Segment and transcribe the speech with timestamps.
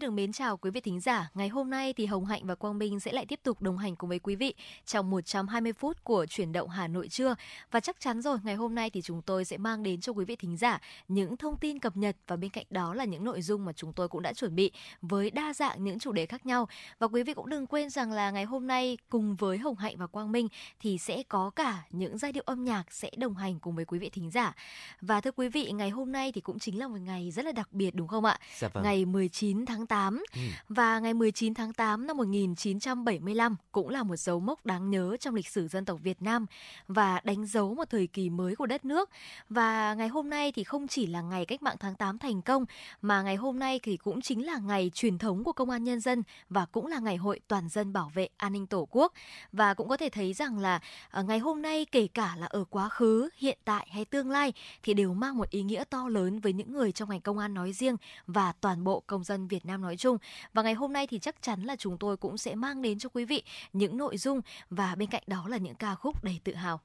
[0.00, 1.30] Được mến chào quý vị thính giả.
[1.34, 3.96] Ngày hôm nay thì Hồng Hạnh và Quang Minh sẽ lại tiếp tục đồng hành
[3.96, 4.54] cùng với quý vị
[4.86, 7.34] trong 120 phút của chuyển động Hà Nội trưa.
[7.70, 10.24] Và chắc chắn rồi, ngày hôm nay thì chúng tôi sẽ mang đến cho quý
[10.24, 13.42] vị thính giả những thông tin cập nhật và bên cạnh đó là những nội
[13.42, 14.72] dung mà chúng tôi cũng đã chuẩn bị
[15.02, 16.68] với đa dạng những chủ đề khác nhau.
[16.98, 19.96] Và quý vị cũng đừng quên rằng là ngày hôm nay cùng với Hồng Hạnh
[19.96, 20.48] và Quang Minh
[20.80, 23.98] thì sẽ có cả những giai điệu âm nhạc sẽ đồng hành cùng với quý
[23.98, 24.54] vị thính giả.
[25.00, 27.52] Và thưa quý vị, ngày hôm nay thì cũng chính là một ngày rất là
[27.52, 28.38] đặc biệt đúng không ạ?
[28.58, 28.84] Dạ vâng.
[28.84, 30.40] Ngày 19 tháng 8 ừ.
[30.68, 35.34] và ngày 19 tháng 8 năm 1975 cũng là một dấu mốc đáng nhớ trong
[35.34, 36.46] lịch sử dân tộc Việt Nam
[36.88, 39.10] và đánh dấu một thời kỳ mới của đất nước.
[39.48, 42.64] Và ngày hôm nay thì không chỉ là ngày cách mạng tháng 8 thành công
[43.02, 46.00] mà ngày hôm nay thì cũng chính là ngày truyền thống của công an nhân
[46.00, 49.12] dân và cũng là ngày hội toàn dân bảo vệ an ninh Tổ quốc.
[49.52, 52.64] Và cũng có thể thấy rằng là à, ngày hôm nay kể cả là ở
[52.64, 56.40] quá khứ, hiện tại hay tương lai thì đều mang một ý nghĩa to lớn
[56.40, 59.66] với những người trong ngành công an nói riêng và toàn bộ công dân Việt
[59.66, 60.18] Nam nói chung chung.
[60.52, 63.08] Và ngày hôm nay thì chắc chắn là chúng tôi cũng sẽ mang đến cho
[63.08, 63.42] quý vị
[63.72, 66.80] những nội dung và bên cạnh đó là những ca khúc đầy tự hào.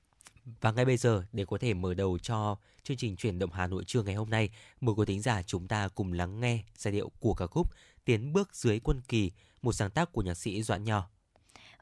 [0.62, 3.68] Và ngay bây giờ để có thể mở đầu cho chương trình chuyển động Hà
[3.68, 4.50] Nội trưa ngày hôm nay,
[4.82, 7.72] mời quý thính giả chúng ta cùng lắng nghe giai điệu của ca khúc
[8.06, 11.10] Tiến bước dưới quân kỳ, một sáng tác của nhạc sĩ Doãn Nho.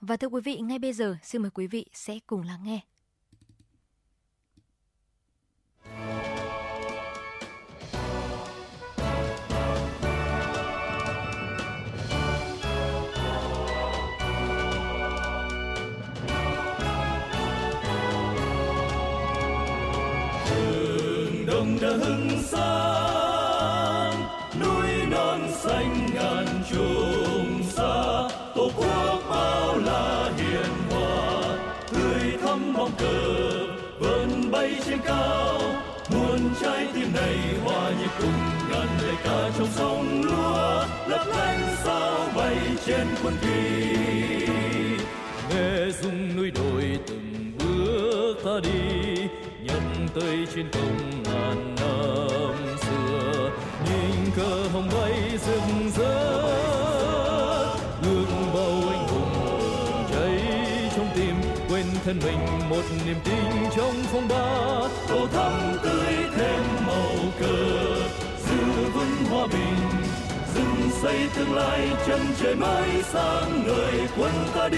[0.02, 2.82] Và thưa quý vị, ngay bây giờ xin mời quý vị sẽ cùng lắng nghe.
[43.24, 43.48] Quân kỳ
[45.50, 49.22] nghe rung núi đồi từng bước ta đi,
[49.64, 53.52] nhân tây trên công ngàn năm xưa.
[53.86, 55.14] Nhìn cờ hồng bay
[55.46, 56.44] rừng rỡ
[58.04, 60.42] gương bao anh hùng cháy
[60.96, 61.36] trong tim.
[61.70, 64.80] Quên thân mình một niềm tin trong phong ba.
[65.10, 67.96] Tô thắm tươi thêm màu cờ,
[68.48, 69.83] giữ vững hòa bình
[71.04, 74.78] xây tương lai, chân trời mới sáng, người quân ta đi.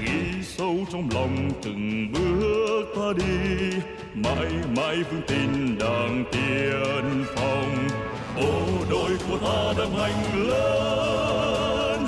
[0.00, 3.78] Ghi sâu trong lòng từng bước ta đi,
[4.14, 7.88] mãi mãi vững tin đảng tiên phong.
[8.36, 12.06] Bộ đội của ta đang hành lớn,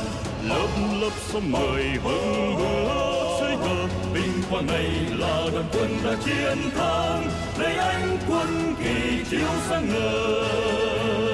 [0.49, 0.69] lớp
[1.01, 3.87] lớp sông người vững bước xây cờ.
[4.13, 7.27] Vinh quang này là đoàn quân đã chiến thắng,
[7.59, 11.30] lấy anh quân kỳ chiếu sáng ngời.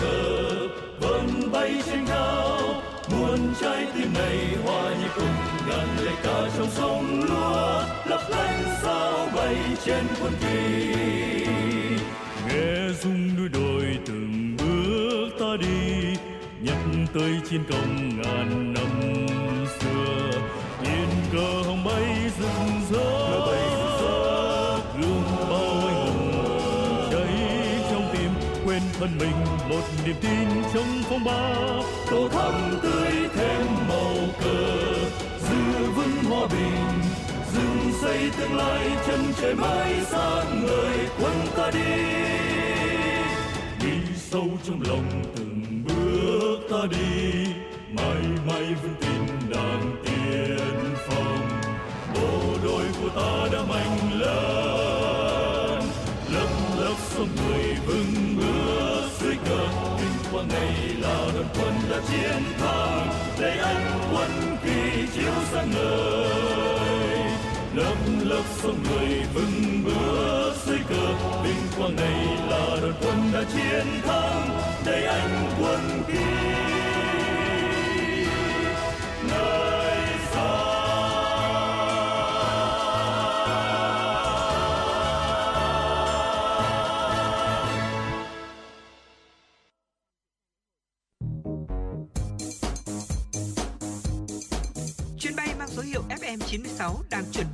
[0.00, 0.68] Cờ
[1.00, 2.58] vẫn bay trên cao,
[3.10, 5.34] muôn trái tim này hòa nhịp cùng.
[5.68, 10.94] Ngàn lời ca trong sông lúa, lấp lánh sao bay trên quân kỳ.
[12.48, 16.16] Nghe rung núi đồi từng bước ta đi,
[16.60, 16.78] nhắc
[17.14, 18.67] tới chiến công ngàn
[29.08, 31.54] thân mình một niềm tin trong phong ba.
[32.10, 34.94] Tô thắm tươi thêm màu cờ,
[35.40, 37.02] giữ vững hòa bình,
[37.54, 42.02] dựng xây tương lai chân trời mãi sáng người quân ta đi.
[43.84, 47.46] Đi sâu trong lòng từng bước ta đi,
[47.90, 51.48] mãi mãi vững tin đảng tiên phong.
[52.14, 55.82] Bộ đội của ta đã mạnh lớn
[56.32, 57.77] lấp lấp sông người
[61.38, 63.08] đoàn quân đã chiến thắng,
[63.40, 67.20] để anh quân kỳ chiếu sáng ngời.
[67.74, 71.14] Lớp lớp sông người vững bước, xây cờ
[71.44, 76.57] vinh quang này là đoàn quân đã chiến thắng, để anh quân kỳ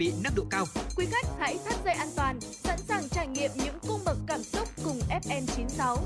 [0.04, 0.64] bị nâng độ cao.
[0.96, 4.42] Quý khách hãy thắt dây an toàn, sẵn sàng trải nghiệm những cung bậc cảm
[4.42, 5.96] xúc cùng FM96.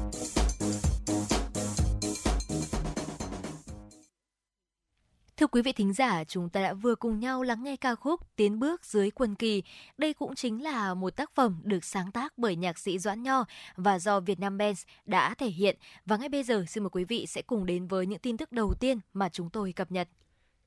[5.37, 8.37] Thưa quý vị thính giả, chúng ta đã vừa cùng nhau lắng nghe ca khúc
[8.37, 9.63] Tiến bước dưới quân kỳ.
[9.99, 13.45] Đây cũng chính là một tác phẩm được sáng tác bởi nhạc sĩ Doãn Nho
[13.77, 15.77] và do Vietnam Bands đã thể hiện.
[16.07, 18.53] Và ngay bây giờ xin mời quý vị sẽ cùng đến với những tin tức
[18.53, 20.09] đầu tiên mà chúng tôi cập nhật.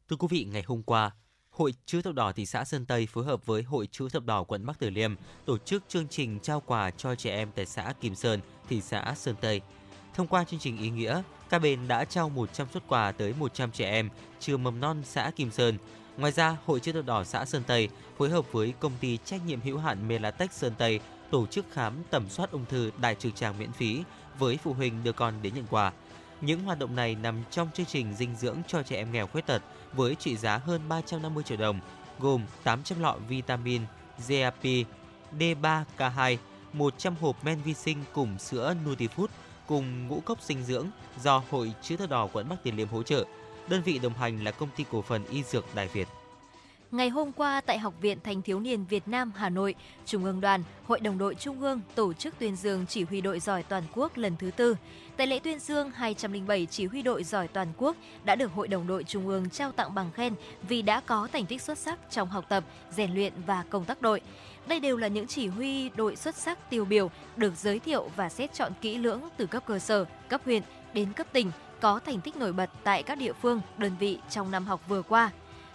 [0.09, 1.11] Thưa quý vị, ngày hôm qua,
[1.61, 4.43] Hội Chữ thập đỏ thị xã Sơn Tây phối hợp với Hội Chữ thập đỏ
[4.43, 5.15] quận Bắc Từ Liêm
[5.45, 9.13] tổ chức chương trình trao quà cho trẻ em tại xã Kim Sơn, thị xã
[9.17, 9.61] Sơn Tây.
[10.13, 13.71] Thông qua chương trình ý nghĩa, các bên đã trao 100 xuất quà tới 100
[13.71, 14.09] trẻ em
[14.39, 15.77] trường mầm non xã Kim Sơn.
[16.17, 19.45] Ngoài ra, Hội Chữ thập đỏ xã Sơn Tây phối hợp với công ty trách
[19.45, 20.99] nhiệm hữu hạn Melatech Sơn Tây
[21.31, 24.03] tổ chức khám tầm soát ung thư đại trực tràng miễn phí
[24.39, 25.91] với phụ huynh đưa con đến nhận quà.
[26.41, 29.45] Những hoạt động này nằm trong chương trình dinh dưỡng cho trẻ em nghèo khuyết
[29.45, 29.61] tật
[29.93, 31.79] với trị giá hơn 350 triệu đồng,
[32.19, 33.81] gồm 800 lọ vitamin
[34.27, 34.63] GAP,
[35.39, 36.37] D3K2,
[36.73, 39.27] 100 hộp men vi sinh cùng sữa Nutifood
[39.67, 40.87] cùng ngũ cốc dinh dưỡng
[41.21, 43.25] do Hội Chữ thập đỏ quận Bắc Từ Liêm hỗ trợ.
[43.69, 46.07] Đơn vị đồng hành là công ty cổ phần y dược Đại Việt.
[46.91, 50.41] Ngày hôm qua tại Học viện Thanh thiếu niên Việt Nam Hà Nội, Trung ương
[50.41, 53.83] đoàn, Hội đồng đội Trung ương tổ chức tuyên dương chỉ huy đội giỏi toàn
[53.95, 54.75] quốc lần thứ tư.
[55.21, 58.87] Tại lễ tuyên dương, 207 chỉ huy đội giỏi toàn quốc đã được Hội đồng
[58.87, 60.33] đội Trung ương trao tặng bằng khen
[60.67, 64.01] vì đã có thành tích xuất sắc trong học tập, rèn luyện và công tác
[64.01, 64.21] đội.
[64.67, 68.29] Đây đều là những chỉ huy đội xuất sắc tiêu biểu được giới thiệu và
[68.29, 70.63] xét chọn kỹ lưỡng từ cấp cơ sở, cấp huyện
[70.93, 71.51] đến cấp tỉnh
[71.81, 75.01] có thành tích nổi bật tại các địa phương, đơn vị trong năm học vừa
[75.01, 75.31] qua.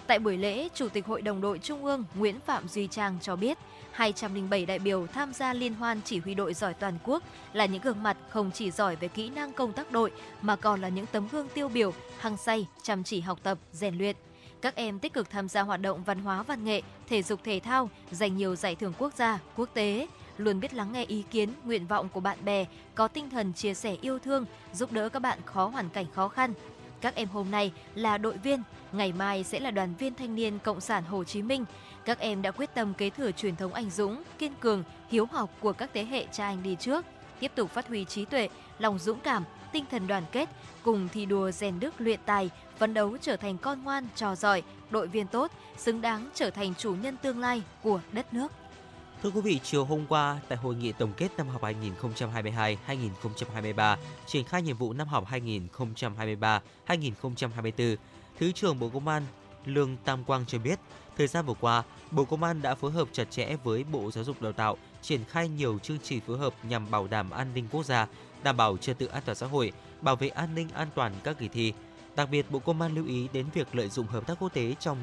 [0.06, 3.36] Tại buổi lễ, Chủ tịch Hội đồng đội Trung ương Nguyễn Phạm Duy Trang cho
[3.36, 3.58] biết,
[3.96, 7.22] 207 đại biểu tham gia liên hoan chỉ huy đội giỏi toàn quốc
[7.52, 10.12] là những gương mặt không chỉ giỏi về kỹ năng công tác đội
[10.42, 13.98] mà còn là những tấm gương tiêu biểu, hăng say, chăm chỉ học tập, rèn
[13.98, 14.16] luyện.
[14.60, 17.60] Các em tích cực tham gia hoạt động văn hóa văn nghệ, thể dục thể
[17.64, 20.06] thao, giành nhiều giải thưởng quốc gia, quốc tế,
[20.38, 22.64] luôn biết lắng nghe ý kiến, nguyện vọng của bạn bè,
[22.94, 26.28] có tinh thần chia sẻ yêu thương, giúp đỡ các bạn khó hoàn cảnh khó
[26.28, 26.52] khăn.
[27.00, 28.62] Các em hôm nay là đội viên,
[28.96, 31.64] ngày mai sẽ là đoàn viên thanh niên Cộng sản Hồ Chí Minh.
[32.04, 35.50] Các em đã quyết tâm kế thừa truyền thống anh dũng, kiên cường, hiếu học
[35.60, 37.04] của các thế hệ cha anh đi trước,
[37.40, 38.48] tiếp tục phát huy trí tuệ,
[38.78, 40.48] lòng dũng cảm, tinh thần đoàn kết,
[40.82, 44.62] cùng thi đua rèn đức luyện tài, phấn đấu trở thành con ngoan, trò giỏi,
[44.90, 48.52] đội viên tốt, xứng đáng trở thành chủ nhân tương lai của đất nước.
[49.22, 53.96] Thưa quý vị, chiều hôm qua tại hội nghị tổng kết năm học 2022-2023
[54.26, 57.96] triển khai nhiệm vụ năm học 2023-2024,
[58.38, 59.22] Thứ trưởng Bộ Công an
[59.64, 60.78] Lương Tam Quang cho biết,
[61.16, 64.24] thời gian vừa qua, Bộ Công an đã phối hợp chặt chẽ với Bộ Giáo
[64.24, 67.68] dục Đào tạo triển khai nhiều chương trình phối hợp nhằm bảo đảm an ninh
[67.70, 68.06] quốc gia,
[68.42, 71.38] đảm bảo trật tự an toàn xã hội, bảo vệ an ninh an toàn các
[71.38, 71.72] kỳ thi.
[72.16, 74.74] Đặc biệt, Bộ Công an lưu ý đến việc lợi dụng hợp tác quốc tế
[74.80, 74.98] trong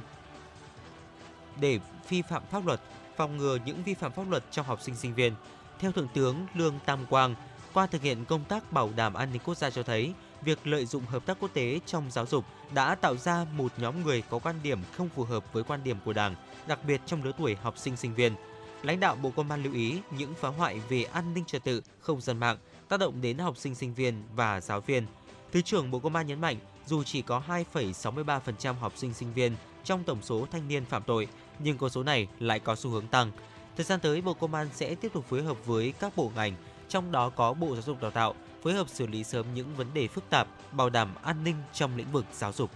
[1.60, 1.80] để
[2.10, 2.82] vi phạm pháp luật,
[3.18, 5.34] phòng ngừa những vi phạm pháp luật trong học sinh sinh viên.
[5.80, 7.36] Theo Thượng tướng Lương Tam Quang,
[7.74, 10.14] qua thực hiện công tác bảo đảm an ninh quốc gia cho thấy,
[10.46, 14.04] việc lợi dụng hợp tác quốc tế trong giáo dục đã tạo ra một nhóm
[14.04, 16.36] người có quan điểm không phù hợp với quan điểm của Đảng,
[16.68, 18.36] đặc biệt trong lứa tuổi học sinh sinh viên.
[18.84, 21.82] Lãnh đạo Bộ Công an lưu ý những phá hoại về an ninh trật tự,
[22.00, 22.58] không gian mạng
[22.90, 25.06] tác động đến học sinh sinh viên và giáo viên.
[25.52, 29.56] Thứ trưởng Bộ Công an nhấn mạnh, dù chỉ có 2,63% học sinh sinh viên
[29.84, 31.28] trong tổng số thanh niên phạm tội,
[31.60, 33.32] nhưng con số này lại có xu hướng tăng.
[33.76, 36.54] Thời gian tới, Bộ Công an sẽ tiếp tục phối hợp với các bộ ngành,
[36.90, 39.88] trong đó có Bộ Giáo dục Đào tạo, phối hợp xử lý sớm những vấn
[39.94, 42.72] đề phức tạp, bảo đảm an ninh trong lĩnh vực giáo dục.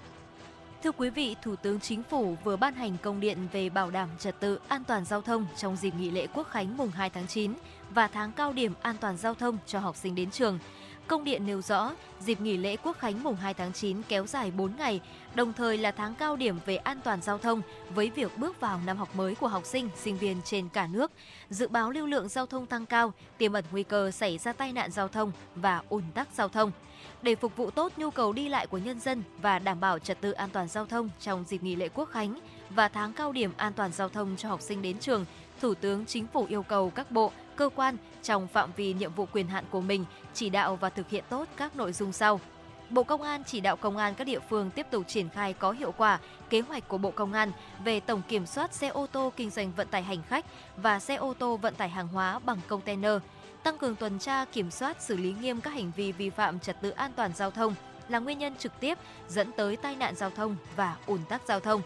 [0.83, 4.09] Thưa quý vị, Thủ tướng Chính phủ vừa ban hành công điện về bảo đảm
[4.19, 7.27] trật tự an toàn giao thông trong dịp nghỉ lễ Quốc khánh mùng 2 tháng
[7.27, 7.53] 9
[7.89, 10.59] và tháng cao điểm an toàn giao thông cho học sinh đến trường.
[11.07, 14.51] Công điện nêu rõ, dịp nghỉ lễ Quốc khánh mùng 2 tháng 9 kéo dài
[14.51, 15.01] 4 ngày,
[15.35, 17.61] đồng thời là tháng cao điểm về an toàn giao thông
[17.95, 21.11] với việc bước vào năm học mới của học sinh, sinh viên trên cả nước.
[21.49, 24.73] Dự báo lưu lượng giao thông tăng cao, tiềm ẩn nguy cơ xảy ra tai
[24.73, 26.71] nạn giao thông và ùn tắc giao thông.
[27.21, 30.21] Để phục vụ tốt nhu cầu đi lại của nhân dân và đảm bảo trật
[30.21, 33.51] tự an toàn giao thông trong dịp nghỉ lễ Quốc khánh và tháng cao điểm
[33.57, 35.25] an toàn giao thông cho học sinh đến trường,
[35.61, 39.25] Thủ tướng Chính phủ yêu cầu các bộ, cơ quan trong phạm vi nhiệm vụ
[39.33, 42.39] quyền hạn của mình chỉ đạo và thực hiện tốt các nội dung sau–
[42.89, 45.71] Bộ Công an chỉ đạo công an các địa phương tiếp tục triển khai có
[45.71, 47.51] hiệu quả kế hoạch của Bộ Công an
[47.83, 50.45] về tổng kiểm soát xe ô tô kinh doanh vận tải hành khách
[50.77, 53.11] và xe ô tô vận tải hàng hóa bằng container,
[53.63, 56.81] tăng cường tuần tra kiểm soát xử lý nghiêm các hành vi vi phạm trật
[56.81, 57.75] tự an toàn giao thông
[58.09, 58.97] là nguyên nhân trực tiếp
[59.27, 61.81] dẫn tới tai nạn giao thông và ùn tắc giao thông.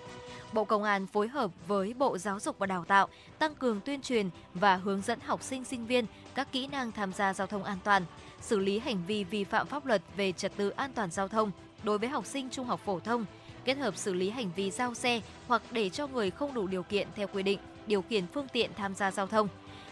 [0.54, 3.08] Bộ Công an phối hợp với Bộ Giáo dục và Đào tạo
[3.40, 6.06] tăng cường tuyên truyền và hướng dẫn học sinh sinh viên
[6.36, 8.06] các kỹ năng tham gia giao thông an toàn,
[8.42, 11.52] xử lý hành vi vi phạm pháp luật về trật tự an toàn giao thông
[11.84, 13.26] đối với học sinh trung học phổ thông,
[13.66, 16.84] kết hợp xử lý hành vi giao xe hoặc để cho người không đủ điều
[16.84, 19.48] kiện theo quy định điều khiển phương tiện tham gia giao thông.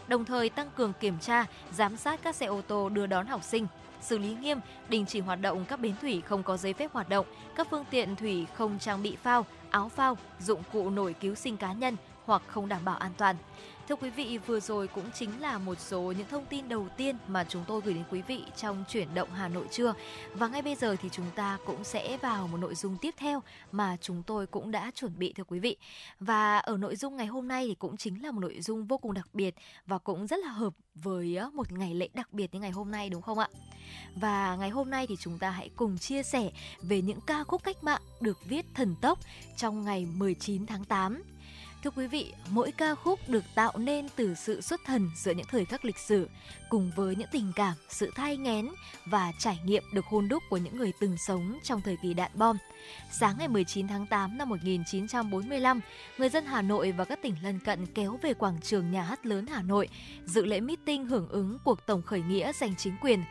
[0.08, 3.44] Đồng thời tăng cường kiểm tra, giám sát các xe ô tô đưa đón học
[3.44, 3.68] sinh,
[4.01, 7.10] xử lý nghiêm, đình chỉ hoạt động các bến thủy không có giấy phép hoạt
[7.10, 7.25] động,
[7.56, 11.58] các phương tiện thủy không trang bị phao, áo phao, dụng cụ nổi cứu sinh
[11.58, 13.36] cá nhân hoặc không đảm bảo an toàn.
[13.89, 17.17] Thưa quý vị, vừa rồi cũng chính là một số những thông tin đầu tiên
[17.27, 19.93] mà chúng tôi gửi đến quý vị trong chuyển động Hà Nội trưa.
[20.34, 23.41] Và ngay bây giờ thì chúng ta cũng sẽ vào một nội dung tiếp theo
[23.72, 25.77] mà chúng tôi cũng đã chuẩn bị thưa quý vị.
[26.19, 28.98] Và ở nội dung ngày hôm nay thì cũng chính là một nội dung vô
[28.98, 29.55] cùng đặc biệt
[29.86, 33.10] và cũng rất là hợp với một ngày lễ đặc biệt như ngày hôm nay
[33.10, 33.48] đúng không ạ?
[34.15, 37.63] Và ngày hôm nay thì chúng ta hãy cùng chia sẻ về những ca khúc
[37.63, 39.19] cách mạng được viết thần tốc
[39.58, 41.24] trong ngày 19 tháng 8
[41.83, 45.45] Thưa quý vị, mỗi ca khúc được tạo nên từ sự xuất thần giữa những
[45.50, 46.29] thời khắc lịch sử,
[46.69, 48.69] cùng với những tình cảm, sự thai nghén
[49.05, 52.31] và trải nghiệm được hôn đúc của những người từng sống trong thời kỳ đạn
[52.33, 52.57] bom.
[53.12, 55.81] Sáng ngày 19 tháng 8 năm 1945,
[56.17, 59.25] người dân Hà Nội và các tỉnh lân cận kéo về quảng trường Nhà hát
[59.25, 59.89] lớn Hà Nội,
[60.25, 63.24] dự lễ meeting hưởng ứng cuộc tổng khởi nghĩa giành chính quyền.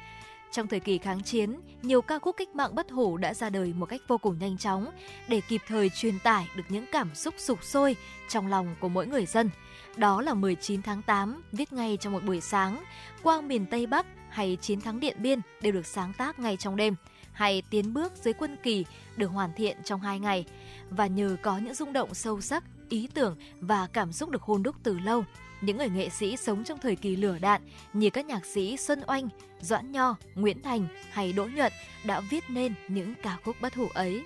[0.53, 3.73] Trong thời kỳ kháng chiến, nhiều ca khúc cách mạng bất hủ đã ra đời
[3.77, 4.91] một cách vô cùng nhanh chóng
[5.29, 7.97] để kịp thời truyền tải được những cảm xúc sục sôi
[8.29, 9.51] trong lòng của mỗi người dân.
[9.97, 12.85] Đó là 19 tháng 8, viết ngay trong một buổi sáng,
[13.23, 16.77] Quang miền Tây Bắc hay Chiến thắng Điện Biên đều được sáng tác ngay trong
[16.77, 16.95] đêm,
[17.33, 18.85] hay Tiến bước dưới quân kỳ
[19.17, 20.45] được hoàn thiện trong hai ngày.
[20.91, 24.63] Và nhờ có những rung động sâu sắc, ý tưởng và cảm xúc được hôn
[24.63, 25.25] đúc từ lâu,
[25.61, 29.01] những người nghệ sĩ sống trong thời kỳ lửa đạn như các nhạc sĩ Xuân
[29.07, 29.29] Oanh,
[29.61, 31.73] Doãn Nho, Nguyễn Thành hay Đỗ Nhuận
[32.05, 34.23] đã viết nên những ca khúc bất hủ ấy.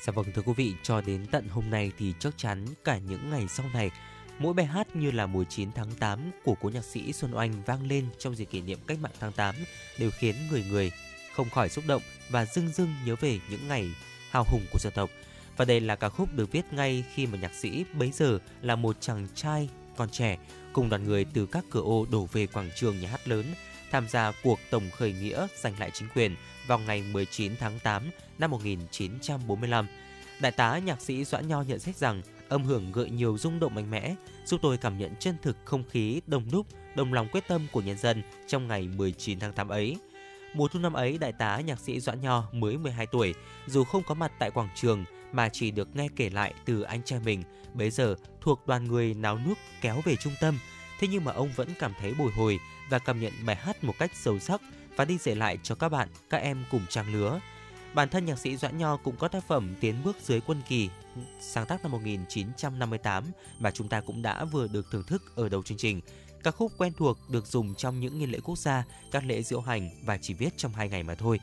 [0.00, 3.30] Dạ vâng thưa quý vị, cho đến tận hôm nay thì chắc chắn cả những
[3.30, 3.90] ngày sau này,
[4.38, 7.62] mỗi bài hát như là mùa 9 tháng 8 của cố nhạc sĩ Xuân Oanh
[7.66, 9.54] vang lên trong dịp kỷ niệm cách mạng tháng 8
[9.98, 10.92] đều khiến người người
[11.34, 13.90] không khỏi xúc động và dưng dưng nhớ về những ngày
[14.30, 15.10] hào hùng của dân tộc.
[15.56, 18.76] Và đây là ca khúc được viết ngay khi mà nhạc sĩ bấy giờ là
[18.76, 20.38] một chàng trai còn trẻ
[20.72, 23.44] cùng đoàn người từ các cửa ô đổ về quảng trường nhà hát lớn
[23.90, 28.10] tham gia cuộc tổng khởi nghĩa giành lại chính quyền vào ngày 19 tháng 8
[28.38, 29.86] năm 1945.
[30.40, 33.74] Đại tá nhạc sĩ Doãn Nho nhận xét rằng âm hưởng gợi nhiều rung động
[33.74, 37.48] mạnh mẽ, giúp tôi cảm nhận chân thực không khí đông đúc, đồng lòng quyết
[37.48, 39.96] tâm của nhân dân trong ngày 19 tháng 8 ấy.
[40.54, 43.34] Mùa thu năm ấy, đại tá nhạc sĩ Doãn Nho mới 12 tuổi,
[43.66, 47.02] dù không có mặt tại quảng trường mà chỉ được nghe kể lại từ anh
[47.02, 47.42] trai mình,
[47.74, 50.58] bấy giờ thuộc đoàn người náo nước kéo về trung tâm.
[51.00, 52.58] Thế nhưng mà ông vẫn cảm thấy bồi hồi
[52.90, 54.60] và cảm nhận bài hát một cách sâu sắc
[54.96, 57.40] và đi dạy lại cho các bạn, các em cùng trang lứa.
[57.94, 60.88] Bản thân nhạc sĩ Doãn Nho cũng có tác phẩm Tiến bước dưới quân kỳ
[61.40, 63.24] sáng tác năm 1958
[63.58, 66.00] mà chúng ta cũng đã vừa được thưởng thức ở đầu chương trình.
[66.44, 69.60] Các khúc quen thuộc được dùng trong những nghi lễ quốc gia, các lễ diễu
[69.60, 71.40] hành và chỉ viết trong hai ngày mà thôi.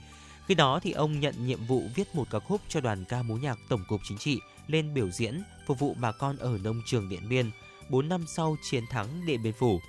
[0.51, 3.36] Khi đó thì ông nhận nhiệm vụ viết một ca khúc cho đoàn ca múa
[3.36, 7.10] nhạc Tổng cục Chính trị lên biểu diễn phục vụ bà con ở nông trường
[7.10, 7.51] Điện Biên
[7.89, 9.79] 4 năm sau chiến thắng Điện Biên Phủ.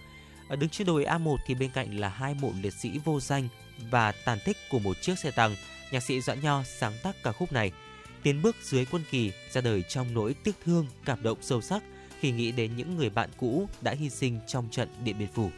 [0.49, 3.49] Ở đứng trên đồi A1 thì bên cạnh là hai mộ liệt sĩ vô danh
[3.91, 5.57] và tàn tích của một chiếc xe tăng.
[5.93, 7.73] Nhạc sĩ Doãn Nho sáng tác ca khúc này.
[8.23, 11.83] Tiến bước dưới quân kỳ ra đời trong nỗi tiếc thương, cảm động sâu sắc
[12.21, 15.51] khi nghĩ đến những người bạn cũ đã hy sinh trong trận Điện Biên Phủ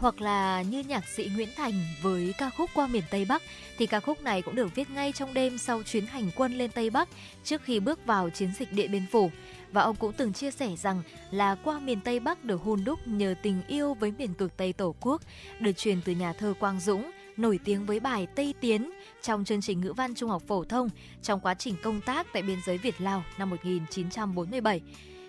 [0.00, 3.42] hoặc là như nhạc sĩ Nguyễn Thành với ca khúc Qua miền Tây Bắc
[3.78, 6.70] thì ca khúc này cũng được viết ngay trong đêm sau chuyến hành quân lên
[6.70, 7.08] Tây Bắc
[7.44, 9.30] trước khi bước vào chiến dịch Điện Biên Phủ.
[9.72, 12.98] Và ông cũng từng chia sẻ rằng là qua miền Tây Bắc được hôn đúc
[13.06, 15.22] nhờ tình yêu với miền cực Tây Tổ quốc,
[15.60, 18.90] được truyền từ nhà thơ Quang Dũng, nổi tiếng với bài Tây Tiến
[19.22, 20.88] trong chương trình ngữ văn trung học phổ thông
[21.22, 24.80] trong quá trình công tác tại biên giới Việt Lào năm 1947.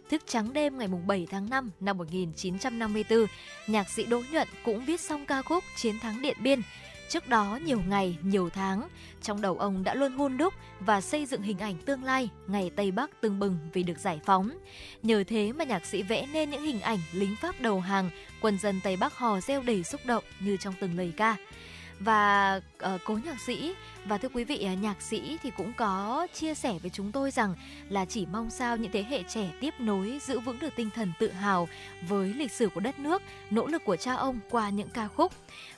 [0.10, 3.25] Thức trắng đêm ngày 7 tháng 5 năm 1954,
[3.68, 6.62] nhạc sĩ Đỗ Nhuận cũng viết xong ca khúc Chiến thắng Điện Biên.
[7.10, 8.88] Trước đó nhiều ngày, nhiều tháng,
[9.22, 12.72] trong đầu ông đã luôn hôn đúc và xây dựng hình ảnh tương lai ngày
[12.75, 14.51] Tây Bắc tưng bừng vì được giải phóng.
[15.04, 18.10] Nhờ thế mà nhạc sĩ vẽ nên những hình ảnh lính Pháp đầu hàng,
[18.42, 21.36] quân dân Tây Bắc hò reo đầy xúc động như trong từng lời ca
[22.00, 22.56] và
[22.96, 23.74] uh, cố nhạc sĩ
[24.06, 27.32] và thưa quý vị uh, nhạc sĩ thì cũng có chia sẻ với chúng tôi
[27.32, 27.56] rằng
[27.89, 31.12] là chỉ mong sao những thế hệ trẻ tiếp nối giữ vững được tinh thần
[31.20, 31.68] tự hào
[32.08, 35.34] với lịch sử của đất nước, nỗ lực của cha ông qua những ca khúc.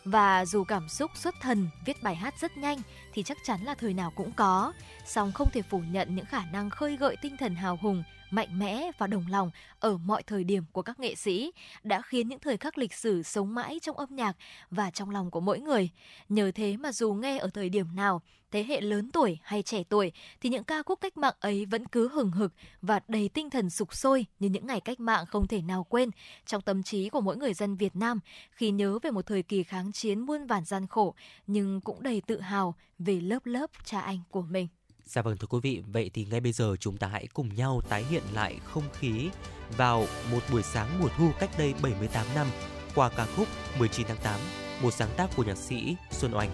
[0.06, 2.78] Và dù cảm xúc xuất thần viết bài hát rất nhanh
[3.14, 4.74] thì chắc chắn là thời nào cũng có,
[5.06, 8.60] song không thể phủ nhận những khả năng khơi gợi tinh thần hào hùng mạnh
[8.60, 11.52] mẽ và đồng lòng ở mọi thời điểm của các nghệ sĩ
[11.84, 14.38] đã khiến những thời khắc lịch sử sống mãi trong âm nhạc
[14.72, 15.90] và trong lòng của mỗi người.
[16.30, 18.22] Nhờ thế mà dù nghe ở thời điểm nào,
[18.52, 20.12] thế hệ lớn tuổi hay trẻ tuổi
[20.42, 23.70] thì những ca khúc cách mạng ấy vẫn cứ hừng hực và đầy tinh thần
[23.70, 26.10] sục sôi như những ngày cách mạng không thể nào quên
[26.46, 28.20] trong tâm trí của mỗi người dân Việt Nam
[28.52, 31.16] khi nhớ về một thời kỳ kháng chiến muôn vàn gian khổ
[31.48, 34.68] nhưng cũng đầy tự hào về lớp lớp cha anh của mình.
[35.12, 37.82] Dạ vâng thưa quý vị, vậy thì ngay bây giờ chúng ta hãy cùng nhau
[37.90, 39.30] tái hiện lại không khí
[39.78, 42.48] vào một buổi sáng mùa thu cách đây 78 năm
[42.96, 43.48] qua ca khúc
[43.80, 44.40] 19 tháng 8,
[44.82, 46.50] một sáng tác của nhạc sĩ Xuân Oanh.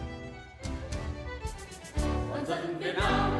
[2.48, 3.37] Dân Việt Nam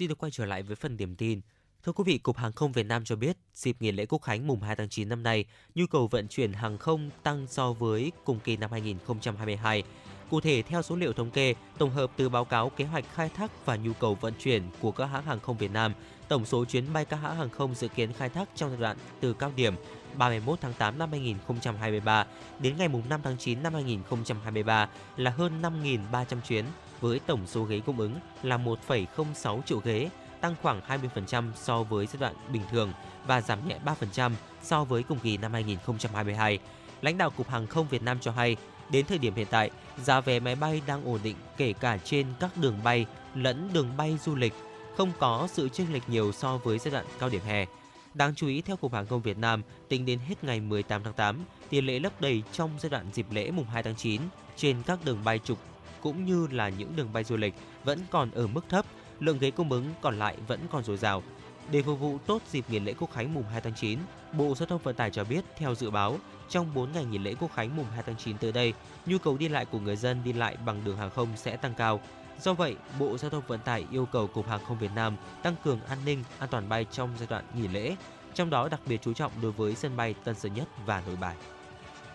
[0.00, 1.40] Xin được quay trở lại với phần điểm tin.
[1.84, 4.46] Thưa quý vị, Cục Hàng không Việt Nam cho biết, dịp nghỉ lễ Quốc khánh
[4.46, 8.12] mùng 2 tháng 9 năm nay, nhu cầu vận chuyển hàng không tăng so với
[8.24, 9.82] cùng kỳ năm 2022
[10.30, 13.28] Cụ thể, theo số liệu thống kê, tổng hợp từ báo cáo kế hoạch khai
[13.28, 15.92] thác và nhu cầu vận chuyển của các hãng hàng không Việt Nam,
[16.28, 18.96] tổng số chuyến bay các hãng hàng không dự kiến khai thác trong giai đoạn
[19.20, 19.74] từ cao điểm
[20.14, 22.26] 31 tháng 8 năm 2023
[22.60, 26.64] đến ngày 5 tháng 9 năm 2023 là hơn 5.300 chuyến
[27.00, 30.10] với tổng số ghế cung ứng là 1,06 triệu ghế,
[30.40, 32.92] tăng khoảng 20% so với giai đoạn bình thường
[33.26, 34.32] và giảm nhẹ 3%
[34.62, 36.58] so với cùng kỳ năm 2022.
[37.02, 38.56] Lãnh đạo Cục Hàng không Việt Nam cho hay,
[38.90, 39.70] đến thời điểm hiện tại,
[40.04, 43.96] giá vé máy bay đang ổn định kể cả trên các đường bay lẫn đường
[43.96, 44.54] bay du lịch,
[44.96, 47.66] không có sự chênh lệch nhiều so với giai đoạn cao điểm hè.
[48.14, 51.12] Đáng chú ý theo Cục Hàng không Việt Nam, tính đến hết ngày 18 tháng
[51.12, 54.20] 8, tỷ lệ lấp đầy trong giai đoạn dịp lễ mùng 2 tháng 9
[54.56, 55.58] trên các đường bay trục
[56.02, 58.84] cũng như là những đường bay du lịch vẫn còn ở mức thấp,
[59.20, 61.22] lượng ghế cung ứng còn lại vẫn còn dồi dào.
[61.70, 63.98] Để phục vụ tốt dịp nghỉ lễ Quốc khánh mùng 2 tháng 9,
[64.32, 67.34] Bộ Giao thông Vận tải cho biết theo dự báo, trong 4 ngày nghỉ lễ
[67.40, 68.72] Quốc khánh mùng 2 tháng 9 tới đây,
[69.06, 71.74] nhu cầu đi lại của người dân đi lại bằng đường hàng không sẽ tăng
[71.74, 72.00] cao.
[72.40, 75.54] Do vậy, Bộ Giao thông Vận tải yêu cầu Cục Hàng không Việt Nam tăng
[75.64, 77.96] cường an ninh, an toàn bay trong giai đoạn nghỉ lễ,
[78.34, 81.16] trong đó đặc biệt chú trọng đối với sân bay Tân Sơn Nhất và Nội
[81.16, 81.36] Bài.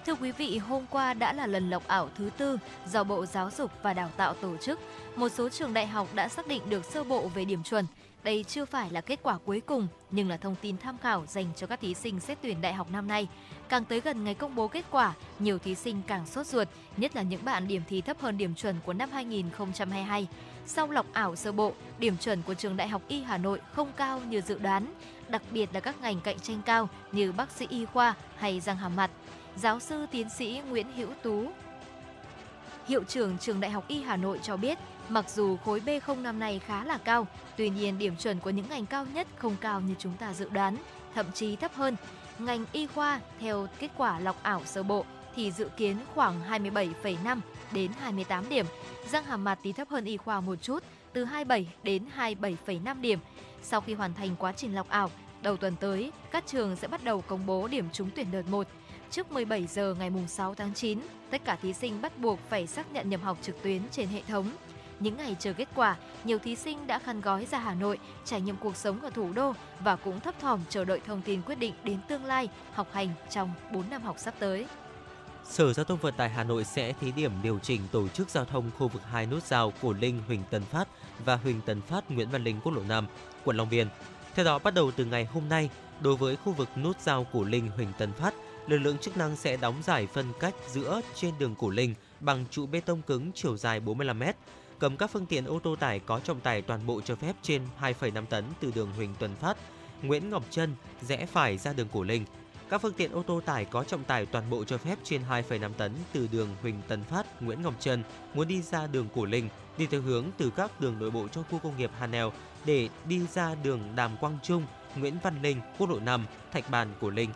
[0.05, 3.49] Thưa quý vị, hôm qua đã là lần lọc ảo thứ tư do Bộ Giáo
[3.57, 4.79] dục và Đào tạo tổ chức.
[5.15, 7.85] Một số trường đại học đã xác định được sơ bộ về điểm chuẩn.
[8.23, 11.45] Đây chưa phải là kết quả cuối cùng, nhưng là thông tin tham khảo dành
[11.55, 13.27] cho các thí sinh xét tuyển đại học năm nay.
[13.69, 17.15] Càng tới gần ngày công bố kết quả, nhiều thí sinh càng sốt ruột, nhất
[17.15, 20.27] là những bạn điểm thi thấp hơn điểm chuẩn của năm 2022.
[20.65, 23.91] Sau lọc ảo sơ bộ, điểm chuẩn của trường Đại học Y Hà Nội không
[23.97, 24.93] cao như dự đoán,
[25.29, 28.77] đặc biệt là các ngành cạnh tranh cao như bác sĩ y khoa hay răng
[28.77, 29.11] hàm mặt.
[29.57, 31.45] Giáo sư tiến sĩ Nguyễn Hữu Tú,
[32.87, 34.77] Hiệu trưởng trường Đại học Y Hà Nội cho biết,
[35.09, 38.69] mặc dù khối B0 năm nay khá là cao, tuy nhiên điểm chuẩn của những
[38.69, 40.77] ngành cao nhất không cao như chúng ta dự đoán,
[41.13, 41.95] thậm chí thấp hơn.
[42.39, 47.39] Ngành y khoa theo kết quả lọc ảo sơ bộ thì dự kiến khoảng 27,5
[47.71, 48.65] đến 28 điểm,
[49.11, 53.19] răng hàm mặt tí thấp hơn y khoa một chút, từ 27 đến 27,5 điểm.
[53.61, 57.03] Sau khi hoàn thành quá trình lọc ảo, đầu tuần tới, các trường sẽ bắt
[57.03, 58.67] đầu công bố điểm trúng tuyển đợt 1.
[59.11, 62.91] Trước 17 giờ ngày 6 tháng 9, tất cả thí sinh bắt buộc phải xác
[62.91, 64.51] nhận nhập học trực tuyến trên hệ thống.
[64.99, 68.41] Những ngày chờ kết quả, nhiều thí sinh đã khăn gói ra Hà Nội, trải
[68.41, 71.59] nghiệm cuộc sống ở thủ đô và cũng thấp thỏm chờ đợi thông tin quyết
[71.59, 74.65] định đến tương lai học hành trong 4 năm học sắp tới.
[75.43, 78.45] Sở Giao thông Vận tải Hà Nội sẽ thí điểm điều chỉnh tổ chức giao
[78.45, 80.87] thông khu vực hai nút giao Cổ Linh Huỳnh Tấn Phát
[81.25, 83.07] và Huỳnh Tấn Phát Nguyễn Văn Linh quốc lộ 5,
[83.43, 83.87] quận Long Biên.
[84.35, 85.69] Theo đó, bắt đầu từ ngày hôm nay,
[86.01, 88.33] đối với khu vực nút giao Cổ Linh Huỳnh Tấn Phát,
[88.67, 92.45] lực lượng chức năng sẽ đóng giải phân cách giữa trên đường Cổ Linh bằng
[92.51, 94.23] trụ bê tông cứng chiều dài 45 m,
[94.79, 97.61] cấm các phương tiện ô tô tải có trọng tải toàn bộ cho phép trên
[97.81, 99.57] 2,5 tấn từ đường Huỳnh Tuần Phát,
[100.01, 102.25] Nguyễn Ngọc Trân rẽ phải ra đường Cổ Linh.
[102.69, 105.73] Các phương tiện ô tô tải có trọng tải toàn bộ cho phép trên 2,5
[105.77, 109.49] tấn từ đường Huỳnh Tấn Phát, Nguyễn Ngọc Trân muốn đi ra đường Cổ Linh
[109.77, 112.31] đi theo hướng từ các đường nội bộ trong khu công nghiệp Hà Nèo
[112.65, 116.87] để đi ra đường Đàm Quang Trung, Nguyễn Văn Linh, quốc lộ 5, Thạch Bàn,
[117.01, 117.29] Cổ Linh.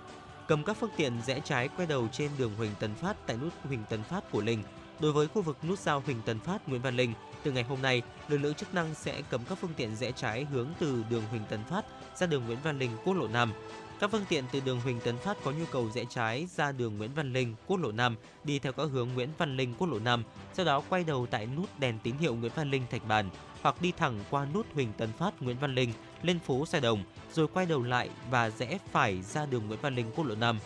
[0.49, 3.53] Cầm các phương tiện rẽ trái quay đầu trên đường Huỳnh Tấn Phát tại nút
[3.63, 4.63] Huỳnh Tấn Phát, của Linh.
[4.99, 7.81] Đối với khu vực nút giao Huỳnh Tấn Phát, Nguyễn Văn Linh, từ ngày hôm
[7.81, 11.23] nay, lực lượng chức năng sẽ cấm các phương tiện rẽ trái hướng từ đường
[11.29, 11.85] Huỳnh Tấn Phát
[12.15, 13.53] ra đường Nguyễn Văn Linh, quốc lộ 5.
[13.99, 16.97] Các phương tiện từ đường Huỳnh Tấn Phát có nhu cầu rẽ trái ra đường
[16.97, 19.99] Nguyễn Văn Linh, quốc lộ 5, đi theo các hướng Nguyễn Văn Linh, quốc lộ
[19.99, 23.29] 5, sau đó quay đầu tại nút đèn tín hiệu Nguyễn Văn Linh, Thạch Bàn,
[23.61, 27.03] hoặc đi thẳng qua nút Huỳnh Tấn Phát, Nguyễn Văn Linh, lên phố Sài Đồng,
[27.33, 30.59] rồi quay đầu lại và rẽ phải ra đường Nguyễn Văn Linh, quốc lộ 5.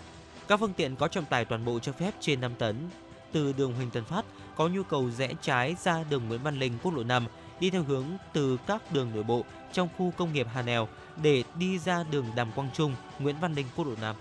[0.48, 2.76] Các phương tiện có trọng tải toàn bộ cho phép trên 5 tấn
[3.32, 6.74] từ đường Huỳnh Tấn Phát có nhu cầu rẽ trái ra đường Nguyễn Văn Linh,
[6.84, 7.26] quốc lộ 5,
[7.60, 10.88] đi theo hướng từ các đường nội bộ trong khu công nghiệp Hà Nèo
[11.22, 14.16] để đi ra đường Đàm Quang Trung, Nguyễn Văn Linh, quốc lộ 5.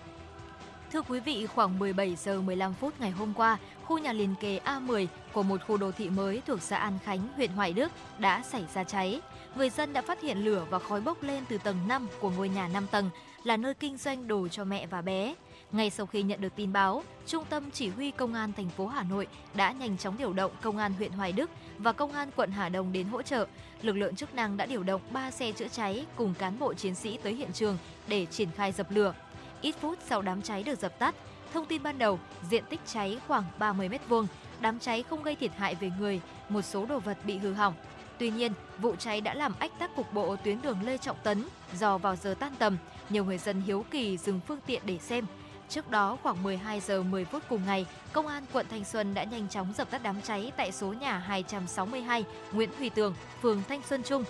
[0.92, 4.61] Thưa quý vị, khoảng 17 giờ 15 phút ngày hôm qua, khu nhà liền kề
[4.64, 8.42] A10 của một khu đô thị mới thuộc xã An Khánh, huyện Hoài Đức đã
[8.42, 9.21] xảy ra cháy.
[9.57, 12.49] Người dân đã phát hiện lửa và khói bốc lên từ tầng 5 của ngôi
[12.49, 13.11] nhà 5 tầng,
[13.45, 15.35] là nơi kinh doanh đồ cho mẹ và bé.
[15.73, 18.87] Ngay sau khi nhận được tin báo, Trung tâm Chỉ huy Công an thành phố
[18.87, 22.31] Hà Nội đã nhanh chóng điều động Công an huyện Hoài Đức và Công an
[22.37, 23.47] quận Hà Đông đến hỗ trợ.
[23.83, 26.95] Lực lượng chức năng đã điều động 3 xe chữa cháy cùng cán bộ chiến
[26.95, 29.15] sĩ tới hiện trường để triển khai dập lửa.
[29.61, 31.15] Ít phút sau đám cháy được dập tắt,
[31.55, 32.19] thông tin ban đầu,
[32.51, 34.27] diện tích cháy khoảng 30 m2,
[34.61, 37.75] đám cháy không gây thiệt hại về người, một số đồ vật bị hư hỏng.
[38.22, 41.44] Tuy nhiên, vụ cháy đã làm ách tắc cục bộ tuyến đường Lê Trọng Tấn
[41.78, 42.76] do vào giờ tan tầm,
[43.08, 45.26] nhiều người dân hiếu kỳ dừng phương tiện để xem.
[45.68, 49.24] Trước đó khoảng 12 giờ 10 phút cùng ngày, công an quận Thanh Xuân đã
[49.24, 53.82] nhanh chóng dập tắt đám cháy tại số nhà 262 Nguyễn Thủy Tường, phường Thanh
[53.88, 54.24] Xuân Trung.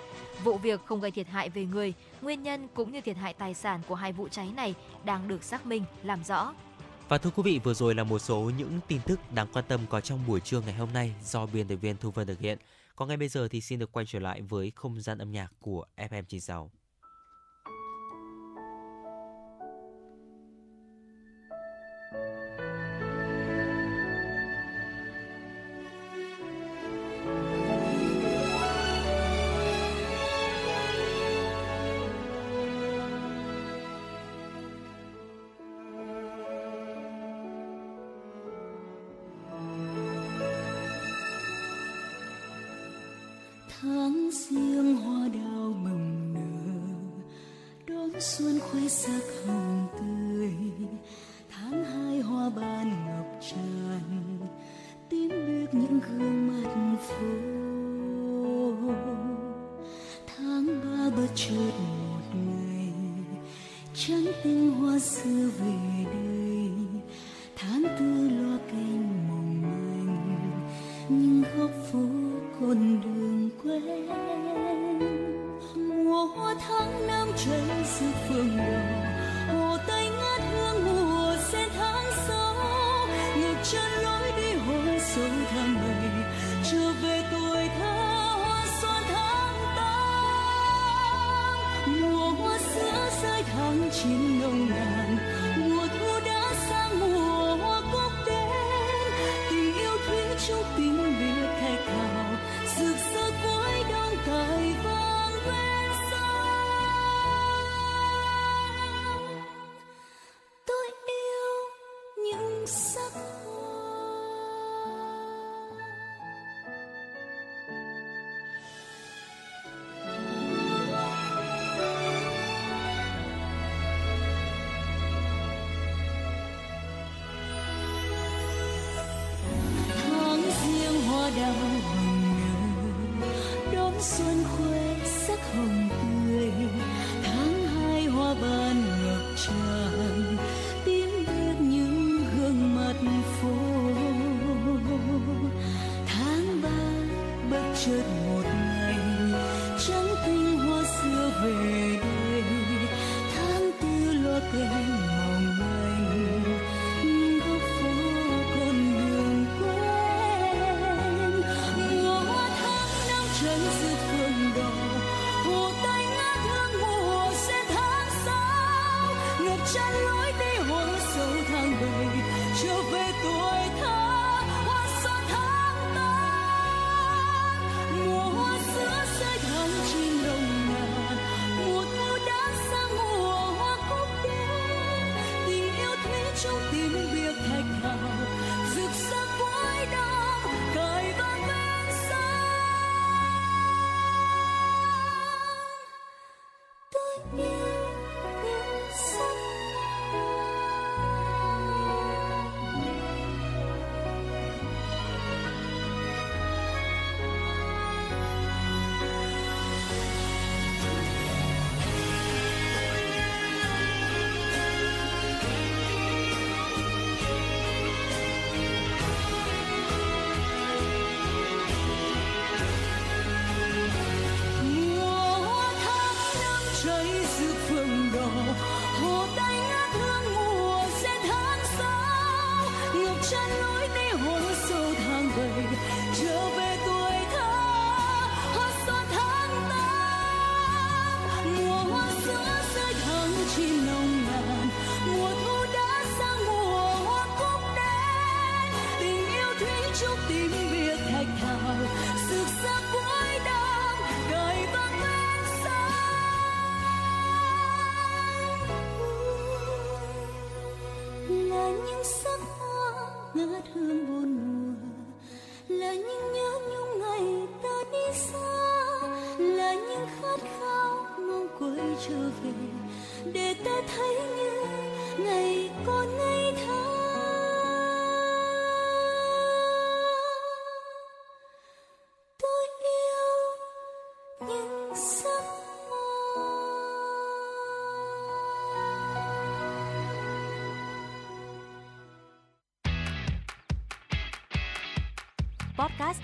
[0.45, 3.55] Vụ việc không gây thiệt hại về người, nguyên nhân cũng như thiệt hại tài
[3.55, 4.75] sản của hai vụ cháy này
[5.05, 6.55] đang được xác minh làm rõ.
[7.09, 9.81] Và thưa quý vị, vừa rồi là một số những tin tức đáng quan tâm
[9.89, 12.59] có trong buổi trưa ngày hôm nay do biên tập viên Thu Vân thực hiện.
[12.97, 15.53] Còn ngay bây giờ thì xin được quay trở lại với không gian âm nhạc
[15.61, 16.69] của FM96.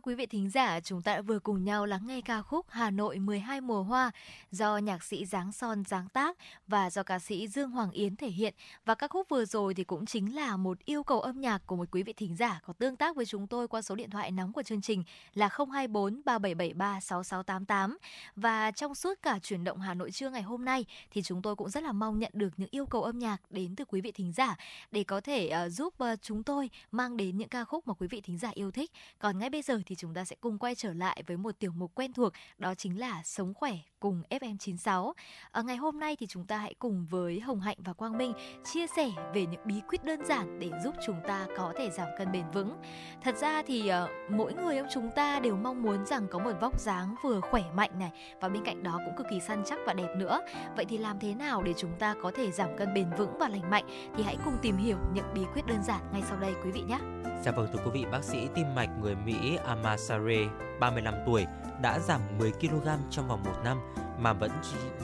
[0.00, 2.66] Thưa quý vị thính giả, chúng ta đã vừa cùng nhau lắng nghe ca khúc
[2.68, 4.10] Hà Nội 12 mùa hoa
[4.50, 6.36] do nhạc sĩ Giáng Son sáng tác
[6.66, 8.54] và do ca sĩ Dương Hoàng Yến thể hiện.
[8.84, 11.76] Và ca khúc vừa rồi thì cũng chính là một yêu cầu âm nhạc của
[11.76, 14.30] một quý vị thính giả có tương tác với chúng tôi qua số điện thoại
[14.30, 17.98] nóng của chương trình là 024 3773 6688.
[18.36, 21.56] Và trong suốt cả chuyển động Hà Nội trưa ngày hôm nay thì chúng tôi
[21.56, 24.12] cũng rất là mong nhận được những yêu cầu âm nhạc đến từ quý vị
[24.12, 24.56] thính giả
[24.90, 28.08] để có thể uh, giúp uh, chúng tôi mang đến những ca khúc mà quý
[28.08, 28.90] vị thính giả yêu thích.
[29.18, 31.58] Còn ngay bây giờ thì thì chúng ta sẽ cùng quay trở lại với một
[31.58, 35.06] tiểu mục quen thuộc, đó chính là Sống khỏe cùng FM96.
[35.06, 35.12] Ở
[35.50, 38.32] ờ, ngày hôm nay thì chúng ta hãy cùng với Hồng Hạnh và Quang Minh
[38.64, 42.08] chia sẻ về những bí quyết đơn giản để giúp chúng ta có thể giảm
[42.18, 42.76] cân bền vững.
[43.22, 46.52] Thật ra thì à, mỗi người trong chúng ta đều mong muốn rằng có một
[46.60, 48.10] vóc dáng vừa khỏe mạnh này
[48.40, 50.40] và bên cạnh đó cũng cực kỳ săn chắc và đẹp nữa.
[50.76, 53.48] Vậy thì làm thế nào để chúng ta có thể giảm cân bền vững và
[53.48, 53.84] lành mạnh
[54.16, 56.82] thì hãy cùng tìm hiểu những bí quyết đơn giản ngay sau đây quý vị
[56.82, 56.98] nhé.
[57.44, 60.46] Dạ vâng thưa quý vị, bác sĩ tim mạch người Mỹ Amasare,
[60.80, 61.46] 35 tuổi,
[61.82, 63.80] đã giảm 10 kg trong vòng một năm
[64.18, 64.50] mà vẫn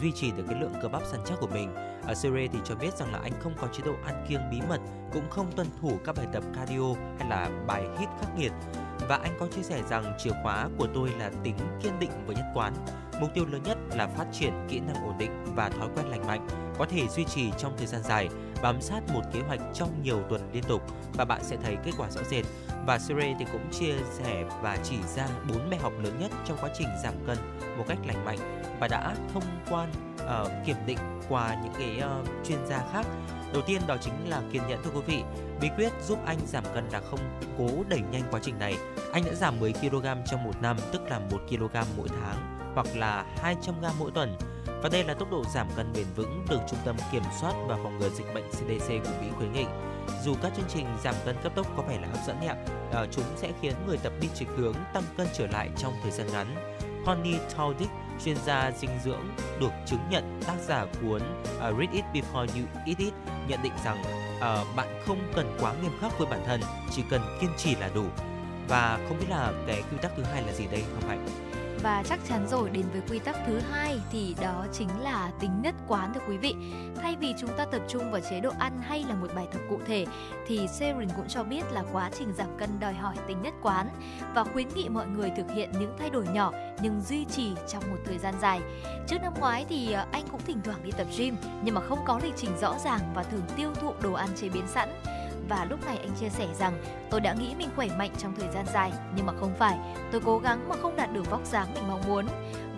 [0.01, 1.75] duy trì được cái lượng cơ bắp săn chắc của mình.
[2.07, 4.61] Ở Sere thì cho biết rằng là anh không có chế độ ăn kiêng bí
[4.69, 4.81] mật,
[5.12, 8.53] cũng không tuân thủ các bài tập cardio hay là bài hít khắc nghiệt.
[9.09, 12.35] Và anh có chia sẻ rằng chìa khóa của tôi là tính kiên định và
[12.35, 12.75] nhất quán.
[13.21, 16.27] Mục tiêu lớn nhất là phát triển kỹ năng ổn định và thói quen lành
[16.27, 16.47] mạnh,
[16.79, 18.29] có thể duy trì trong thời gian dài,
[18.62, 21.93] bám sát một kế hoạch trong nhiều tuần liên tục và bạn sẽ thấy kết
[21.99, 22.45] quả rõ rệt.
[22.87, 26.59] Và Sere thì cũng chia sẻ và chỉ ra bốn bài học lớn nhất trong
[26.61, 27.37] quá trình giảm cân
[27.79, 28.39] một cách lành mạnh
[28.81, 33.07] và đã thông quan uh, kiểm định qua những cái uh, chuyên gia khác.
[33.53, 35.23] Đầu tiên đó chính là kiên nhẫn thưa quý vị.
[35.61, 37.21] Bí quyết giúp anh giảm cân là không
[37.59, 38.77] cố đẩy nhanh quá trình này.
[39.12, 42.87] Anh đã giảm 10 kg trong một năm, tức là 1 kg mỗi tháng hoặc
[42.97, 44.37] là 200 g mỗi tuần.
[44.83, 47.77] Và đây là tốc độ giảm cân bền vững được Trung tâm Kiểm soát và
[47.83, 49.65] Phòng ngừa Dịch bệnh CDC của Mỹ khuyến nghị.
[50.25, 52.55] Dù các chương trình giảm cân cấp tốc có vẻ là hấp dẫn nhẹ,
[52.92, 56.11] ờ, chúng sẽ khiến người tập đi trịch hướng tăng cân trở lại trong thời
[56.11, 56.77] gian ngắn.
[57.07, 57.90] Connie Taudick,
[58.25, 59.29] chuyên gia dinh dưỡng
[59.61, 61.23] được chứng nhận tác giả cuốn
[61.57, 63.14] uh, Read It Before You Eat It,
[63.49, 64.03] nhận định rằng
[64.37, 66.61] uh, bạn không cần quá nghiêm khắc với bản thân,
[66.92, 68.05] chỉ cần kiên trì là đủ.
[68.69, 71.45] Và không biết là cái quy tắc thứ hai là gì đây không Hạnh?
[71.87, 75.51] Và chắc chắn rồi, đến với quy tắc thứ hai thì đó chính là tính
[75.62, 76.55] nhất quán thưa quý vị.
[77.03, 79.61] Thay vì chúng ta tập trung vào chế độ ăn hay là một bài tập
[79.70, 80.07] cụ thể,
[80.46, 83.88] thì Serin cũng cho biết là quá trình giảm cân đòi hỏi tính nhất quán
[84.35, 87.90] và khuyến nghị mọi người thực hiện những thay đổi nhỏ nhưng duy trì trong
[87.90, 88.61] một thời gian dài.
[89.07, 91.99] Trước năm ngoái thì ờ, anh cũng thỉnh thoảng đi tập gym nhưng mà không
[92.05, 94.88] có lịch trình rõ ràng và thường tiêu thụ đồ ăn chế biến sẵn
[95.48, 98.48] và lúc này anh chia sẻ rằng, tôi đã nghĩ mình khỏe mạnh trong thời
[98.54, 99.78] gian dài, nhưng mà không phải.
[100.12, 102.26] Tôi cố gắng mà không đạt được vóc dáng mình mong muốn.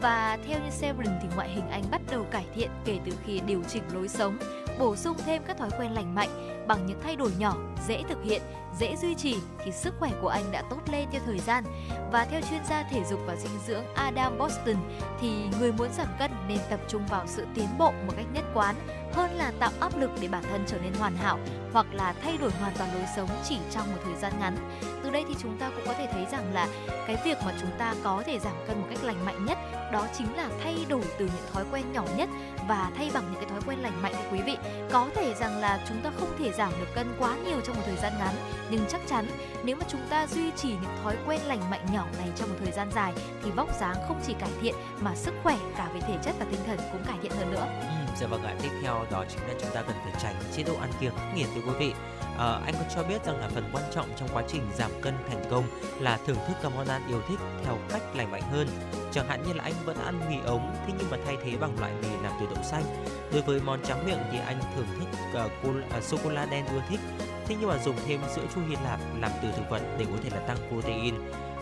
[0.00, 3.40] Và theo như Severin thì ngoại hình anh bắt đầu cải thiện kể từ khi
[3.46, 4.38] điều chỉnh lối sống,
[4.78, 8.24] bổ sung thêm các thói quen lành mạnh bằng những thay đổi nhỏ, dễ thực
[8.24, 8.42] hiện,
[8.78, 11.64] dễ duy trì thì sức khỏe của anh đã tốt lên theo thời gian.
[12.12, 14.76] Và theo chuyên gia thể dục và dinh dưỡng Adam Boston
[15.20, 18.44] thì người muốn giảm cân nên tập trung vào sự tiến bộ một cách nhất
[18.54, 18.74] quán
[19.12, 21.38] hơn là tạo áp lực để bản thân trở nên hoàn hảo
[21.72, 24.56] hoặc là thay đổi hoàn toàn lối sống chỉ trong một thời gian ngắn.
[25.02, 26.68] Từ đây thì chúng ta cũng có thể thấy rằng là
[27.06, 29.57] cái việc mà chúng ta có thể giảm cân một cách lành mạnh nhất
[29.92, 32.28] đó chính là thay đổi từ những thói quen nhỏ nhất
[32.68, 34.56] và thay bằng những cái thói quen lành mạnh thưa quý vị
[34.90, 37.82] có thể rằng là chúng ta không thể giảm được cân quá nhiều trong một
[37.86, 38.34] thời gian ngắn
[38.70, 39.26] nhưng chắc chắn
[39.64, 42.56] nếu mà chúng ta duy trì những thói quen lành mạnh nhỏ này trong một
[42.64, 43.12] thời gian dài
[43.42, 46.46] thì vóc dáng không chỉ cải thiện mà sức khỏe cả về thể chất và
[46.50, 47.66] tinh thần cũng cải thiện hơn nữa.
[47.80, 48.54] Ừ, dạ vâng ạ.
[48.62, 51.34] Tiếp theo đó chính là chúng ta cần phải tránh chế độ ăn kiêng khắc
[51.34, 51.92] nghiệt thưa quý vị.
[52.38, 55.14] À, anh có cho biết rằng là phần quan trọng trong quá trình giảm cân
[55.28, 55.64] thành công
[56.00, 58.68] là thưởng thức các món ăn yêu thích theo cách lành mạnh hơn.
[59.12, 61.80] Chẳng hạn như là anh vẫn ăn mì ống, thế nhưng mà thay thế bằng
[61.80, 62.84] loại mì làm từ đậu xanh.
[63.32, 65.08] Đối với món tráng miệng thì anh thưởng thức
[65.44, 67.00] uh, cool, uh, sô cô la đen ưa thích,
[67.46, 70.18] thế nhưng mà dùng thêm sữa chua Hy Lạp làm từ thực vật để có
[70.22, 71.14] thể là tăng protein.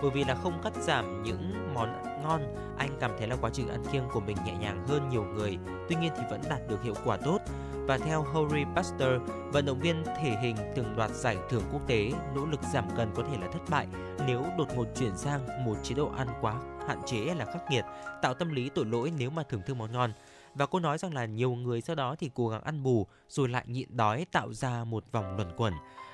[0.03, 1.93] Bởi vì là không cắt giảm những món
[2.23, 2.43] ngon,
[2.79, 5.59] anh cảm thấy là quá trình ăn kiêng của mình nhẹ nhàng hơn nhiều người,
[5.89, 7.39] tuy nhiên thì vẫn đạt được hiệu quả tốt.
[7.73, 9.23] Và theo Harry Pasteur,
[9.53, 13.09] vận động viên thể hình từng đoạt giải thưởng quốc tế, nỗ lực giảm cân
[13.15, 13.87] có thể là thất bại
[14.27, 17.85] nếu đột ngột chuyển sang một chế độ ăn quá hạn chế là khắc nghiệt,
[18.23, 20.13] tạo tâm lý tội lỗi nếu mà thưởng thức món ngon.
[20.55, 23.49] Và cô nói rằng là nhiều người sau đó thì cố gắng ăn bù rồi
[23.49, 25.73] lại nhịn đói tạo ra một vòng luẩn quẩn.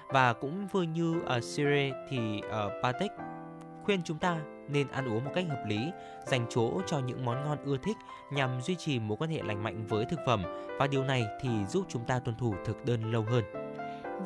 [0.08, 3.10] Và cũng vừa như ở Syria thì ờ, ở Patek
[3.84, 5.90] khuyên chúng ta nên ăn uống một cách hợp lý,
[6.26, 7.96] dành chỗ cho những món ngon ưa thích
[8.32, 10.42] nhằm duy trì mối quan hệ lành mạnh với thực phẩm
[10.78, 13.44] và điều này thì giúp chúng ta tuân thủ thực đơn lâu hơn.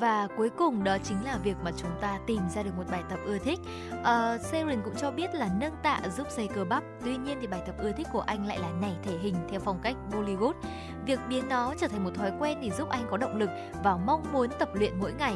[0.01, 3.03] Và cuối cùng đó chính là việc mà chúng ta tìm ra được một bài
[3.11, 3.61] tập ưa thích.
[4.03, 6.82] Ờ, uh, Seren cũng cho biết là nâng tạ giúp xây cơ bắp.
[7.05, 9.61] Tuy nhiên thì bài tập ưa thích của anh lại là nảy thể hình theo
[9.61, 10.53] phong cách Bollywood.
[11.07, 13.51] Việc biến nó trở thành một thói quen thì giúp anh có động lực
[13.84, 15.34] và mong muốn tập luyện mỗi ngày.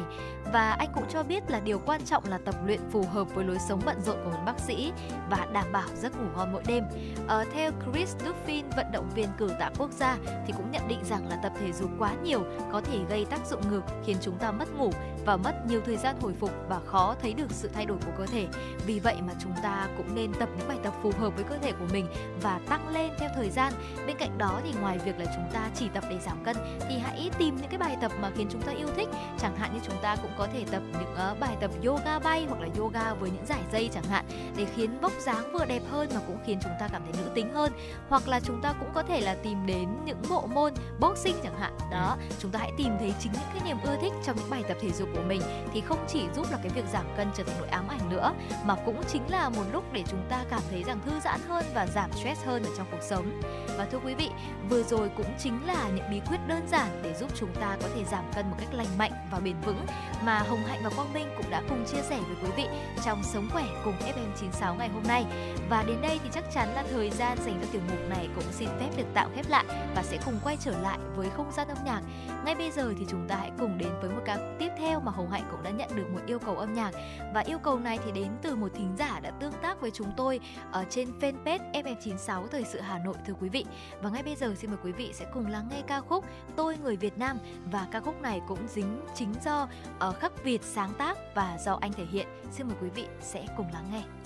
[0.53, 3.45] Và anh cũng cho biết là điều quan trọng là tập luyện phù hợp với
[3.45, 4.91] lối sống bận rộn của một bác sĩ
[5.29, 6.83] và đảm bảo giấc ngủ ngon mỗi đêm.
[7.25, 11.03] Uh, theo Chris Duffin, vận động viên cử tạ quốc gia thì cũng nhận định
[11.03, 14.37] rằng là tập thể dục quá nhiều có thể gây tác dụng ngược khiến chúng
[14.37, 14.91] ta mất ngủ
[15.25, 18.11] và mất nhiều thời gian hồi phục và khó thấy được sự thay đổi của
[18.17, 18.47] cơ thể.
[18.85, 21.57] Vì vậy mà chúng ta cũng nên tập những bài tập phù hợp với cơ
[21.57, 22.07] thể của mình
[22.41, 23.73] và tăng lên theo thời gian.
[24.07, 26.55] Bên cạnh đó thì ngoài việc là chúng ta chỉ tập để giảm cân
[26.89, 29.09] thì hãy tìm những cái bài tập mà khiến chúng ta yêu thích.
[29.39, 32.45] Chẳng hạn như chúng ta cũng có thể tập những uh, bài tập yoga bay
[32.49, 34.25] hoặc là yoga với những giải dây chẳng hạn
[34.57, 37.29] để khiến vóc dáng vừa đẹp hơn mà cũng khiến chúng ta cảm thấy nữ
[37.35, 37.71] tính hơn.
[38.09, 41.59] Hoặc là chúng ta cũng có thể là tìm đến những bộ môn boxing chẳng
[41.59, 41.73] hạn.
[41.91, 44.63] Đó, chúng ta hãy tìm thấy chính những cái niềm ưa thích trong những bài
[44.67, 45.41] tập thể dục của mình
[45.73, 48.33] thì không chỉ giúp là cái việc giảm cân trở thành nỗi ám ảnh nữa
[48.65, 51.65] mà cũng chính là một lúc để chúng ta cảm thấy rằng thư giãn hơn
[51.73, 53.41] và giảm stress hơn ở trong cuộc sống.
[53.77, 54.29] Và thưa quý vị,
[54.69, 57.87] vừa rồi cũng chính là những bí quyết đơn giản để giúp chúng ta có
[57.95, 59.85] thể giảm cân một cách lành mạnh và bền vững
[60.23, 62.65] mà Hồng Hạnh và Quang Minh cũng đã cùng chia sẻ với quý vị
[63.05, 65.25] trong Sống khỏe cùng FM96 ngày hôm nay.
[65.69, 68.43] Và đến đây thì chắc chắn là thời gian dành cho tiểu mục này cũng
[68.51, 69.65] xin phép được tạm khép lại
[69.95, 72.01] và sẽ cùng quay trở lại với không gian âm nhạc.
[72.45, 75.11] Ngay bây giờ thì chúng ta hãy cùng đến với một ca tiếp theo mà
[75.11, 76.91] Hồng Hạnh cũng đã nhận được một yêu cầu âm nhạc
[77.33, 80.11] và yêu cầu này thì đến từ một thính giả đã tương tác với chúng
[80.17, 80.39] tôi
[80.71, 83.65] ở trên fanpage FM96 Thời sự Hà Nội, thưa quý vị.
[84.01, 86.77] Và ngay bây giờ xin mời quý vị sẽ cùng lắng nghe ca khúc Tôi
[86.77, 87.37] người Việt Nam
[87.71, 89.67] và ca khúc này cũng dính, chính do
[89.99, 92.27] ở Khắc Việt sáng tác và do anh thể hiện.
[92.51, 94.20] Xin mời quý vị sẽ cùng lắng nghe.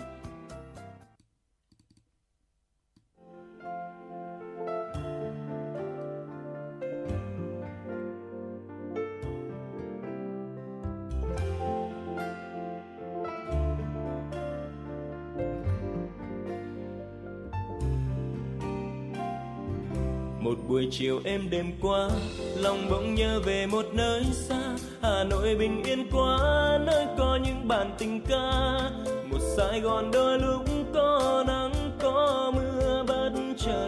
[20.46, 22.10] Một buổi chiều êm đêm qua
[22.56, 24.62] lòng bỗng nhớ về một nơi xa.
[25.02, 26.38] Hà nội bình yên quá,
[26.86, 28.52] nơi có những bản tình ca.
[29.26, 33.88] Một sài gòn đôi lúc có nắng, có mưa bất chợt.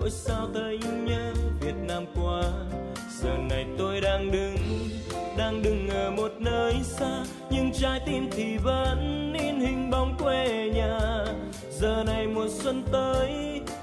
[0.00, 2.42] Ôi sao thấy nhớ việt nam quá.
[3.20, 4.56] Giờ này tôi đang đứng
[5.38, 7.24] đang đứng ở một nơi xa.
[7.50, 11.24] Nhưng trái tim thì vẫn in hình bóng quê nhà.
[11.70, 13.27] Giờ này mùa xuân tới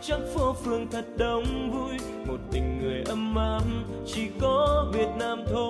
[0.08, 1.98] chắc phố phường thật đông vui.
[2.28, 3.62] Một tình người ấm áp,
[4.08, 5.66] chỉ có việt nam thôi.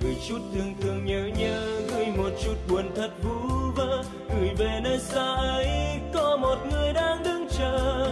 [0.00, 4.02] Gửi chút thương thương nhớ nhớ, gửi một chút buồn thật vu vơ.
[4.28, 5.68] Gửi về nơi xa ấy,
[6.14, 8.06] có một người đang đứng chờ.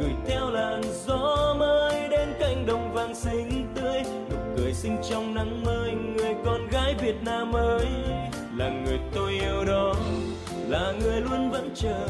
[0.00, 4.02] Gửi theo làn gió mới đến cánh đồng vàng xinh tươi.
[4.30, 7.86] Nụ cười xinh trong nắng mới, người con gái việt nam ơi,
[8.56, 9.94] là người tôi yêu đó
[10.72, 12.06] là người luôn vẫn chờ.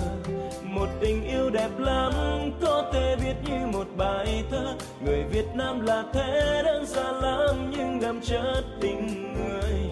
[0.62, 2.12] Một tình yêu đẹp lắm,
[2.60, 4.76] có thể viết như một bài thơ.
[5.04, 9.90] Người việt nam là thế đơn giản lắm, nhưng đậm chất tình người.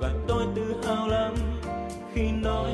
[0.00, 1.34] Và tôi tự hào lắm
[2.14, 2.70] khi nói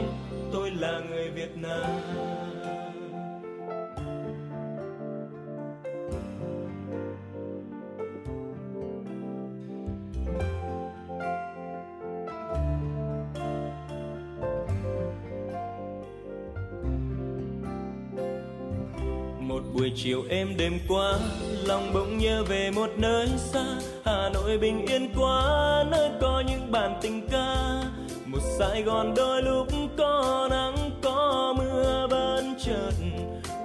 [0.52, 2.47] tôi là người việt nam.
[19.78, 21.18] Buổi chiều êm đêm qua
[21.66, 23.64] lòng bỗng nhớ về một nơi xa.
[24.04, 27.82] Hà nội bình yên quá, nơi có những bản tình ca.
[28.26, 29.68] Một sài gòn đôi lúc
[29.98, 32.90] có nắng, có mưa bất chợt.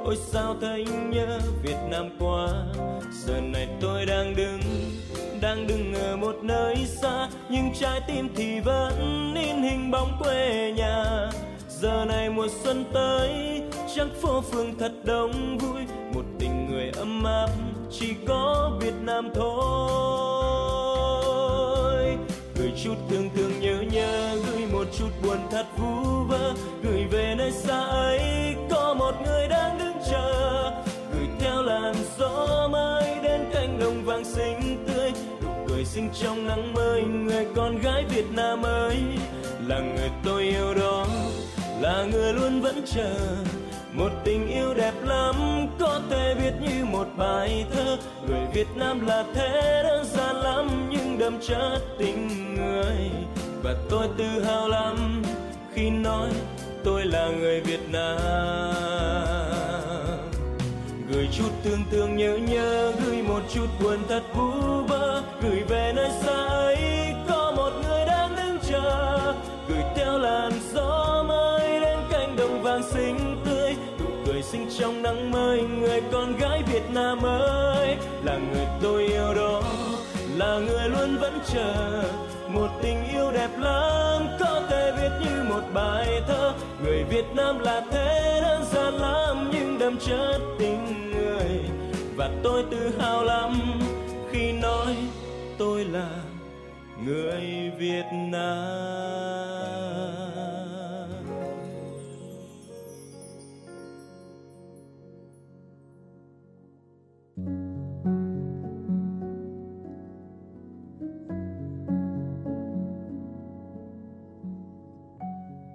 [0.03, 2.47] Ôi sao thấy nhớ việt nam quá.
[3.11, 4.59] Giờ này tôi đang đứng
[5.41, 7.29] đang đứng ở một nơi xa.
[7.49, 11.29] Nhưng trái tim thì vẫn in hình bóng quê nhà.
[11.69, 13.61] Giờ này mùa xuân tới,
[13.95, 15.81] chắc phố phường thật đông vui
[16.73, 17.49] người ấm áp,
[17.91, 19.53] chỉ có việt nam thôi.
[22.55, 26.53] Gửi chút thương thương nhớ nhớ, gửi một chút buồn thật vu vơ.
[26.83, 28.21] Gửi về nơi xa ấy,
[28.69, 30.71] có một người đang đứng chờ.
[31.13, 35.11] Gửi theo làn gió mai đến cánh đồng vàng xinh tươi.
[35.41, 38.97] Nụ cười xinh trong nắng mới, người con gái việt nam ơi.
[39.67, 41.05] Là người tôi yêu đó,
[41.81, 43.15] là người luôn vẫn chờ
[43.93, 45.35] một tình yêu đẹp lắm,
[45.79, 47.97] có thể viết như một bài thơ.
[48.27, 53.11] Người việt nam là thế đơn giản lắm, nhưng đậm chất tình người.
[53.63, 55.23] Và tôi tự hào lắm
[55.73, 56.29] khi nói
[56.83, 58.17] tôi là người việt nam.
[61.09, 64.51] Gửi chút thương thương nhớ nhớ, gửi một chút buồn thật vu
[64.87, 65.23] vơ.
[65.41, 66.77] Gửi về nơi xa ấy,
[67.29, 69.33] có một người đang đứng chờ.
[69.67, 73.22] Gửi theo làn gió mới đến cánh đồng vàng xinh
[74.53, 77.97] xinh trong nắng mới, người con gái việt nam ơi.
[78.23, 79.61] Là người tôi yêu đó,
[80.35, 82.03] là người luôn vẫn chờ.
[82.47, 86.53] Một tình yêu đẹp lắm, có thể viết như một bài thơ.
[86.83, 91.59] Người việt nam là thế đơn giản lắm, nhưng đậm chất tình người.
[92.15, 93.61] Và tôi tự hào lắm
[94.31, 94.95] khi nói
[95.57, 96.09] tôi là
[97.05, 100.22] người việt nam.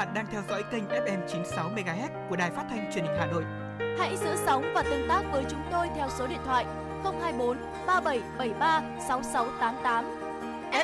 [0.00, 3.26] Bạn đang theo dõi kênh FM 96 MHz của Đài Phát thanh Truyền hình Hà
[3.26, 3.44] Nội.
[3.98, 6.64] Hãy giữ sóng và tương tác với chúng tôi theo số điện thoại
[7.04, 10.04] 024 3773 6688.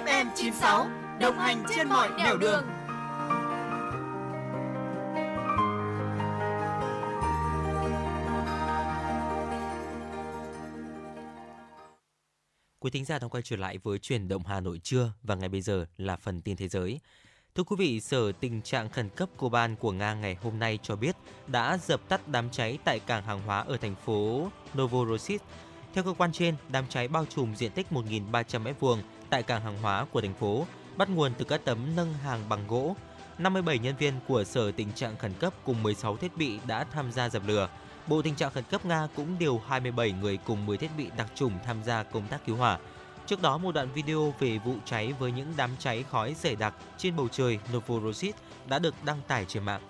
[0.05, 0.87] FM 96
[1.21, 2.65] đồng hành trên mọi nẻo đường.
[12.81, 15.49] Quý thính giả đang quay trở lại với truyền động Hà Nội trưa và ngay
[15.49, 17.01] bây giờ là phần tin thế giới.
[17.57, 20.97] Thưa quý vị, Sở Tình trạng Khẩn cấp Coban của Nga ngày hôm nay cho
[20.97, 24.49] biết đã dập tắt đám cháy tại cảng hàng hóa ở thành phố
[24.79, 25.45] Novorossiysk.
[25.95, 28.99] Theo cơ quan trên, đám cháy bao trùm diện tích 1.300 m2
[29.31, 32.67] tại cảng hàng hóa của thành phố, bắt nguồn từ các tấm nâng hàng bằng
[32.69, 32.97] gỗ.
[33.39, 37.13] 57 nhân viên của Sở Tình trạng Khẩn cấp cùng 16 thiết bị đã tham
[37.13, 37.69] gia dập lửa.
[38.07, 41.27] Bộ Tình trạng Khẩn cấp Nga cũng điều 27 người cùng 10 thiết bị đặc
[41.35, 42.79] trùng tham gia công tác cứu hỏa.
[43.27, 46.75] Trước đó, một đoạn video về vụ cháy với những đám cháy khói dày đặc
[46.99, 49.81] trên bầu trời Novorossiysk đã được đăng tải trên mạng.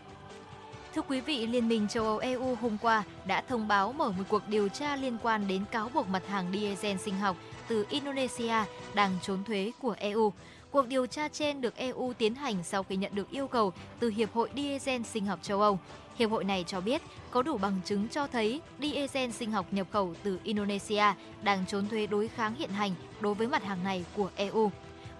[0.94, 4.24] Thưa quý vị, Liên minh châu Âu EU hôm qua đã thông báo mở một
[4.28, 7.36] cuộc điều tra liên quan đến cáo buộc mặt hàng diesel sinh học
[7.68, 8.64] từ Indonesia
[8.94, 10.32] đang trốn thuế của EU.
[10.70, 14.08] Cuộc điều tra trên được EU tiến hành sau khi nhận được yêu cầu từ
[14.08, 15.78] Hiệp hội Diesel sinh học châu Âu.
[16.18, 19.86] Hiệp hội này cho biết có đủ bằng chứng cho thấy diesel sinh học nhập
[19.92, 21.04] khẩu từ Indonesia
[21.42, 24.70] đang trốn thuế đối kháng hiện hành đối với mặt hàng này của EU.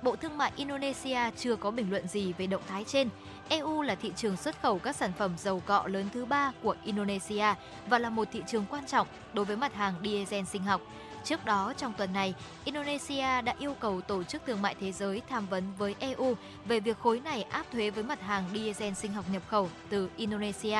[0.03, 3.09] Bộ Thương mại Indonesia chưa có bình luận gì về động thái trên.
[3.49, 6.76] EU là thị trường xuất khẩu các sản phẩm dầu cọ lớn thứ ba của
[6.84, 7.55] Indonesia
[7.88, 10.80] và là một thị trường quan trọng đối với mặt hàng diesel sinh học.
[11.27, 15.22] Trước đó, trong tuần này, Indonesia đã yêu cầu Tổ chức Thương mại Thế giới
[15.29, 19.12] tham vấn với EU về việc khối này áp thuế với mặt hàng diesel sinh
[19.12, 20.79] học nhập khẩu từ Indonesia.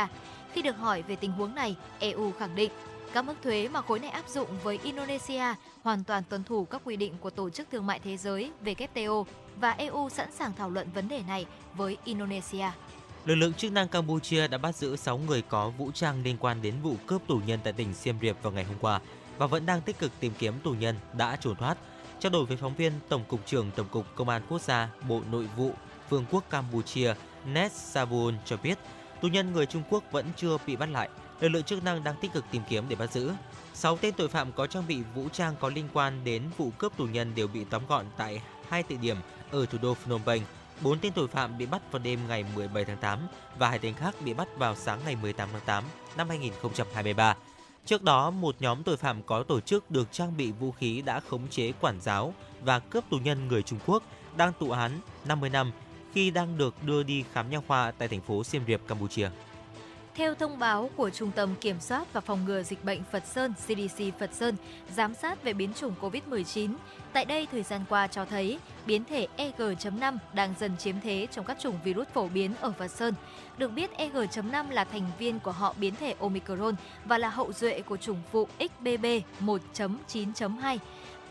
[0.53, 2.71] Khi được hỏi về tình huống này, EU khẳng định
[3.13, 5.45] các mức thuế mà khối này áp dụng với Indonesia
[5.83, 9.25] hoàn toàn tuân thủ các quy định của Tổ chức Thương mại Thế giới WTO
[9.61, 12.67] và EU sẵn sàng thảo luận vấn đề này với Indonesia.
[13.25, 16.63] Lực lượng chức năng Campuchia đã bắt giữ 6 người có vũ trang liên quan
[16.63, 19.01] đến vụ cướp tù nhân tại tỉnh Siem Reap vào ngày hôm qua
[19.39, 21.78] và vẫn đang tích cực tìm kiếm tù nhân đã trốn thoát.
[22.20, 25.22] Trao đổi với phóng viên, Tổng cục trưởng Tổng cục Công an Quốc gia, Bộ
[25.30, 25.72] Nội vụ
[26.09, 27.14] Vương quốc Campuchia
[27.47, 28.78] Ned Savun cho biết,
[29.20, 31.09] tù nhân người Trung Quốc vẫn chưa bị bắt lại.
[31.41, 33.32] Lực lượng chức năng đang tích cực tìm kiếm để bắt giữ.
[33.74, 36.97] 6 tên tội phạm có trang bị vũ trang có liên quan đến vụ cướp
[36.97, 39.16] tù nhân đều bị tóm gọn tại hai địa điểm
[39.51, 40.43] ở thủ đô Phnom Penh.
[40.80, 43.18] 4 tên tội phạm bị bắt vào đêm ngày 17 tháng 8
[43.59, 45.84] và hai tên khác bị bắt vào sáng ngày 18 tháng 8
[46.16, 47.37] năm 2023.
[47.87, 51.20] Trước đó, một nhóm tội phạm có tổ chức được trang bị vũ khí đã
[51.20, 54.03] khống chế quản giáo và cướp tù nhân người Trung Quốc
[54.37, 55.72] đang tụ án 50 năm
[56.12, 59.30] khi đang được đưa đi khám nha khoa tại thành phố Siem Reap, Campuchia.
[60.17, 63.53] Theo thông báo của Trung tâm Kiểm soát và Phòng ngừa Dịch bệnh Phật Sơn
[63.55, 64.57] CDC Phật Sơn,
[64.95, 66.75] giám sát về biến chủng COVID-19,
[67.12, 71.45] tại đây thời gian qua cho thấy biến thể EG.5 đang dần chiếm thế trong
[71.45, 73.14] các chủng virus phổ biến ở Phật Sơn.
[73.59, 77.81] Được biết, EG.5 là thành viên của họ biến thể Omicron và là hậu duệ
[77.81, 79.07] của chủng phụ XBB
[79.41, 80.79] 1.9.2.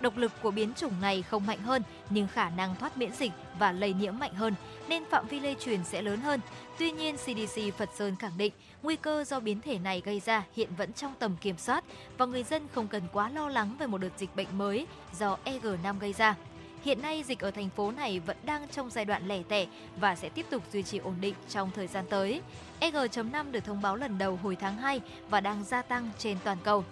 [0.01, 3.31] Độc lực của biến chủng này không mạnh hơn nhưng khả năng thoát miễn dịch
[3.59, 4.53] và lây nhiễm mạnh hơn
[4.87, 6.39] nên phạm vi lây truyền sẽ lớn hơn.
[6.79, 8.53] Tuy nhiên, CDC Phật Sơn khẳng định
[8.85, 11.83] nguy cơ do biến thể này gây ra hiện vẫn trong tầm kiểm soát
[12.17, 14.87] và người dân không cần quá lo lắng về một đợt dịch bệnh mới
[15.19, 16.35] do EG5 gây ra.
[16.83, 19.65] Hiện nay, dịch ở thành phố này vẫn đang trong giai đoạn lẻ tẻ
[19.99, 22.41] và sẽ tiếp tục duy trì ổn định trong thời gian tới.
[22.79, 26.57] EG.5 được thông báo lần đầu hồi tháng 2 và đang gia tăng trên toàn
[26.63, 26.83] cầu.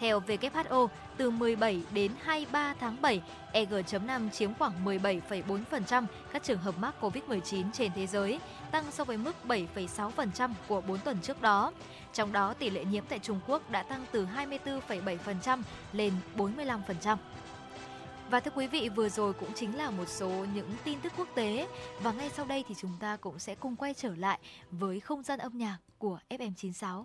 [0.00, 3.22] Theo WHO, từ 17 đến 23 tháng 7,
[3.52, 8.40] EG.5 chiếm khoảng 17,4% các trường hợp mắc COVID-19 trên thế giới,
[8.72, 11.72] tăng so với mức 7,6% của 4 tuần trước đó.
[12.12, 15.62] Trong đó, tỷ lệ nhiễm tại Trung Quốc đã tăng từ 24,7%
[15.92, 17.16] lên 45%.
[18.30, 21.28] Và thưa quý vị, vừa rồi cũng chính là một số những tin tức quốc
[21.34, 21.68] tế
[22.02, 24.38] và ngay sau đây thì chúng ta cũng sẽ cùng quay trở lại
[24.70, 27.04] với không gian âm nhạc của FM96.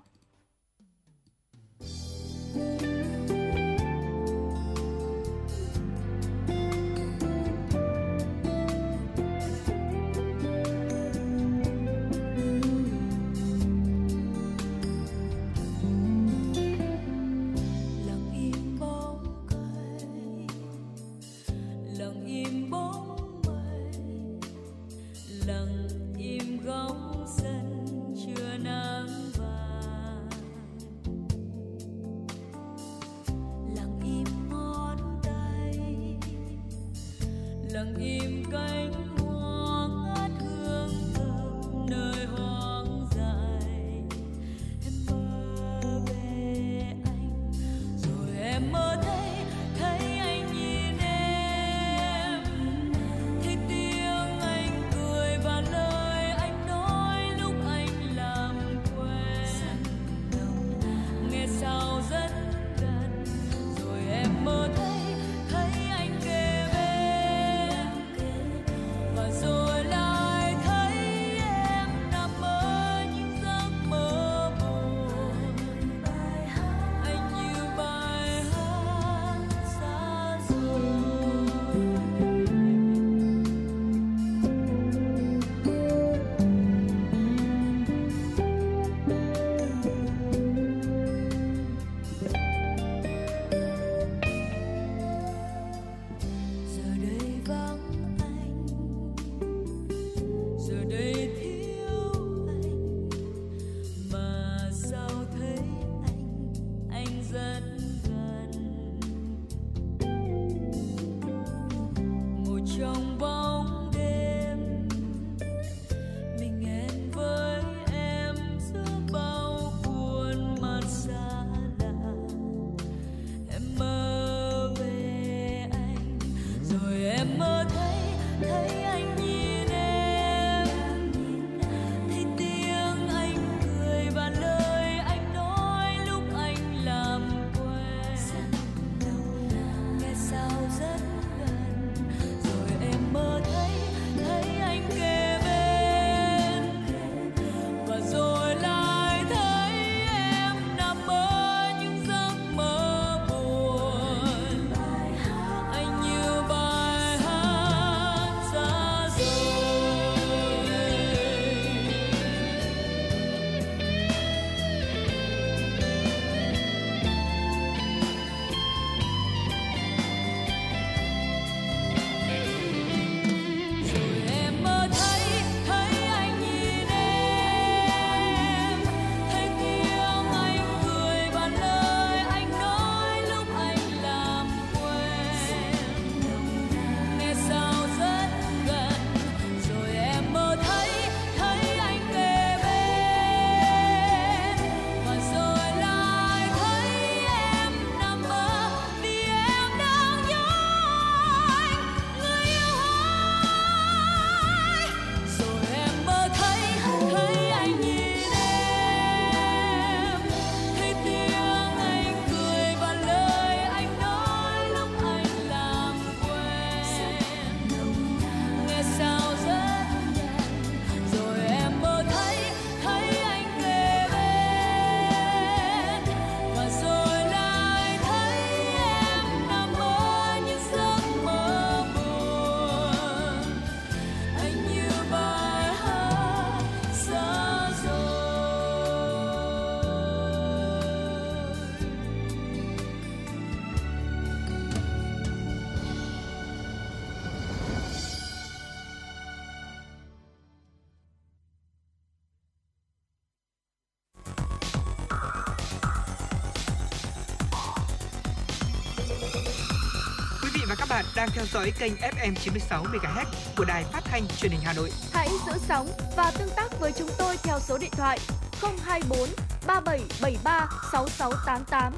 [261.28, 263.26] Đang theo dõi kênh FM 96 MHz
[263.58, 264.92] của đài phát thanh truyền hình Hà Nội.
[265.14, 268.20] Hãy giữ sóng và tương tác với chúng tôi theo số điện thoại
[268.62, 269.30] 024
[269.68, 271.94] 3773 6688.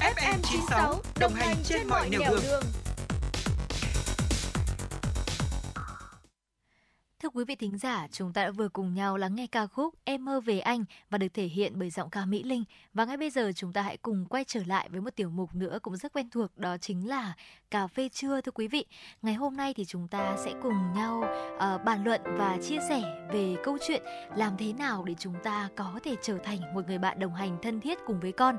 [0.00, 2.40] FM 96 đồng hành trên mọi nẻo đường.
[2.42, 2.62] đường.
[7.22, 9.94] Thưa quý vị thính giả, chúng ta đã vừa cùng nhau lắng nghe ca khúc
[10.10, 12.64] Em mơ về anh và được thể hiện bởi giọng ca Mỹ Linh.
[12.94, 15.54] Và ngay bây giờ chúng ta hãy cùng quay trở lại với một tiểu mục
[15.54, 17.34] nữa cũng rất quen thuộc đó chính là
[17.70, 18.84] cà phê trưa thưa quý vị.
[19.22, 23.28] Ngày hôm nay thì chúng ta sẽ cùng nhau uh, bàn luận và chia sẻ
[23.32, 24.02] về câu chuyện
[24.36, 27.58] làm thế nào để chúng ta có thể trở thành một người bạn đồng hành
[27.62, 28.56] thân thiết cùng với con.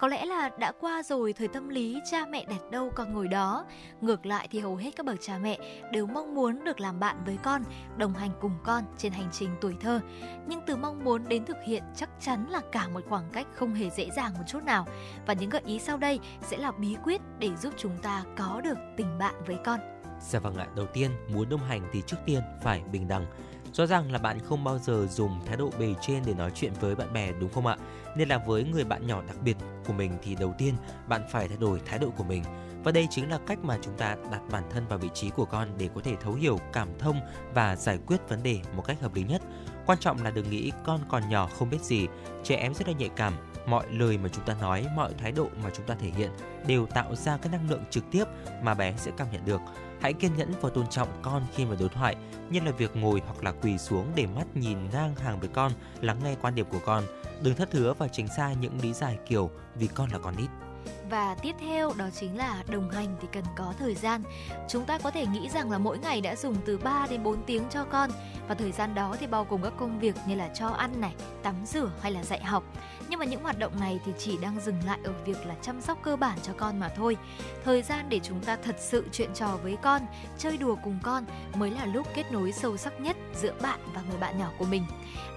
[0.00, 3.28] Có lẽ là đã qua rồi thời tâm lý cha mẹ đặt đâu con ngồi
[3.28, 3.64] đó.
[4.00, 5.58] Ngược lại thì hầu hết các bậc cha mẹ
[5.92, 7.62] đều mong muốn được làm bạn với con,
[7.96, 10.00] đồng hành cùng con trên hành trình tuổi thơ.
[10.48, 13.74] Nhưng từ mong muốn đến thực hiện chắc chắn là cả một khoảng cách không
[13.74, 14.86] hề dễ dàng một chút nào.
[15.26, 18.60] Và những gợi ý sau đây sẽ là bí quyết để giúp chúng ta có
[18.64, 19.80] được tình bạn với con.
[20.20, 23.26] Dạ vâng ạ, đầu tiên muốn đồng hành thì trước tiên phải bình đẳng.
[23.72, 26.72] Rõ ràng là bạn không bao giờ dùng thái độ bề trên để nói chuyện
[26.80, 27.76] với bạn bè đúng không ạ?
[28.16, 30.74] Nên là với người bạn nhỏ đặc biệt của mình thì đầu tiên
[31.08, 32.44] bạn phải thay đổi thái độ của mình.
[32.84, 35.44] Và đây chính là cách mà chúng ta đặt bản thân vào vị trí của
[35.44, 37.20] con để có thể thấu hiểu, cảm thông
[37.54, 39.42] và giải quyết vấn đề một cách hợp lý nhất.
[39.86, 42.06] Quan trọng là đừng nghĩ con còn nhỏ không biết gì,
[42.44, 43.32] trẻ em rất là nhạy cảm,
[43.66, 46.30] mọi lời mà chúng ta nói, mọi thái độ mà chúng ta thể hiện
[46.66, 48.24] đều tạo ra cái năng lượng trực tiếp
[48.62, 49.60] mà bé sẽ cảm nhận được.
[50.00, 52.16] Hãy kiên nhẫn và tôn trọng con khi mà đối thoại,
[52.50, 55.72] như là việc ngồi hoặc là quỳ xuống để mắt nhìn ngang hàng với con,
[56.00, 57.04] lắng nghe quan điểm của con.
[57.42, 60.50] Đừng thất hứa và tránh xa những lý giải kiểu vì con là con nít
[61.12, 64.22] và tiếp theo đó chính là đồng hành thì cần có thời gian.
[64.68, 67.42] Chúng ta có thể nghĩ rằng là mỗi ngày đã dùng từ 3 đến 4
[67.46, 68.10] tiếng cho con
[68.48, 71.14] và thời gian đó thì bao gồm các công việc như là cho ăn này,
[71.42, 72.64] tắm rửa hay là dạy học.
[73.08, 75.80] Nhưng mà những hoạt động này thì chỉ đang dừng lại ở việc là chăm
[75.80, 77.16] sóc cơ bản cho con mà thôi.
[77.64, 80.02] Thời gian để chúng ta thật sự chuyện trò với con,
[80.38, 84.02] chơi đùa cùng con mới là lúc kết nối sâu sắc nhất giữa bạn và
[84.10, 84.86] người bạn nhỏ của mình.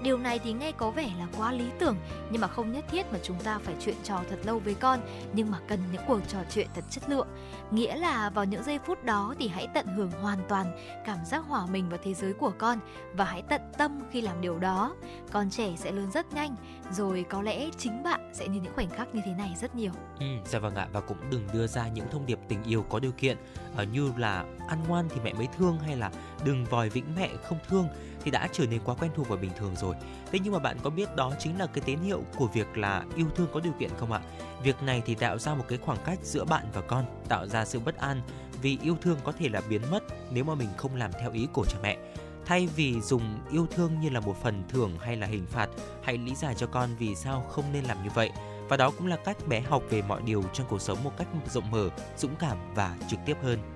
[0.02, 1.98] Điều này thì nghe có vẻ là quá lý tưởng
[2.32, 5.00] nhưng mà không nhất thiết mà chúng ta phải chuyện trò thật lâu với con
[5.34, 7.28] nhưng mà cần những cuộc trò chuyện thật chất lượng.
[7.72, 11.44] Nghĩa là vào những giây phút đó thì hãy tận hưởng hoàn toàn cảm giác
[11.48, 12.80] hòa mình vào thế giới của con
[13.14, 14.96] và hãy tận tâm khi làm điều đó.
[15.32, 16.56] Con trẻ sẽ lớn rất nhanh
[16.92, 19.92] rồi có lẽ chính bạn sẽ như những khoảnh khắc như thế này rất nhiều.
[20.20, 23.00] Ừ, dạ vâng ạ và cũng đừng đưa ra những thông điệp tình yêu có
[23.00, 23.38] điều kiện
[23.82, 26.12] uh, như là ăn ngoan thì mẹ mới thương hay là
[26.46, 27.88] đừng vòi vĩnh mẹ không thương
[28.24, 29.96] thì đã trở nên quá quen thuộc và bình thường rồi.
[30.32, 33.04] Thế nhưng mà bạn có biết đó chính là cái tín hiệu của việc là
[33.16, 34.22] yêu thương có điều kiện không ạ?
[34.64, 37.66] Việc này thì tạo ra một cái khoảng cách giữa bạn và con, tạo ra
[37.66, 38.22] sự bất an
[38.62, 41.48] vì yêu thương có thể là biến mất nếu mà mình không làm theo ý
[41.54, 41.98] của cha mẹ.
[42.46, 45.70] Thay vì dùng yêu thương như là một phần thưởng hay là hình phạt,
[46.04, 48.30] hãy lý giải cho con vì sao không nên làm như vậy.
[48.70, 51.28] Và đó cũng là cách bé học về mọi điều trong cuộc sống một cách
[51.50, 53.75] rộng mở, dũng cảm và trực tiếp hơn.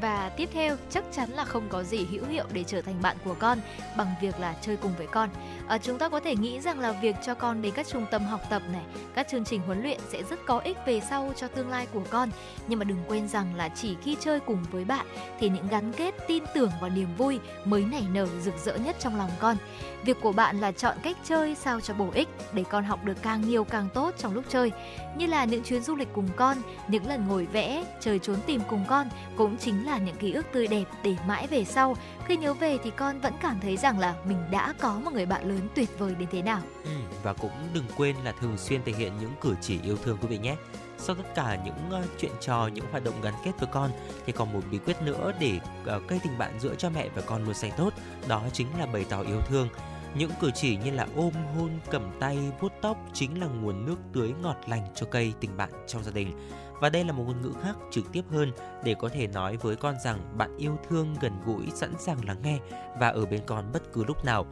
[0.00, 3.16] Và tiếp theo chắc chắn là không có gì hữu hiệu để trở thành bạn
[3.24, 3.58] của con
[3.96, 5.30] bằng việc là chơi cùng với con.
[5.68, 8.24] À, chúng ta có thể nghĩ rằng là việc cho con đến các trung tâm
[8.24, 8.82] học tập này,
[9.14, 12.02] các chương trình huấn luyện sẽ rất có ích về sau cho tương lai của
[12.10, 12.30] con.
[12.68, 15.06] Nhưng mà đừng quên rằng là chỉ khi chơi cùng với bạn
[15.40, 18.96] thì những gắn kết, tin tưởng và niềm vui mới nảy nở rực rỡ nhất
[18.98, 19.56] trong lòng con.
[20.04, 23.22] Việc của bạn là chọn cách chơi sao cho bổ ích để con học được
[23.22, 24.72] càng nhiều càng tốt trong lúc chơi.
[25.16, 26.56] Như là những chuyến du lịch cùng con,
[26.88, 30.46] những lần ngồi vẽ, chơi trốn tìm cùng con cũng chính là những ký ức
[30.52, 33.98] tươi đẹp để mãi về sau khi nhớ về thì con vẫn cảm thấy rằng
[33.98, 36.60] là mình đã có một người bạn lớn tuyệt vời đến thế nào.
[36.84, 36.90] Ừ,
[37.22, 40.28] và cũng đừng quên là thường xuyên thể hiện những cử chỉ yêu thương quý
[40.28, 40.56] vị nhé.
[40.98, 43.90] Sau tất cả những uh, chuyện trò, những hoạt động gắn kết với con
[44.26, 45.58] thì còn một bí quyết nữa để
[45.96, 47.94] uh, cây tình bạn giữa cha mẹ và con luôn xanh tốt,
[48.28, 49.68] đó chính là bày tỏ yêu thương.
[50.14, 53.96] Những cử chỉ như là ôm hôn, cầm tay, vuốt tóc chính là nguồn nước
[54.12, 56.32] tưới ngọt lành cho cây tình bạn trong gia đình.
[56.80, 58.52] Và đây là một ngôn ngữ khác trực tiếp hơn
[58.84, 62.42] để có thể nói với con rằng bạn yêu thương gần gũi, sẵn sàng lắng
[62.42, 62.58] nghe
[62.98, 64.46] và ở bên con bất cứ lúc nào.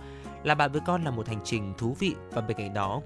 [0.45, 3.01] Là bạn với con là một hành trình thú vị và bên cạnh đó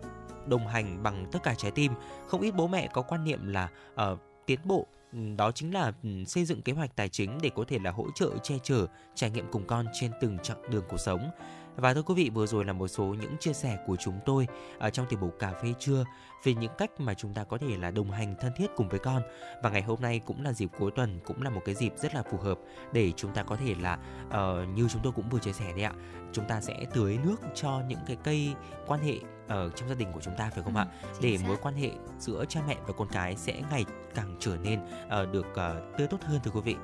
[0.46, 1.92] đồng hành bằng tất cả trái tim.
[2.26, 5.92] Không ít bố mẹ có quan niệm là uh, tiến bộ ừ, đó chính là
[6.02, 8.86] ừ, xây dựng kế hoạch tài chính để có thể là hỗ trợ che chở
[9.14, 11.30] trải nghiệm cùng con trên từng chặng đường cuộc sống
[11.78, 14.46] và thưa quý vị, vừa rồi là một số những chia sẻ của chúng tôi
[14.78, 16.04] ở trong tiểu mục cà phê trưa
[16.44, 18.98] về những cách mà chúng ta có thể là đồng hành thân thiết cùng với
[18.98, 19.22] con.
[19.62, 22.14] Và ngày hôm nay cũng là dịp cuối tuần, cũng là một cái dịp rất
[22.14, 22.58] là phù hợp
[22.92, 25.82] để chúng ta có thể là uh, như chúng tôi cũng vừa chia sẻ đấy
[25.82, 25.92] ạ,
[26.32, 28.54] chúng ta sẽ tưới nước cho những cái cây
[28.86, 29.14] quan hệ
[29.48, 30.86] ở trong gia đình của chúng ta phải không ừ, ạ?
[31.20, 31.44] Để xác.
[31.48, 33.84] mối quan hệ giữa cha mẹ và con cái sẽ ngày
[34.14, 36.76] càng trở nên uh, được uh, tươi tốt hơn thưa quý vị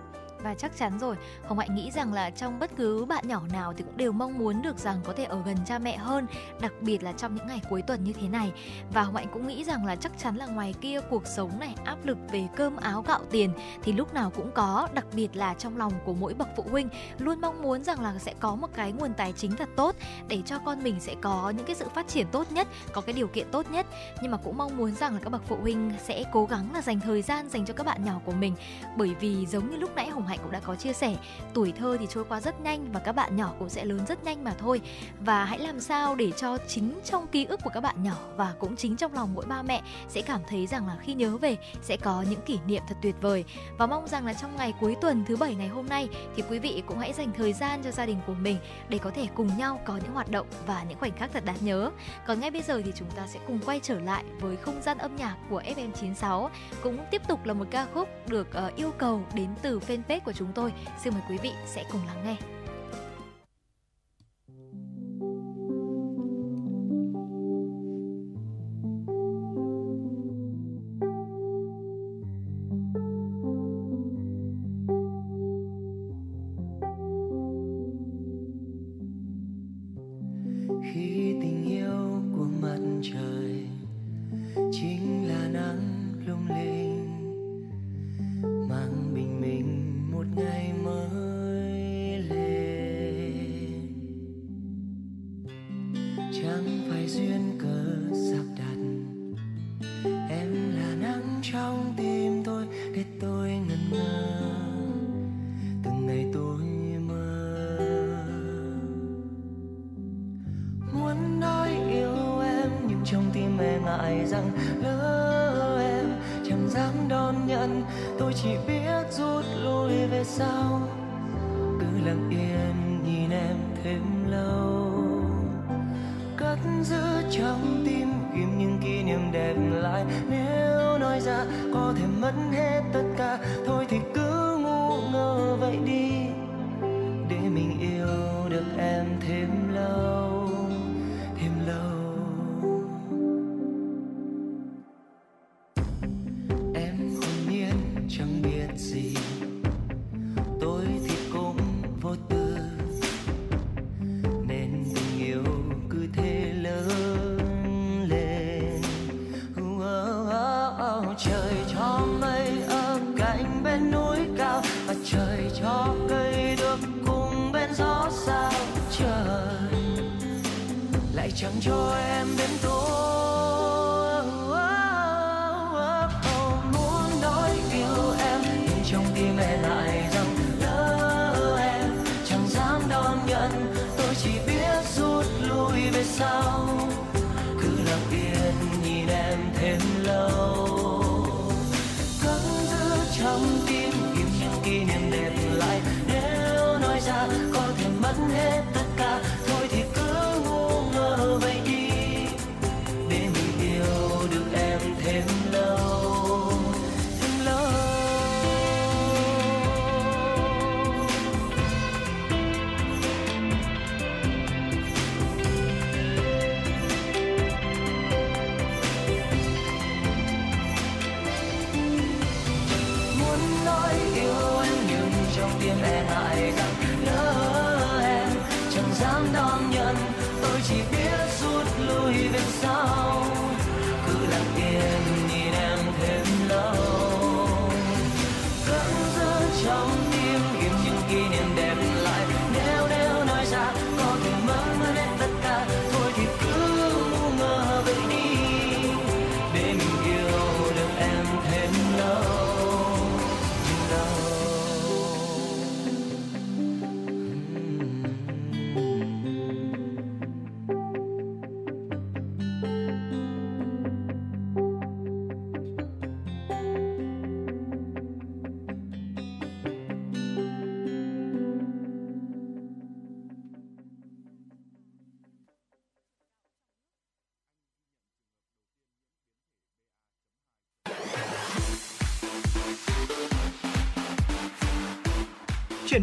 [0.44, 1.16] và chắc chắn rồi
[1.46, 4.38] hồng hạnh nghĩ rằng là trong bất cứ bạn nhỏ nào thì cũng đều mong
[4.38, 6.26] muốn được rằng có thể ở gần cha mẹ hơn,
[6.60, 8.52] đặc biệt là trong những ngày cuối tuần như thế này.
[8.92, 11.74] Và hồng hạnh cũng nghĩ rằng là chắc chắn là ngoài kia cuộc sống này,
[11.84, 13.50] áp lực về cơm áo gạo tiền
[13.82, 16.88] thì lúc nào cũng có, đặc biệt là trong lòng của mỗi bậc phụ huynh,
[17.18, 19.96] luôn mong muốn rằng là sẽ có một cái nguồn tài chính thật tốt
[20.28, 23.12] để cho con mình sẽ có những cái sự phát triển tốt nhất, có cái
[23.12, 23.86] điều kiện tốt nhất.
[24.22, 26.82] Nhưng mà cũng mong muốn rằng là các bậc phụ huynh sẽ cố gắng là
[26.82, 28.54] dành thời gian dành cho các bạn nhỏ của mình,
[28.96, 31.16] bởi vì giống như lúc nãy hồng hạnh hạnh cũng đã có chia sẻ
[31.54, 34.24] tuổi thơ thì trôi qua rất nhanh và các bạn nhỏ cũng sẽ lớn rất
[34.24, 34.80] nhanh mà thôi.
[35.20, 38.54] Và hãy làm sao để cho chính trong ký ức của các bạn nhỏ và
[38.58, 41.56] cũng chính trong lòng mỗi ba mẹ sẽ cảm thấy rằng là khi nhớ về
[41.82, 43.44] sẽ có những kỷ niệm thật tuyệt vời.
[43.78, 46.58] Và mong rằng là trong ngày cuối tuần thứ bảy ngày hôm nay thì quý
[46.58, 48.58] vị cũng hãy dành thời gian cho gia đình của mình
[48.88, 51.58] để có thể cùng nhau có những hoạt động và những khoảnh khắc thật đáng
[51.60, 51.90] nhớ.
[52.26, 54.98] Còn ngay bây giờ thì chúng ta sẽ cùng quay trở lại với không gian
[54.98, 56.48] âm nhạc của FM96
[56.82, 60.32] cũng tiếp tục là một ca khúc được uh, yêu cầu đến từ fanpage của
[60.32, 60.72] chúng tôi.
[61.02, 62.53] Xin mời quý vị sẽ cùng lắng nghe.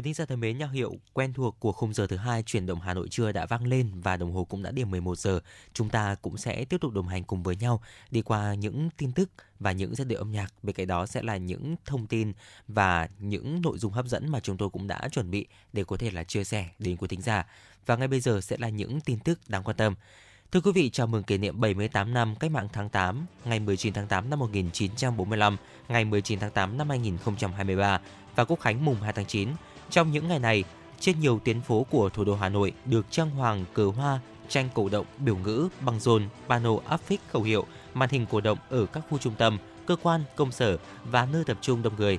[0.00, 2.66] Quý thính giả thân mến, nhạc hiệu quen thuộc của khung giờ thứ hai chuyển
[2.66, 5.40] động Hà Nội trưa đã vang lên và đồng hồ cũng đã điểm 11 giờ.
[5.72, 9.12] Chúng ta cũng sẽ tiếp tục đồng hành cùng với nhau đi qua những tin
[9.12, 10.54] tức và những giai điệu âm nhạc.
[10.62, 12.32] Bên cạnh đó sẽ là những thông tin
[12.68, 15.96] và những nội dung hấp dẫn mà chúng tôi cũng đã chuẩn bị để có
[15.96, 17.46] thể là chia sẻ đến quý thính giả.
[17.86, 19.94] Và ngay bây giờ sẽ là những tin tức đáng quan tâm.
[20.52, 23.92] Thưa quý vị, chào mừng kỷ niệm 78 năm Cách mạng tháng 8, ngày 19
[23.92, 25.56] tháng 8 năm 1945,
[25.88, 28.00] ngày 19 tháng 8 năm 2023
[28.36, 29.48] và Quốc khánh mùng 2 tháng 9.
[29.90, 30.64] Trong những ngày này,
[31.00, 34.68] trên nhiều tuyến phố của thủ đô Hà Nội được trang hoàng cờ hoa, tranh
[34.74, 38.58] cổ động, biểu ngữ, băng rôn, pano áp phích khẩu hiệu, màn hình cổ động
[38.70, 42.18] ở các khu trung tâm, cơ quan, công sở và nơi tập trung đông người.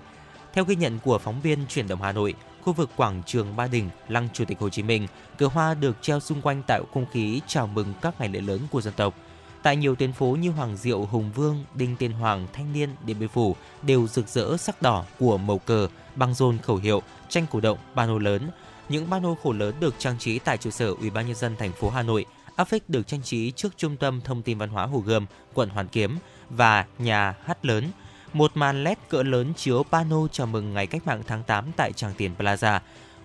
[0.54, 3.68] Theo ghi nhận của phóng viên chuyển động Hà Nội, khu vực quảng trường Ba
[3.68, 5.08] Đình, lăng Chủ tịch Hồ Chí Minh,
[5.38, 8.60] cờ hoa được treo xung quanh tạo không khí chào mừng các ngày lễ lớn
[8.72, 9.16] của dân tộc.
[9.64, 13.20] Tại nhiều tuyến phố như Hoàng Diệu, Hùng Vương, Đinh Tiên Hoàng, Thanh Niên, Điện
[13.20, 17.46] Biên Phủ đều rực rỡ sắc đỏ của màu cờ, băng rôn khẩu hiệu, tranh
[17.52, 18.50] cổ động, pano lớn.
[18.90, 21.72] Những pano khổ lớn được trang trí tại trụ sở Ủy ban nhân dân thành
[21.72, 22.26] phố Hà Nội.
[22.56, 25.70] Áp phích được trang trí trước Trung tâm Thông tin Văn hóa Hồ Gươm, quận
[25.70, 26.18] Hoàn Kiếm
[26.50, 27.92] và nhà hát lớn.
[28.34, 31.94] Một màn LED cỡ lớn chiếu pano chào mừng ngày cách mạng tháng 8 tại
[31.94, 32.80] Tràng Tiền Plaza.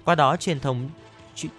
[0.05, 0.91] Qua đó truyền thông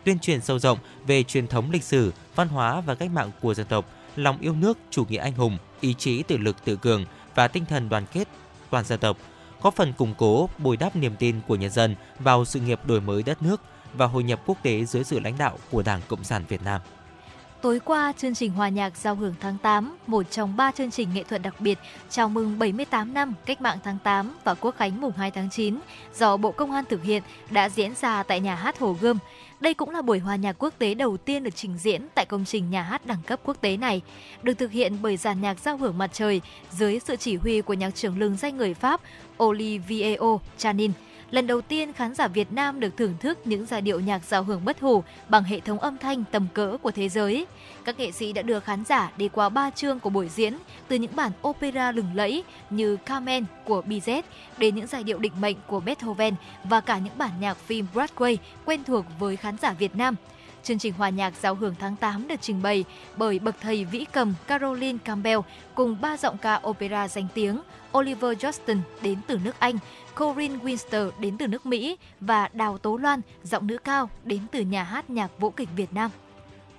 [0.04, 3.54] tuyên truyền sâu rộng về truyền thống lịch sử, văn hóa và cách mạng của
[3.54, 3.86] dân tộc,
[4.18, 7.06] lòng yêu nước, chủ nghĩa anh hùng, ý chí tự lực tự cường
[7.36, 8.28] và tinh thần đoàn kết
[8.70, 9.18] toàn dân tộc,
[9.62, 13.02] góp phần củng cố, bồi đắp niềm tin của nhân dân vào sự nghiệp đổi
[13.02, 13.62] mới đất nước
[13.94, 16.82] và hội nhập quốc tế dưới sự lãnh đạo của Đảng Cộng sản Việt Nam.
[17.62, 21.10] Tối qua, chương trình hòa nhạc giao hưởng tháng 8, một trong ba chương trình
[21.14, 25.02] nghệ thuật đặc biệt chào mừng 78 năm Cách mạng tháng 8 và Quốc khánh
[25.02, 25.80] mùng 2 tháng 9
[26.16, 29.18] do Bộ Công an thực hiện đã diễn ra tại nhà hát Hồ Gươm.
[29.60, 32.46] Đây cũng là buổi hòa nhạc quốc tế đầu tiên được trình diễn tại công
[32.46, 34.02] trình nhà hát đẳng cấp quốc tế này,
[34.44, 36.42] được thực hiện bởi dàn nhạc giao hưởng mặt trời
[36.72, 39.02] dưới sự chỉ huy của nhạc trưởng lừng danh người Pháp
[39.44, 40.20] Olivier
[40.58, 40.92] Chanin.
[41.32, 44.44] Lần đầu tiên khán giả Việt Nam được thưởng thức những giai điệu nhạc giao
[44.44, 47.46] hưởng bất hủ bằng hệ thống âm thanh tầm cỡ của thế giới.
[47.88, 50.58] Các nghệ sĩ đã đưa khán giả đi qua ba chương của buổi diễn,
[50.88, 54.22] từ những bản opera lừng lẫy như Carmen của Bizet
[54.58, 58.38] đến những giai điệu định mệnh của Beethoven và cả những bản nhạc phim Broadway
[58.66, 60.16] quen thuộc với khán giả Việt Nam.
[60.64, 62.86] Chương trình hòa nhạc giao hưởng tháng 8 được trình bày
[63.18, 65.40] bởi bậc thầy vĩ cầm Caroline Campbell
[65.76, 67.62] cùng ba giọng ca opera danh tiếng
[67.98, 69.78] Oliver Johnston đến từ nước Anh,
[70.16, 74.62] Corinne Winster đến từ nước Mỹ và Đào Tố Loan, giọng nữ cao đến từ
[74.62, 76.12] nhà hát nhạc vũ kịch Việt Nam.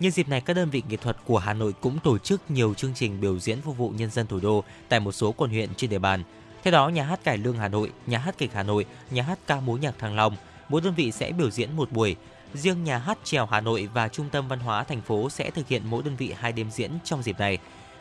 [0.00, 2.74] Nhân dịp này, các đơn vị nghệ thuật của Hà Nội cũng tổ chức nhiều
[2.74, 5.74] chương trình biểu diễn phục vụ nhân dân thủ đô tại một số quận huyện
[5.74, 6.22] trên địa bàn.
[6.62, 9.38] Theo đó, nhà hát Cải Lương Hà Nội, nhà hát kịch Hà Nội, nhà hát
[9.46, 10.36] ca mối nhạc Thăng Long,
[10.68, 12.16] mỗi đơn vị sẽ biểu diễn một buổi.
[12.54, 15.68] Riêng nhà hát trèo Hà Nội và Trung tâm Văn hóa thành phố sẽ thực
[15.68, 17.58] hiện mỗi đơn vị hai đêm diễn trong dịp này.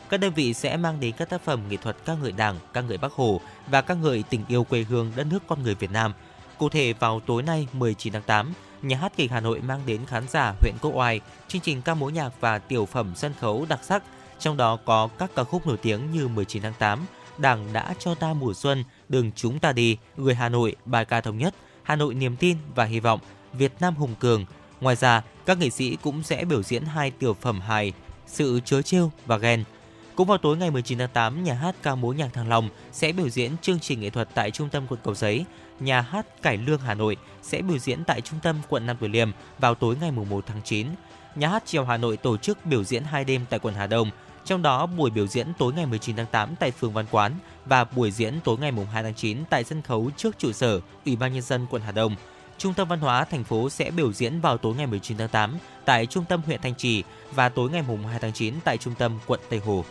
[0.08, 2.80] Các đơn vị sẽ mang đến các tác phẩm nghệ thuật ca ngợi Đảng, ca
[2.80, 5.90] ngợi Bắc Hồ và ca ngợi tình yêu quê hương đất nước con người Việt
[5.90, 6.12] Nam.
[6.58, 8.52] Cụ thể vào tối nay 19 tháng 8,
[8.82, 11.94] nhà hát kịch Hà Nội mang đến khán giả huyện Quốc Oai chương trình ca
[11.94, 14.02] mối nhạc và tiểu phẩm sân khấu đặc sắc,
[14.38, 17.06] trong đó có các ca khúc nổi tiếng như 19 tháng 8,
[17.38, 21.20] Đảng đã cho ta mùa xuân, đường chúng ta đi, người Hà Nội, bài ca
[21.20, 23.20] thống nhất, Hà Nội niềm tin và hy vọng,
[23.52, 24.44] Việt Nam hùng cường.
[24.80, 27.92] Ngoài ra, các nghệ sĩ cũng sẽ biểu diễn hai tiểu phẩm hài,
[28.26, 29.64] sự chớ trêu và ghen.
[30.14, 33.12] Cũng vào tối ngày 19 tháng 8, nhà hát ca mối nhạc Thăng Long sẽ
[33.12, 35.44] biểu diễn chương trình nghệ thuật tại trung tâm quận Cầu Giấy.
[35.80, 39.08] Nhà hát Cải Lương Hà Nội sẽ biểu diễn tại trung tâm quận Nam Từ
[39.08, 40.86] Liêm vào tối ngày 1 tháng 9.
[41.34, 44.10] Nhà hát Chiều Hà Nội tổ chức biểu diễn hai đêm tại quận Hà Đông,
[44.44, 47.32] trong đó buổi biểu diễn tối ngày 19 tháng 8 tại phường Văn Quán
[47.66, 51.16] và buổi diễn tối ngày 2 tháng 9 tại sân khấu trước trụ sở Ủy
[51.16, 52.16] ban nhân dân quận Hà Đông.
[52.58, 55.58] Trung tâm Văn hóa thành phố sẽ biểu diễn vào tối ngày 19 tháng 8
[55.84, 57.02] tại trung tâm huyện Thanh Trì
[57.34, 59.84] và tối ngày 2 tháng 9 tại trung tâm quận Tây Hồ.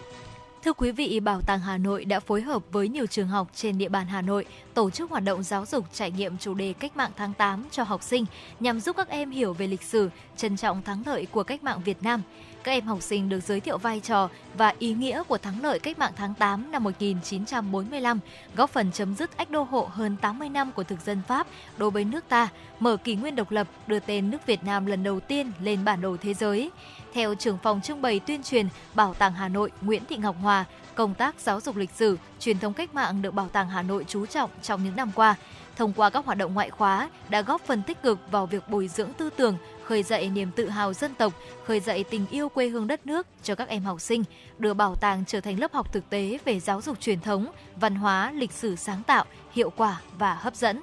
[0.68, 3.78] Thưa quý vị, Bảo tàng Hà Nội đã phối hợp với nhiều trường học trên
[3.78, 6.98] địa bàn Hà Nội tổ chức hoạt động giáo dục trải nghiệm chủ đề Cách
[6.98, 8.26] mạng tháng 8 cho học sinh
[8.60, 11.82] nhằm giúp các em hiểu về lịch sử, trân trọng thắng lợi của cách mạng
[11.86, 12.22] Việt Nam.
[12.64, 15.80] Các em học sinh được giới thiệu vai trò và ý nghĩa của thắng lợi
[15.80, 18.20] cách mạng tháng 8 năm 1945,
[18.56, 21.48] góp phần chấm dứt ách đô hộ hơn 80 năm của thực dân Pháp
[21.78, 22.50] đối với nước ta,
[22.80, 26.02] mở kỷ nguyên độc lập, đưa tên nước Việt Nam lần đầu tiên lên bản
[26.02, 26.72] đồ thế giới.
[27.18, 30.66] Theo trưởng phòng trưng bày tuyên truyền Bảo tàng Hà Nội Nguyễn Thị Ngọc Hòa,
[30.96, 34.06] công tác giáo dục lịch sử, truyền thống cách mạng được Bảo tàng Hà Nội
[34.08, 35.36] chú trọng trong những năm qua.
[35.76, 38.88] Thông qua các hoạt động ngoại khóa đã góp phần tích cực vào việc bồi
[38.88, 41.34] dưỡng tư tưởng, khơi dậy niềm tự hào dân tộc,
[41.66, 44.24] khơi dậy tình yêu quê hương đất nước cho các em học sinh,
[44.60, 47.96] đưa bảo tàng trở thành lớp học thực tế về giáo dục truyền thống, văn
[47.96, 50.82] hóa, lịch sử sáng tạo, hiệu quả và hấp dẫn.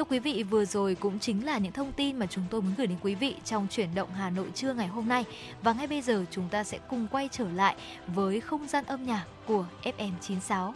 [0.00, 2.72] Thưa quý vị, vừa rồi cũng chính là những thông tin mà chúng tôi muốn
[2.78, 5.24] gửi đến quý vị trong chuyển động Hà Nội trưa ngày hôm nay.
[5.62, 7.76] Và ngay bây giờ chúng ta sẽ cùng quay trở lại
[8.06, 10.72] với không gian âm nhạc của FM96.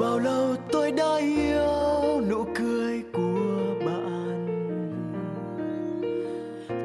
[0.00, 4.46] Bao lâu tôi đã yêu nụ cười của bạn?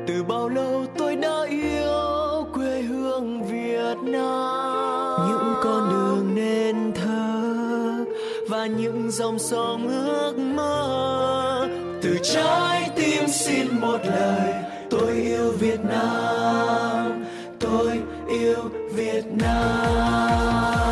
[0.07, 5.29] Từ bao lâu tôi đã yêu quê hương Việt Nam?
[5.29, 8.05] Những con đường nên thơ
[8.49, 11.67] và những dòng sông ước mơ.
[12.01, 14.53] Từ trái tim xin một lời,
[14.89, 17.25] tôi yêu Việt Nam,
[17.59, 17.99] tôi
[18.29, 20.84] yêu Việt Nam.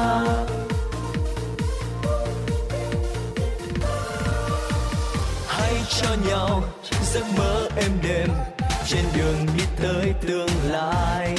[7.13, 8.29] Giấc mơ êm đềm
[8.87, 11.35] trên đường đi tới tương lai.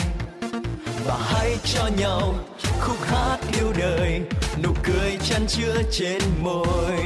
[1.07, 2.35] Và hãy cho nhau
[2.81, 4.21] khúc hát yêu đời,
[4.63, 6.97] nụ cười chăn chứa trên môi.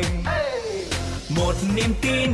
[1.29, 2.33] Một niềm tin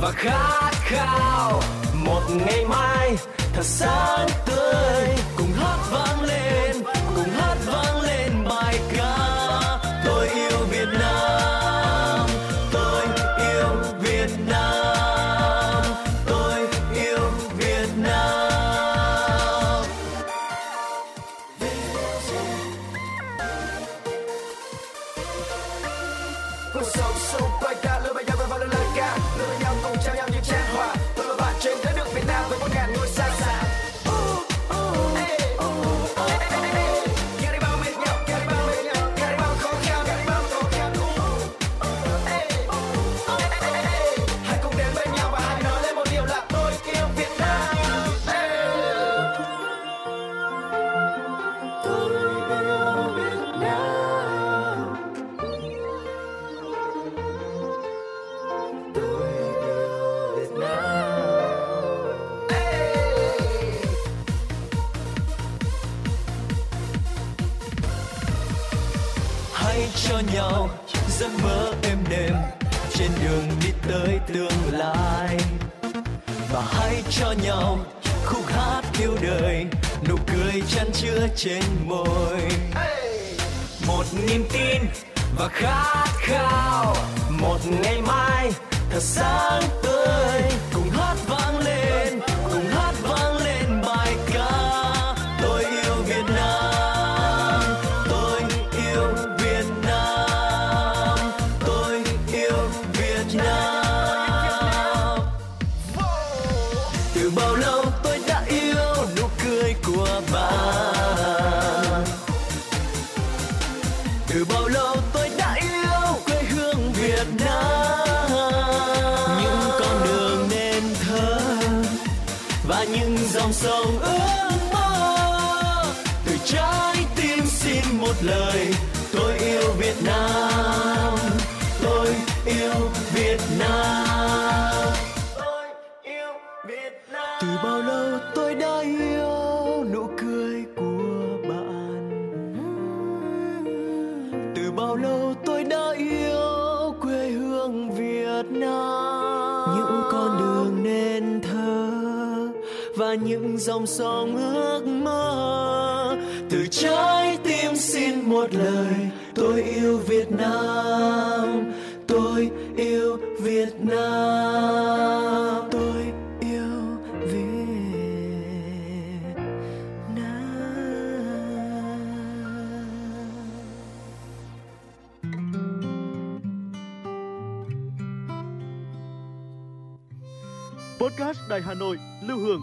[0.00, 1.62] và khát khao,
[1.94, 3.16] một ngày mai
[3.52, 5.21] thật sáng tươi.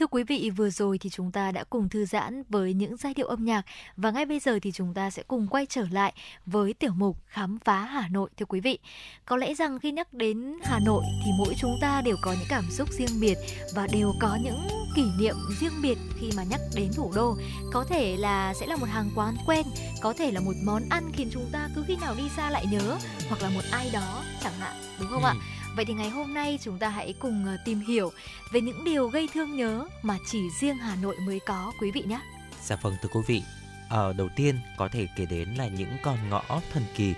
[0.00, 3.14] Thưa quý vị, vừa rồi thì chúng ta đã cùng thư giãn với những giai
[3.14, 3.62] điệu âm nhạc
[3.96, 6.12] và ngay bây giờ thì chúng ta sẽ cùng quay trở lại
[6.46, 8.78] với tiểu mục Khám phá Hà Nội thưa quý vị.
[9.24, 12.48] Có lẽ rằng khi nhắc đến Hà Nội thì mỗi chúng ta đều có những
[12.48, 13.38] cảm xúc riêng biệt
[13.74, 14.60] và đều có những
[14.96, 17.36] kỷ niệm riêng biệt khi mà nhắc đến thủ đô.
[17.72, 19.66] Có thể là sẽ là một hàng quán quen,
[20.02, 22.66] có thể là một món ăn khiến chúng ta cứ khi nào đi xa lại
[22.70, 22.98] nhớ
[23.28, 25.28] hoặc là một ai đó chẳng hạn, đúng không Ừ.
[25.28, 25.34] ạ?
[25.76, 28.12] Vậy thì ngày hôm nay chúng ta hãy cùng ờ, tìm hiểu
[28.52, 32.02] về những điều gây thương nhớ mà chỉ riêng Hà Nội mới có quý vị
[32.02, 32.20] nhé.
[32.62, 33.42] Dạ vâng thưa quý vị,
[33.88, 37.14] ở đầu tiên có thể kể đến là những con ngõ thần kỳ.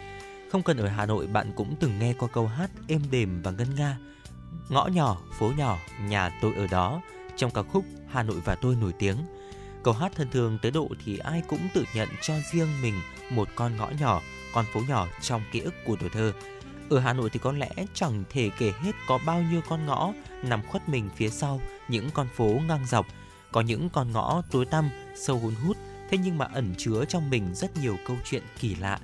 [0.52, 3.50] Không cần ở Hà Nội bạn cũng từng nghe qua câu hát êm đềm và
[3.50, 3.98] ngân nga.
[4.68, 7.00] Ngõ nhỏ, phố nhỏ, nhà tôi ở đó
[7.36, 9.16] trong ca khúc Hà Nội và tôi nổi tiếng.
[9.82, 12.94] Câu hát thân thường tới độ thì ai cũng tự nhận cho riêng mình
[13.30, 14.22] một con ngõ nhỏ,
[14.54, 16.32] con phố nhỏ trong ký ức của tuổi thơ.
[16.92, 20.12] Ở Hà Nội thì có lẽ chẳng thể kể hết có bao nhiêu con ngõ
[20.42, 23.06] nằm khuất mình phía sau những con phố ngang dọc.
[23.52, 25.76] Có những con ngõ tối tăm, sâu hun hút,
[26.10, 28.98] thế nhưng mà ẩn chứa trong mình rất nhiều câu chuyện kỳ lạ.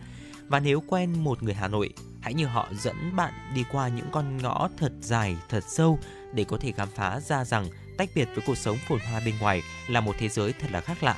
[0.48, 4.08] Và nếu quen một người Hà Nội, hãy như họ dẫn bạn đi qua những
[4.12, 5.98] con ngõ thật dài, thật sâu
[6.32, 7.66] để có thể khám phá ra rằng
[7.98, 10.80] tách biệt với cuộc sống phồn hoa bên ngoài là một thế giới thật là
[10.80, 11.16] khác lạ.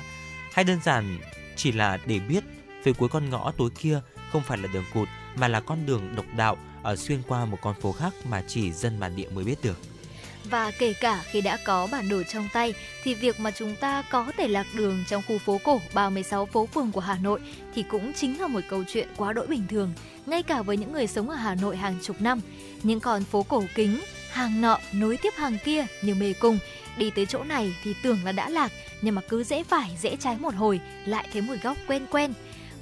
[0.52, 1.18] Hay đơn giản
[1.56, 2.44] chỉ là để biết
[2.82, 4.00] phía cuối con ngõ tối kia
[4.32, 7.58] không phải là đường cụt mà là con đường độc đạo ở xuyên qua một
[7.62, 9.78] con phố khác mà chỉ dân bản địa mới biết được.
[10.44, 14.02] Và kể cả khi đã có bản đồ trong tay thì việc mà chúng ta
[14.10, 17.40] có thể lạc đường trong khu phố cổ 36 phố phường của Hà Nội
[17.74, 19.92] thì cũng chính là một câu chuyện quá đỗi bình thường,
[20.26, 22.40] ngay cả với những người sống ở Hà Nội hàng chục năm.
[22.82, 24.00] Những con phố cổ kính,
[24.30, 26.58] hàng nọ nối tiếp hàng kia như mê cung,
[26.96, 30.16] đi tới chỗ này thì tưởng là đã lạc, nhưng mà cứ dễ phải dễ
[30.16, 32.32] trái một hồi lại thấy một góc quen quen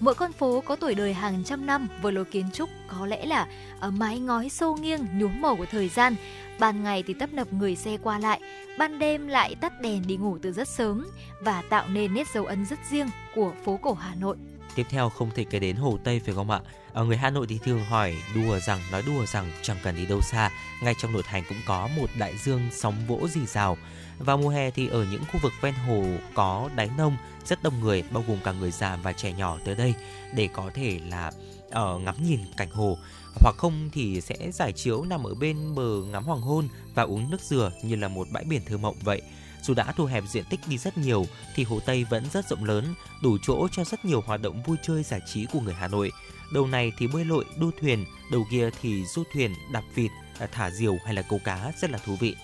[0.00, 3.26] Mỗi con phố có tuổi đời hàng trăm năm với lối kiến trúc có lẽ
[3.26, 3.46] là
[3.80, 6.14] ờ, mái ngói xô nghiêng nhuốm màu của thời gian.
[6.58, 8.40] Ban ngày thì tấp nập người xe qua lại,
[8.78, 11.06] ban đêm lại tắt đèn đi ngủ từ rất sớm
[11.40, 14.36] và tạo nên nét dấu ấn rất riêng của phố cổ Hà Nội.
[14.74, 16.60] Tiếp theo không thể kể đến Hồ Tây phải không ạ?
[16.92, 20.06] Ở người Hà Nội thì thường hỏi đùa rằng nói đùa rằng chẳng cần đi
[20.06, 20.50] đâu xa,
[20.82, 23.76] ngay trong nội thành cũng có một đại dương sóng vỗ rì rào.
[24.19, 26.05] Vào mùa hè thì ở những khu vực ven hồ
[26.35, 29.74] có đáy nông rất đông người bao gồm cả người già và trẻ nhỏ tới
[29.74, 29.95] đây
[30.35, 31.31] để có thể là
[31.70, 32.99] ở uh, ngắm nhìn cảnh hồ
[33.40, 37.31] hoặc không thì sẽ giải chiếu nằm ở bên bờ ngắm hoàng hôn và uống
[37.31, 39.23] nước dừa như là một bãi biển thơ mộng vậy.
[39.62, 42.65] Dù đã thu hẹp diện tích đi rất nhiều thì Hồ Tây vẫn rất rộng
[42.65, 45.89] lớn, đủ chỗ cho rất nhiều hoạt động vui chơi giải trí của người Hà
[45.89, 46.12] Nội.
[46.53, 50.47] Đầu này thì bơi lội, đua thuyền, đầu kia thì du thuyền, đạp vịt, ờ,
[50.53, 52.36] thả diều hay là câu cá rất là thú vị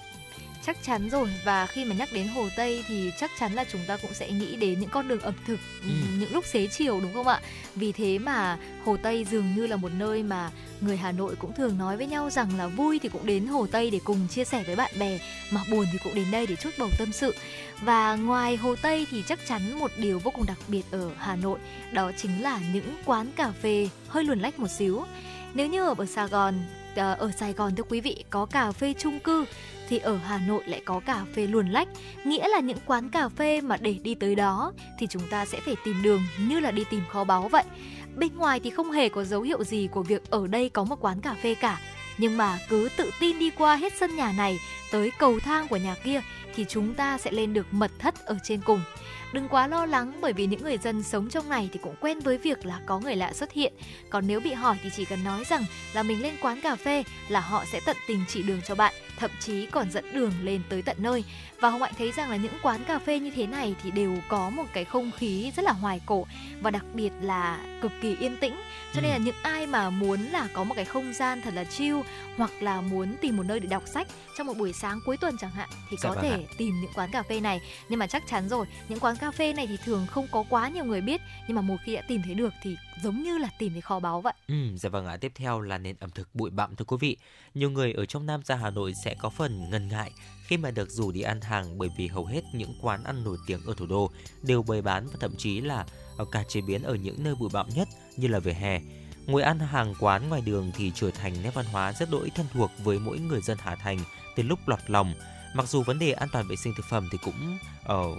[0.67, 1.29] chắc chắn rồi.
[1.45, 4.31] Và khi mà nhắc đến hồ tây thì chắc chắn là chúng ta cũng sẽ
[4.31, 5.91] nghĩ đến những con đường ẩm thực ừ.
[6.21, 7.41] những lúc xế chiều đúng không ạ?
[7.75, 10.51] Vì thế mà hồ tây dường như là một nơi mà
[10.81, 13.67] người hà nội cũng thường nói với nhau rằng là vui thì cũng đến hồ
[13.67, 15.19] tây để cùng chia sẻ với bạn bè
[15.51, 17.35] mà buồn thì cũng đến đây để chút bầu tâm sự.
[17.81, 21.37] Và ngoài hồ tây thì chắc chắn một điều vô cùng đặc biệt ở hà
[21.37, 21.59] nội
[21.93, 25.05] đó chính là những quán cà phê hơi luồn lách một xíu.
[25.55, 26.55] Nếu như ở Sài Gòn
[26.97, 29.45] ờ, ở Sài Gòn thưa quý vị có cà phê chung cư
[29.89, 31.89] thì ở Hà Nội lại có cà phê luồn lách,
[32.25, 35.61] nghĩa là những quán cà phê mà để đi tới đó thì chúng ta sẽ
[35.61, 37.65] phải tìm đường như là đi tìm kho báu vậy.
[38.17, 40.97] Bên ngoài thì không hề có dấu hiệu gì của việc ở đây có một
[41.01, 41.81] quán cà phê cả,
[42.19, 44.59] nhưng mà cứ tự tin đi qua hết sân nhà này
[44.93, 46.21] tới cầu thang của nhà kia
[46.55, 48.81] thì chúng ta sẽ lên được mật thất ở trên cùng.
[49.35, 52.21] Đừng quá lo lắng bởi vì những người dân sống trong này thì cũng quen
[52.21, 53.73] với việc là có người lạ xuất hiện.
[54.11, 57.05] Còn nếu bị hỏi thì chỉ cần nói rằng là mình lên quán cà phê
[57.29, 60.63] là họ sẽ tận tình chỉ đường cho bạn, thậm chí còn dẫn đường lên
[60.69, 61.25] tới tận nơi.
[61.61, 64.17] Và Hồng Hạnh thấy rằng là những quán cà phê như thế này thì đều
[64.29, 66.27] có một cái không khí rất là hoài cổ
[66.61, 68.55] và đặc biệt là cực kỳ yên tĩnh.
[68.95, 69.23] Cho nên là ừ.
[69.25, 71.97] những ai mà muốn là có một cái không gian thật là chill
[72.37, 74.09] hoặc là muốn tìm một nơi để đọc sách
[74.39, 76.55] trong một buổi sáng cuối tuần chẳng hạn thì dạ có vâng thể ạ.
[76.59, 77.61] tìm những quán cà phê này.
[77.89, 80.69] Nhưng mà chắc chắn rồi, những quán cà phê này thì thường không có quá
[80.69, 83.49] nhiều người biết nhưng mà một khi đã tìm thấy được thì giống như là
[83.59, 84.35] tìm thấy kho báu vậy.
[84.49, 85.17] Ừ, dạ vâng ạ.
[85.17, 87.17] Tiếp theo là nền ẩm thực bụi bặm thưa quý vị.
[87.55, 90.11] Nhiều người ở trong Nam ra Hà Nội sẽ có phần ngần ngại
[90.47, 93.37] khi mà được rủ đi ăn hàng bởi vì hầu hết những quán ăn nổi
[93.47, 94.11] tiếng ở thủ đô
[94.43, 97.49] đều bày bán và thậm chí là ờ, cả chế biến ở những nơi bụi
[97.53, 98.81] bặm nhất như là vỉa hè.
[99.27, 102.47] Ngồi ăn hàng quán ngoài đường thì trở thành nét văn hóa rất đỗi thân
[102.53, 103.99] thuộc với mỗi người dân Hà Thành
[104.37, 105.15] từ lúc lọt lòng.
[105.55, 108.19] Mặc dù vấn đề an toàn vệ sinh thực phẩm thì cũng ở uh,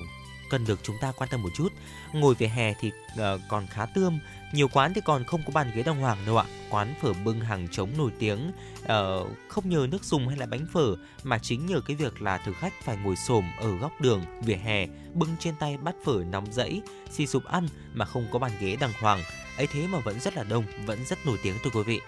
[0.50, 1.70] cần được chúng ta quan tâm một chút.
[2.14, 4.20] Ngồi về hè thì uh, còn khá tươm,
[4.56, 6.46] nhiều quán thì còn không có bàn ghế đàng hoàng đâu ạ.
[6.70, 8.52] Quán phở bưng hàng trống nổi tiếng
[8.82, 12.38] uh, không nhờ nước dùng hay là bánh phở mà chính nhờ cái việc là
[12.38, 16.24] thực khách phải ngồi xổm ở góc đường, vỉa hè, bưng trên tay bát phở
[16.32, 19.24] nóng rẫy, xì sụp ăn mà không có bàn ghế đàng hoàng.
[19.58, 22.02] ấy thế mà vẫn rất là đông, vẫn rất nổi tiếng thưa quý vị.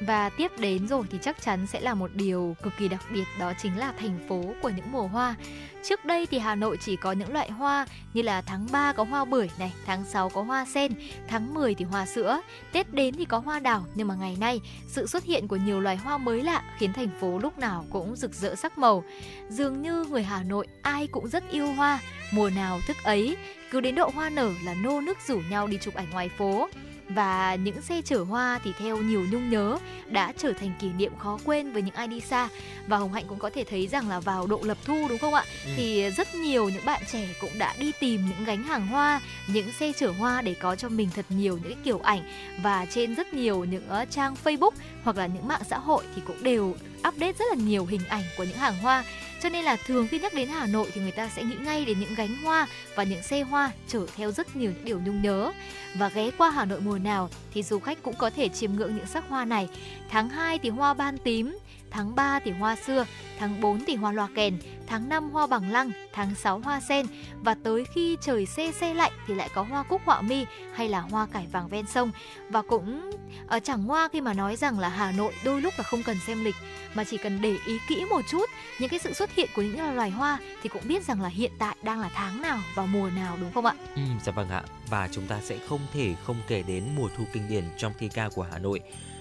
[0.00, 3.24] Và tiếp đến rồi thì chắc chắn sẽ là một điều cực kỳ đặc biệt
[3.38, 5.34] đó chính là thành phố của những mùa hoa.
[5.82, 9.04] Trước đây thì Hà Nội chỉ có những loại hoa như là tháng 3 có
[9.04, 10.92] hoa bưởi này, tháng 6 có hoa sen,
[11.28, 12.40] tháng 10 thì hoa sữa,
[12.72, 15.80] Tết đến thì có hoa đào, nhưng mà ngày nay sự xuất hiện của nhiều
[15.80, 19.04] loài hoa mới lạ khiến thành phố lúc nào cũng rực rỡ sắc màu.
[19.48, 22.00] Dường như người Hà Nội ai cũng rất yêu hoa,
[22.32, 23.36] mùa nào thức ấy,
[23.70, 26.68] cứ đến độ hoa nở là nô nức rủ nhau đi chụp ảnh ngoài phố
[27.08, 31.12] và những xe chở hoa thì theo nhiều nhung nhớ đã trở thành kỷ niệm
[31.18, 32.48] khó quên với những ai đi xa.
[32.86, 35.34] Và Hồng Hạnh cũng có thể thấy rằng là vào độ lập thu đúng không
[35.34, 35.44] ạ?
[35.64, 35.70] Ừ.
[35.76, 39.72] thì rất nhiều những bạn trẻ cũng đã đi tìm những gánh hàng hoa những
[39.72, 42.22] xe chở hoa để có cho mình thật nhiều những kiểu ảnh.
[42.62, 44.72] Và trên rất nhiều những trang Facebook
[45.04, 46.74] hoặc là những mạng xã hội thì cũng đều
[47.08, 49.04] update rất là nhiều hình ảnh của những hàng hoa
[49.42, 51.84] cho nên là thường khi nhắc đến Hà Nội thì người ta sẽ nghĩ ngay
[51.84, 55.22] đến những gánh hoa và những xe hoa chở theo rất nhiều những điều nhung
[55.22, 55.52] nhớ.
[55.94, 58.96] Và ghé qua Hà Nội mùa nào thì du khách cũng có thể chiêm ngưỡng
[58.96, 59.68] những sắc hoa này.
[60.08, 61.58] Tháng 2 thì hoa ban tím,
[61.90, 63.06] tháng 3 thì hoa xưa,
[63.38, 67.06] tháng 4 thì hoa loa kèn, tháng 5 hoa bằng lăng, tháng 6 hoa sen
[67.42, 70.88] và tới khi trời se se lạnh thì lại có hoa cúc họa mi hay
[70.88, 72.10] là hoa cải vàng ven sông
[72.48, 73.10] và cũng
[73.46, 76.16] ở chẳng hoa khi mà nói rằng là Hà Nội đôi lúc là không cần
[76.26, 76.54] xem lịch
[76.94, 78.50] mà chỉ cần để ý kỹ một chút
[78.80, 81.52] những cái sự xuất hiện của những loài hoa thì cũng biết rằng là hiện
[81.58, 83.74] tại đang là tháng nào và mùa nào đúng không ạ?
[83.94, 84.62] Ừ, dạ vâng ạ.
[84.90, 88.08] Và chúng ta sẽ không thể không kể đến mùa thu kinh điển trong thi
[88.14, 88.80] ca của Hà Nội.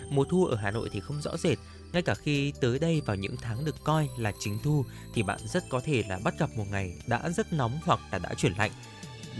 [0.09, 1.57] Mùa thu ở Hà Nội thì không rõ rệt
[1.93, 5.39] ngay cả khi tới đây vào những tháng được coi là chính thu thì bạn
[5.45, 8.53] rất có thể là bắt gặp một ngày đã rất nóng hoặc là đã chuyển
[8.57, 8.71] lạnh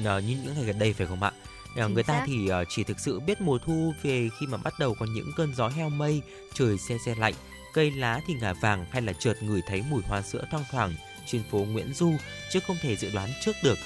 [0.05, 1.31] à, như những ngày gần đây phải không ạ?
[1.75, 4.73] À, người ta thì uh, chỉ thực sự biết mùa thu về khi mà bắt
[4.79, 6.21] đầu có những cơn gió heo mây,
[6.53, 7.33] trời se se lạnh,
[7.73, 10.95] cây lá thì ngả vàng hay là chợt ngửi thấy mùi hoa sữa thoang thoảng
[11.25, 12.13] trên phố Nguyễn Du
[12.51, 13.77] chứ không thể dự đoán trước được.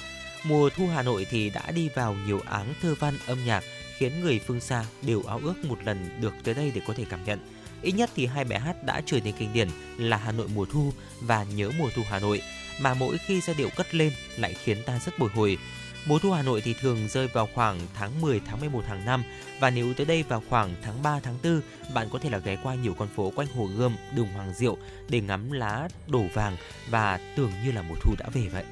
[0.44, 3.64] Mùa thu Hà Nội thì đã đi vào nhiều áng thơ văn âm nhạc
[3.96, 7.04] khiến người phương xa đều ao ước một lần được tới đây để có thể
[7.10, 7.38] cảm nhận
[7.82, 9.68] Ít nhất thì hai bài hát đã trở thành kinh điển
[9.98, 12.42] là Hà Nội mùa thu và Nhớ mùa thu Hà Nội
[12.80, 15.58] mà mỗi khi giai điệu cất lên lại khiến ta rất bồi hồi.
[16.06, 19.22] Mùa thu Hà Nội thì thường rơi vào khoảng tháng 10, tháng 11, hàng năm
[19.60, 21.60] và nếu tới đây vào khoảng tháng 3, tháng 4,
[21.94, 24.76] bạn có thể là ghé qua nhiều con phố quanh Hồ Gươm, Đường Hoàng Diệu
[25.08, 26.56] để ngắm lá đổ vàng
[26.90, 28.64] và tưởng như là mùa thu đã về vậy.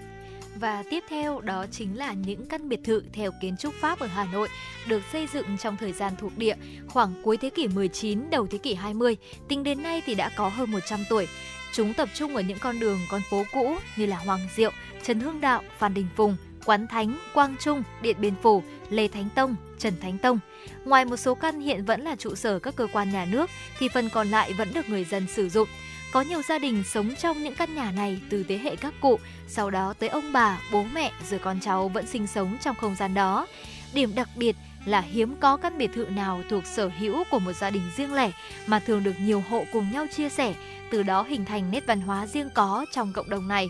[0.61, 4.07] Và tiếp theo đó chính là những căn biệt thự theo kiến trúc Pháp ở
[4.07, 4.49] Hà Nội
[4.89, 6.55] được xây dựng trong thời gian thuộc địa
[6.89, 9.17] khoảng cuối thế kỷ 19 đầu thế kỷ 20.
[9.49, 11.29] Tính đến nay thì đã có hơn 100 tuổi.
[11.73, 14.71] Chúng tập trung ở những con đường, con phố cũ như là Hoàng Diệu,
[15.03, 19.29] Trần Hưng Đạo, Phan Đình Phùng, Quán Thánh, Quang Trung, Điện Biên Phủ, Lê Thánh
[19.35, 20.39] Tông, Trần Thánh Tông.
[20.85, 23.89] Ngoài một số căn hiện vẫn là trụ sở các cơ quan nhà nước thì
[23.95, 25.69] phần còn lại vẫn được người dân sử dụng.
[26.13, 29.19] Có nhiều gia đình sống trong những căn nhà này từ thế hệ các cụ,
[29.49, 32.95] sau đó tới ông bà, bố mẹ rồi con cháu vẫn sinh sống trong không
[32.95, 33.47] gian đó.
[33.95, 37.53] Điểm đặc biệt là hiếm có căn biệt thự nào thuộc sở hữu của một
[37.53, 38.31] gia đình riêng lẻ
[38.67, 40.55] mà thường được nhiều hộ cùng nhau chia sẻ,
[40.91, 43.69] từ đó hình thành nét văn hóa riêng có trong cộng đồng này.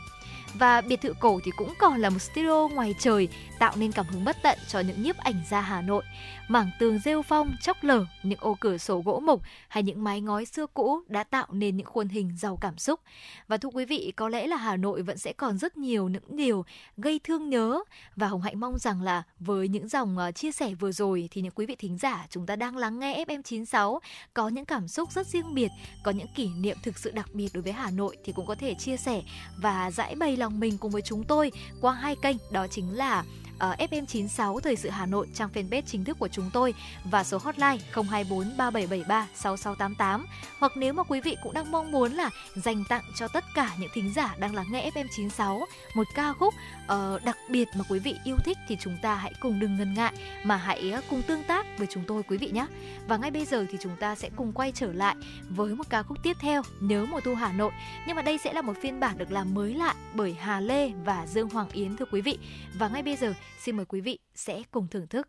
[0.54, 4.06] Và biệt thự cổ thì cũng còn là một studio ngoài trời tạo nên cảm
[4.06, 6.04] hứng bất tận cho những nhiếp ảnh gia Hà Nội
[6.50, 10.20] mảng tường rêu phong, chóc lở, những ô cửa sổ gỗ mục hay những mái
[10.20, 13.00] ngói xưa cũ đã tạo nên những khuôn hình giàu cảm xúc.
[13.48, 16.36] Và thưa quý vị, có lẽ là Hà Nội vẫn sẽ còn rất nhiều những
[16.36, 16.64] điều
[16.96, 17.80] gây thương nhớ
[18.16, 21.40] và Hồng Hạnh mong rằng là với những dòng ờ, chia sẻ vừa rồi thì
[21.40, 23.98] những quý vị thính giả chúng ta đang lắng nghe FM96
[24.34, 25.70] có những cảm xúc rất riêng biệt,
[26.02, 28.54] có những kỷ niệm thực sự đặc biệt đối với Hà Nội thì cũng có
[28.54, 29.22] thể chia sẻ
[29.56, 33.24] và giải bày lòng mình cùng với chúng tôi qua hai kênh đó chính là
[33.60, 36.74] Ờ, uh, FM96 Thời sự Hà Nội trang fanpage chính thức của chúng tôi
[37.04, 40.26] và số hotline 024 3773 6688
[40.58, 43.70] hoặc nếu mà quý vị cũng đang mong muốn là dành tặng cho tất cả
[43.78, 45.64] những thính giả đang lắng nghe FM96
[45.94, 46.54] một ca khúc
[46.84, 49.94] uh, đặc biệt mà quý vị yêu thích thì chúng ta hãy cùng đừng ngần
[49.94, 50.12] ngại
[50.44, 52.66] mà hãy ờ, cùng tương tác với chúng tôi quý vị nhé.
[53.08, 55.16] Và ngay bây giờ thì chúng ta sẽ cùng quay trở lại
[55.48, 57.72] với một ca khúc tiếp theo Nhớ mùa thu Hà Nội.
[58.06, 60.90] Nhưng mà đây sẽ là một phiên bản được làm mới lại bởi Hà Lê
[61.04, 62.38] và Dương Hoàng Yến thưa quý vị.
[62.78, 65.28] Và ngay bây giờ xin mời quý vị sẽ cùng thưởng thức.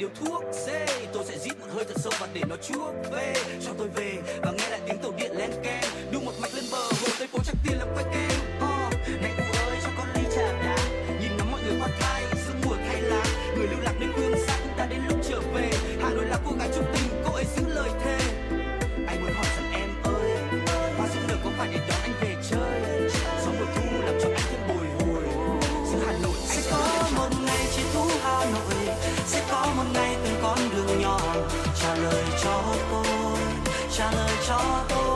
[0.00, 0.68] điều thuốc C,
[1.12, 3.34] Tôi sẽ rít một hơi thật sâu và để nó chuốc về.
[3.66, 6.12] Cho tôi về và nghe lại tiếng tàu điện len keng.
[6.12, 8.59] Đu một mạch lên bờ, hồ tây phố chắc tiền làm quay keng.
[29.76, 31.20] Một ngày từng con đường nhỏ
[31.80, 33.36] trả lời cho tôi
[33.96, 35.09] trả lời cho tôi.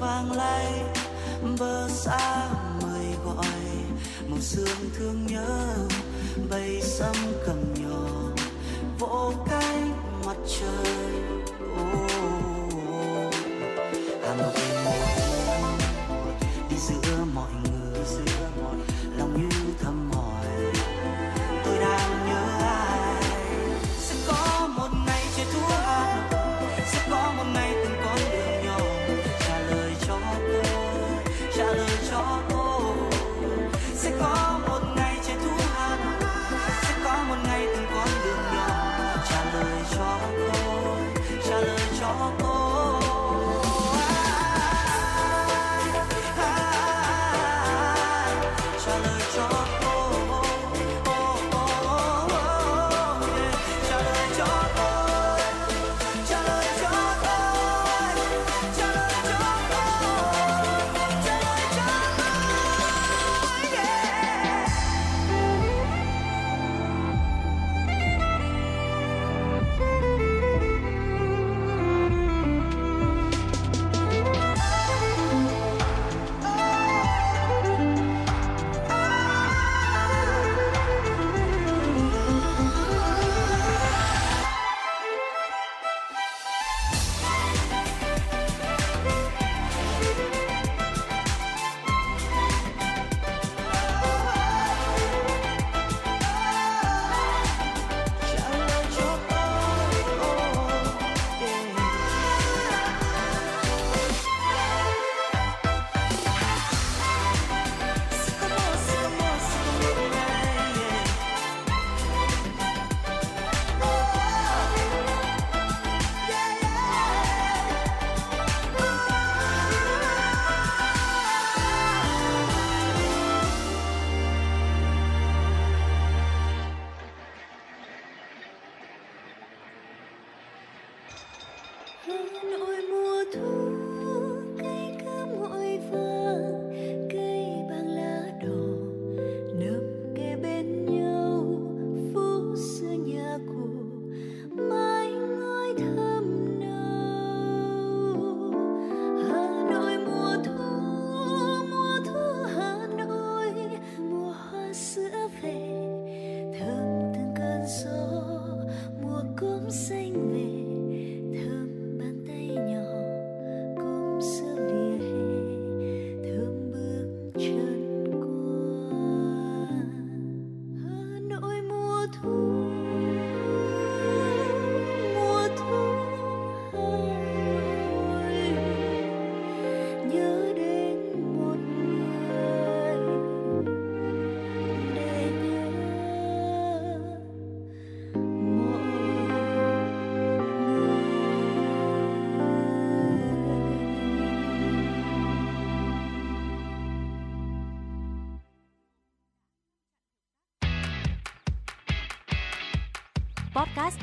[0.00, 0.66] vang lay
[1.58, 2.48] bờ xa
[2.82, 3.46] mời gọi.
[4.28, 5.74] Màu sương thương nhớ,
[6.50, 7.16] bay sâm
[7.46, 8.08] cầm nhỏ
[8.98, 9.92] vỗ cánh
[10.26, 11.29] mặt trời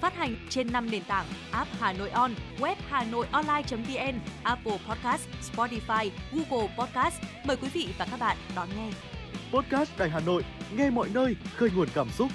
[0.00, 4.78] Phát hành trên 5 nền tảng app Hà Nội On, web Hà Nội Online.vn, Apple
[4.88, 7.22] Podcast, Spotify, Google Podcast.
[7.44, 8.90] Mời quý vị và các bạn đón nghe.
[9.52, 10.44] Podcast Đài Hà Nội,
[10.76, 12.30] nghe mọi nơi, khơi nguồn cảm xúc.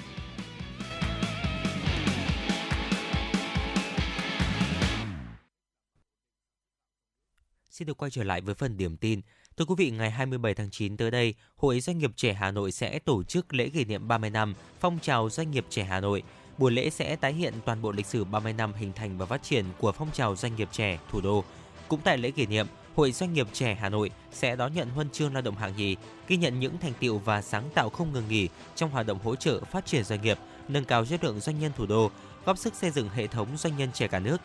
[7.70, 9.20] Xin được quay trở lại với phần điểm tin.
[9.56, 12.72] Thưa quý vị, ngày 27 tháng 9 tới đây, Hội Doanh nghiệp trẻ Hà Nội
[12.72, 16.22] sẽ tổ chức lễ kỷ niệm 30 năm phong trào doanh nghiệp trẻ Hà Nội.
[16.58, 19.42] Buổi lễ sẽ tái hiện toàn bộ lịch sử 30 năm hình thành và phát
[19.42, 21.44] triển của phong trào doanh nghiệp trẻ thủ đô.
[21.88, 22.66] Cũng tại lễ kỷ niệm,
[22.96, 25.96] Hội Doanh nghiệp trẻ Hà Nội sẽ đón nhận huân chương lao động hạng nhì,
[26.28, 29.36] ghi nhận những thành tiệu và sáng tạo không ngừng nghỉ trong hoạt động hỗ
[29.36, 30.38] trợ phát triển doanh nghiệp,
[30.68, 32.10] nâng cao chất lượng doanh nhân thủ đô,
[32.44, 34.36] góp sức xây dựng hệ thống doanh nhân trẻ cả nước.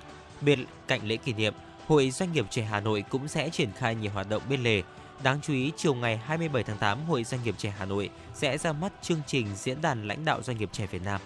[0.42, 1.54] Bên cạnh lễ kỷ niệm,
[1.88, 4.84] Hội Doanh nghiệp trẻ Hà Nội cũng sẽ triển khai nhiều hoạt động bên lề.
[5.24, 8.58] Đáng chú ý, chiều ngày 27 tháng 8, Hội Doanh nghiệp trẻ Hà Nội sẽ
[8.58, 11.22] ra mắt chương trình Diễn đàn lãnh đạo doanh nghiệp trẻ Việt Nam.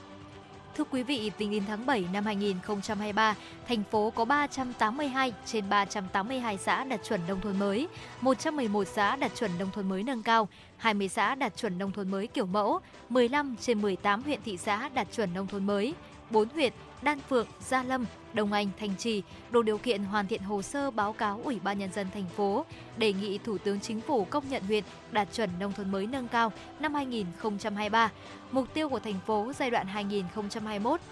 [0.78, 3.36] Thưa quý vị, tính đến tháng 7 năm 2023,
[3.68, 7.88] thành phố có 382 trên 382 xã đạt chuẩn nông thôn mới,
[8.22, 10.48] 111 xã đạt chuẩn nông thôn mới nâng cao,
[10.78, 12.80] 20 xã đạt chuẩn nông thôn mới kiểu mẫu,
[13.10, 15.94] 15 trên 18 huyện thị xã đạt chuẩn nông thôn mới,
[16.30, 16.74] 4 huyện
[17.06, 20.92] Đan Phượng, Gia Lâm, Đông Anh, Thanh Trì đủ điều kiện hoàn thiện hồ sơ
[20.92, 22.66] báo cáo Ủy ban nhân dân thành phố,
[22.98, 26.28] đề nghị Thủ tướng Chính phủ công nhận huyện đạt chuẩn nông thôn mới nâng
[26.28, 28.12] cao năm 2023.
[28.52, 29.88] Mục tiêu của thành phố giai đoạn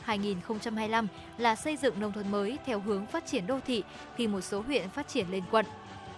[0.06, 1.08] 2021-2025
[1.38, 3.84] là xây dựng nông thôn mới theo hướng phát triển đô thị
[4.16, 5.66] khi một số huyện phát triển lên quận.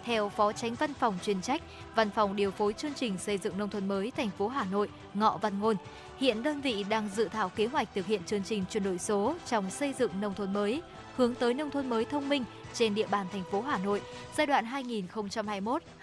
[0.06, 1.62] Theo Phó Tránh Văn phòng chuyên trách,
[1.96, 4.90] Văn phòng điều phối chương trình xây dựng nông thôn mới thành phố Hà Nội,
[5.14, 5.76] Ngọ Văn Ngôn,
[6.18, 9.36] hiện đơn vị đang dự thảo kế hoạch thực hiện chương trình chuyển đổi số
[9.46, 10.82] trong xây dựng nông thôn mới,
[11.16, 14.02] hướng tới nông thôn mới thông minh trên địa bàn thành phố Hà Nội
[14.38, 14.66] giai đoạn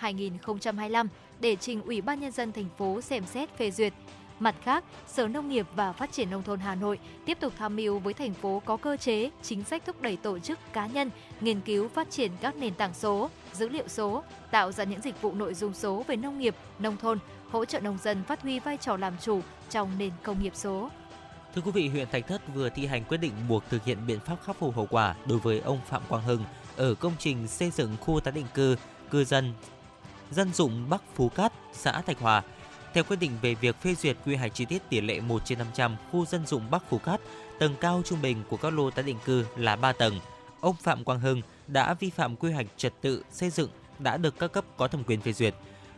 [0.01, 1.07] 2021-2025
[1.41, 3.93] để trình Ủy ban nhân dân thành phố xem xét phê duyệt.
[4.43, 7.77] Mặt khác, Sở Nông nghiệp và Phát triển Nông thôn Hà Nội tiếp tục tham
[7.77, 11.11] mưu với thành phố có cơ chế, chính sách thúc đẩy tổ chức cá nhân
[11.41, 15.23] nghiên cứu phát triển các nền tảng số, dữ liệu số, tạo ra những dịch
[15.23, 17.19] vụ nội dung số về nông nghiệp, nông thôn,
[17.51, 19.41] hỗ trợ nông dân phát huy vai trò làm chủ
[19.71, 20.91] trong nền công nghiệp số.
[21.55, 24.21] Thưa quý vị, huyện Thạch Thất vừa thi hành quyết định buộc thực hiện biện
[24.21, 26.45] pháp khắc phục hậu quả đối với ông Phạm Quang Hưng
[26.77, 28.77] ở công trình xây dựng khu tái định cư
[29.11, 29.53] cư dân
[30.31, 32.43] dân dụng Bắc Phú Cát, xã Thạch Hòa.
[32.95, 35.59] Theo quyết định về việc phê duyệt quy hoạch chi tiết tỷ lệ 1 trên
[35.59, 37.21] 500 khu dân dụng Bắc Phú Cát,
[37.59, 40.21] tầng cao trung bình của các lô tái định cư là 3 tầng.
[40.61, 44.39] Ông Phạm Quang Hưng đã vi phạm quy hoạch trật tự xây dựng đã được
[44.39, 45.55] các cấp có thẩm quyền phê duyệt.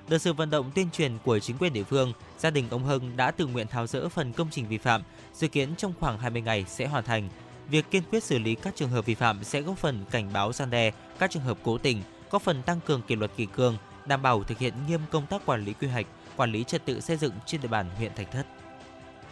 [0.09, 3.17] Được sự vận động tuyên truyền của chính quyền địa phương, gia đình ông Hưng
[3.17, 5.03] đã tự nguyện tháo rỡ phần công trình vi phạm,
[5.35, 7.29] dự kiến trong khoảng 20 ngày sẽ hoàn thành.
[7.71, 10.53] Việc kiên quyết xử lý các trường hợp vi phạm sẽ góp phần cảnh báo
[10.53, 13.77] gian đe các trường hợp cố tình, góp phần tăng cường kỷ luật kỷ cương,
[14.07, 17.01] đảm bảo thực hiện nghiêm công tác quản lý quy hoạch, quản lý trật tự
[17.01, 18.47] xây dựng trên địa bàn huyện Thạch Thất.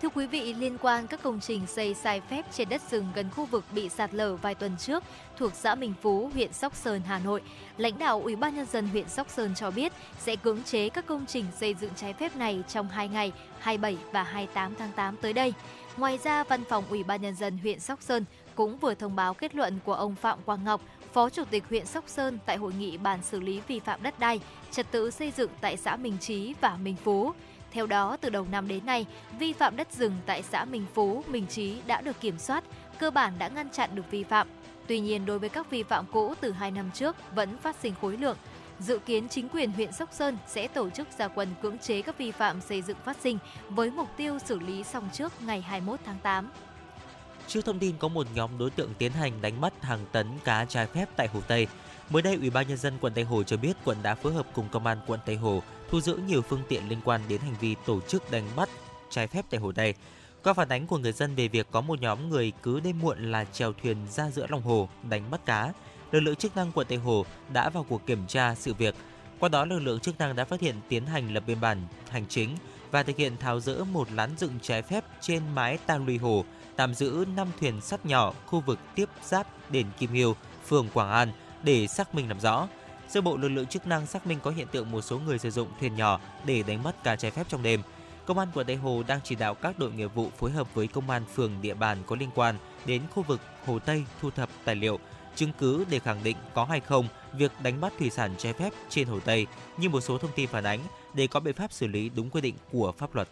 [0.02, 3.30] Thưa quý vị, liên quan các công trình xây sai phép trên đất rừng gần
[3.30, 5.04] khu vực bị sạt lở vài tuần trước
[5.36, 7.42] thuộc xã Minh Phú, huyện Sóc Sơn, Hà Nội,
[7.76, 11.06] lãnh đạo Ủy ban nhân dân huyện Sóc Sơn cho biết sẽ cưỡng chế các
[11.06, 15.16] công trình xây dựng trái phép này trong 2 ngày 27 và 28 tháng 8
[15.16, 15.54] tới đây.
[15.96, 18.24] Ngoài ra, Văn phòng Ủy ban nhân dân huyện Sóc Sơn
[18.54, 20.80] cũng vừa thông báo kết luận của ông Phạm Quang Ngọc,
[21.12, 24.18] Phó Chủ tịch huyện Sóc Sơn tại hội nghị bàn xử lý vi phạm đất
[24.18, 24.40] đai,
[24.70, 27.32] trật tự xây dựng tại xã Minh Chí và Minh Phú.
[27.70, 29.06] Theo đó, từ đầu năm đến nay,
[29.38, 32.64] vi phạm đất rừng tại xã Minh Phú, Minh Chí đã được kiểm soát,
[32.98, 34.48] cơ bản đã ngăn chặn được vi phạm.
[34.86, 37.94] Tuy nhiên, đối với các vi phạm cũ từ 2 năm trước vẫn phát sinh
[38.00, 38.36] khối lượng.
[38.78, 42.18] Dự kiến chính quyền huyện Sóc Sơn sẽ tổ chức gia quân cưỡng chế các
[42.18, 46.00] vi phạm xây dựng phát sinh với mục tiêu xử lý xong trước ngày 21
[46.04, 46.48] tháng 8.
[47.48, 50.64] Trước thông tin có một nhóm đối tượng tiến hành đánh bắt hàng tấn cá
[50.64, 51.66] trái phép tại Hồ Tây,
[52.10, 54.46] mới đây Ủy ban nhân dân quận Tây Hồ cho biết quận đã phối hợp
[54.54, 57.54] cùng công an quận Tây Hồ thu giữ nhiều phương tiện liên quan đến hành
[57.60, 58.68] vi tổ chức đánh bắt
[59.10, 59.94] trái phép tại Hồ Tây.
[60.44, 63.32] Qua phản ánh của người dân về việc có một nhóm người cứ đêm muộn
[63.32, 65.72] là chèo thuyền ra giữa lòng hồ đánh bắt cá,
[66.12, 68.94] lực lượng chức năng quận Tây Hồ đã vào cuộc kiểm tra sự việc.
[69.38, 72.26] Qua đó, lực lượng chức năng đã phát hiện tiến hành lập biên bản hành
[72.28, 72.56] chính
[72.92, 76.44] và thực hiện tháo rỡ một lán dựng trái phép trên mái ta luy hồ,
[76.76, 80.36] tạm giữ 5 thuyền sắt nhỏ khu vực tiếp giáp đền Kim Hiêu,
[80.66, 81.32] phường Quảng An
[81.62, 82.68] để xác minh làm rõ.
[83.08, 85.50] Sơ bộ lực lượng chức năng xác minh có hiện tượng một số người sử
[85.50, 87.82] dụng thuyền nhỏ để đánh bắt cá trái phép trong đêm.
[88.26, 90.86] Công an quận Tây Hồ đang chỉ đạo các đội nghiệp vụ phối hợp với
[90.86, 92.54] công an phường địa bàn có liên quan
[92.86, 94.98] đến khu vực Hồ Tây thu thập tài liệu,
[95.34, 98.72] chứng cứ để khẳng định có hay không việc đánh bắt thủy sản trái phép
[98.88, 99.46] trên Hồ Tây
[99.76, 100.80] như một số thông tin phản ánh
[101.14, 103.28] để có biện pháp xử lý đúng quy định của pháp luật.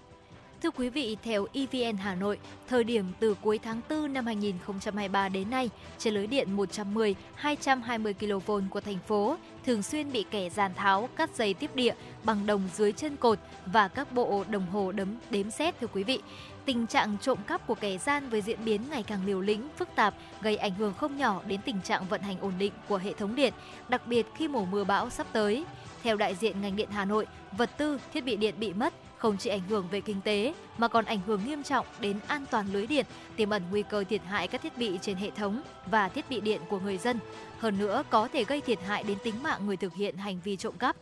[0.63, 2.39] Thưa quý vị, theo EVN Hà Nội,
[2.69, 8.15] thời điểm từ cuối tháng 4 năm 2023 đến nay, trên lưới điện 110, 220
[8.15, 9.37] kV của thành phố
[9.67, 11.95] thường xuyên bị kẻ giàn tháo cắt dây tiếp địa
[12.25, 16.05] bằng đồng dưới chân cột và các bộ đồng hồ đấm đếm xét thưa quý
[16.05, 16.21] vị.
[16.65, 19.89] Tình trạng trộm cắp của kẻ gian với diễn biến ngày càng liều lĩnh, phức
[19.95, 23.13] tạp gây ảnh hưởng không nhỏ đến tình trạng vận hành ổn định của hệ
[23.13, 23.53] thống điện,
[23.89, 25.65] đặc biệt khi mùa mưa bão sắp tới.
[26.03, 29.37] Theo đại diện ngành điện Hà Nội, vật tư, thiết bị điện bị mất không
[29.39, 32.67] chỉ ảnh hưởng về kinh tế mà còn ảnh hưởng nghiêm trọng đến an toàn
[32.73, 33.07] lưới điện,
[33.37, 36.41] tiềm ẩn nguy cơ thiệt hại các thiết bị trên hệ thống và thiết bị
[36.41, 37.19] điện của người dân.
[37.59, 40.57] Hơn nữa có thể gây thiệt hại đến tính mạng người thực hiện hành vi
[40.57, 40.97] trộm cắp.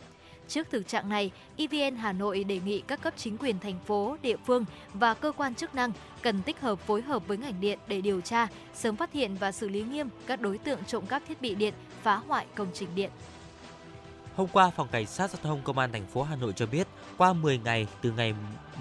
[0.49, 4.17] Trước thực trạng này, EVN Hà Nội đề nghị các cấp chính quyền thành phố,
[4.23, 4.65] địa phương
[4.95, 5.93] và cơ quan chức năng
[6.23, 9.53] cần tích hợp phối hợp với ngành điện để điều tra, sớm phát hiện và
[9.53, 12.89] xử lý nghiêm các đối tượng trộm cắp thiết bị điện, phá hoại công trình
[12.95, 13.11] điện.
[14.39, 16.87] Hôm qua, Phòng Cảnh sát Giao thông Công an thành phố Hà Nội cho biết,
[17.17, 18.35] qua 10 ngày từ ngày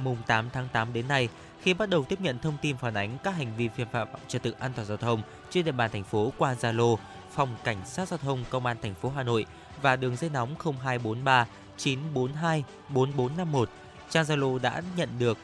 [0.03, 1.29] mùng 8 tháng 8 đến nay,
[1.61, 4.43] khi bắt đầu tiếp nhận thông tin phản ánh các hành vi vi phạm trật
[4.43, 6.97] tự an toàn giao thông trên địa bàn thành phố qua Zalo,
[7.31, 9.45] Phòng Cảnh sát Giao thông Công an thành phố Hà Nội
[9.81, 11.47] và đường dây nóng 0243
[11.77, 13.69] 942 4451.
[14.09, 15.38] Trang Zalo đã nhận được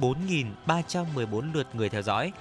[0.00, 2.32] 4.314 lượt người theo dõi.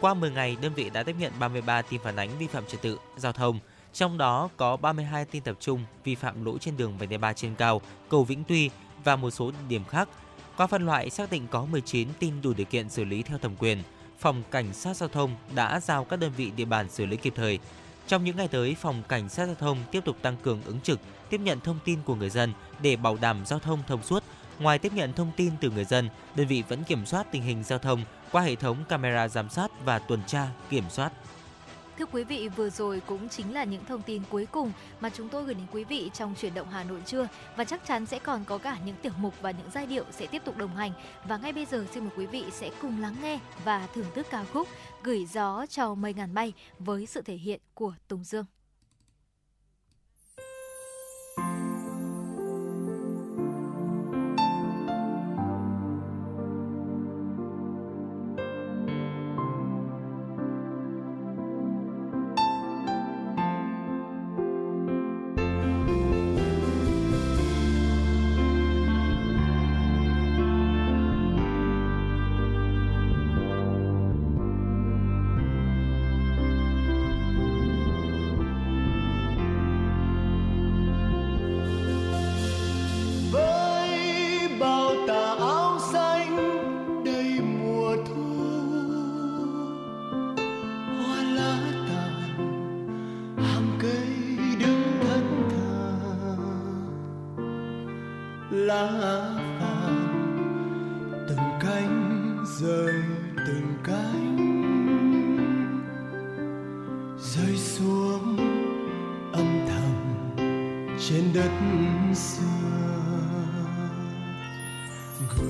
[0.00, 2.82] Qua 10 ngày, đơn vị đã tiếp nhận 33 tin phản ánh vi phạm trật
[2.82, 3.58] tự giao thông,
[3.96, 7.32] trong đó có 32 tin tập trung vi phạm lỗi trên đường vành đai 3
[7.32, 8.70] trên cao, cầu Vĩnh Tuy
[9.04, 10.08] và một số điểm khác.
[10.56, 13.56] Qua phân loại xác định có 19 tin đủ điều kiện xử lý theo thẩm
[13.58, 13.82] quyền.
[14.18, 17.32] Phòng Cảnh sát Giao thông đã giao các đơn vị địa bàn xử lý kịp
[17.36, 17.58] thời.
[18.06, 21.00] Trong những ngày tới, Phòng Cảnh sát Giao thông tiếp tục tăng cường ứng trực,
[21.30, 22.52] tiếp nhận thông tin của người dân
[22.82, 24.22] để bảo đảm giao thông thông suốt.
[24.58, 27.64] Ngoài tiếp nhận thông tin từ người dân, đơn vị vẫn kiểm soát tình hình
[27.64, 28.02] giao thông
[28.32, 31.12] qua hệ thống camera giám sát và tuần tra, kiểm soát.
[31.98, 35.28] Thưa quý vị, vừa rồi cũng chính là những thông tin cuối cùng mà chúng
[35.28, 38.18] tôi gửi đến quý vị trong chuyển động Hà Nội trưa và chắc chắn sẽ
[38.18, 40.92] còn có cả những tiểu mục và những giai điệu sẽ tiếp tục đồng hành.
[41.24, 44.26] Và ngay bây giờ xin mời quý vị sẽ cùng lắng nghe và thưởng thức
[44.30, 44.68] ca khúc
[45.02, 48.44] Gửi gió cho mây ngàn bay với sự thể hiện của Tùng Dương.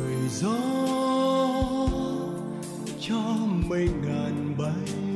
[0.06, 0.58] Gửi gió
[3.00, 3.36] cho
[3.68, 5.15] mây ngàn bay.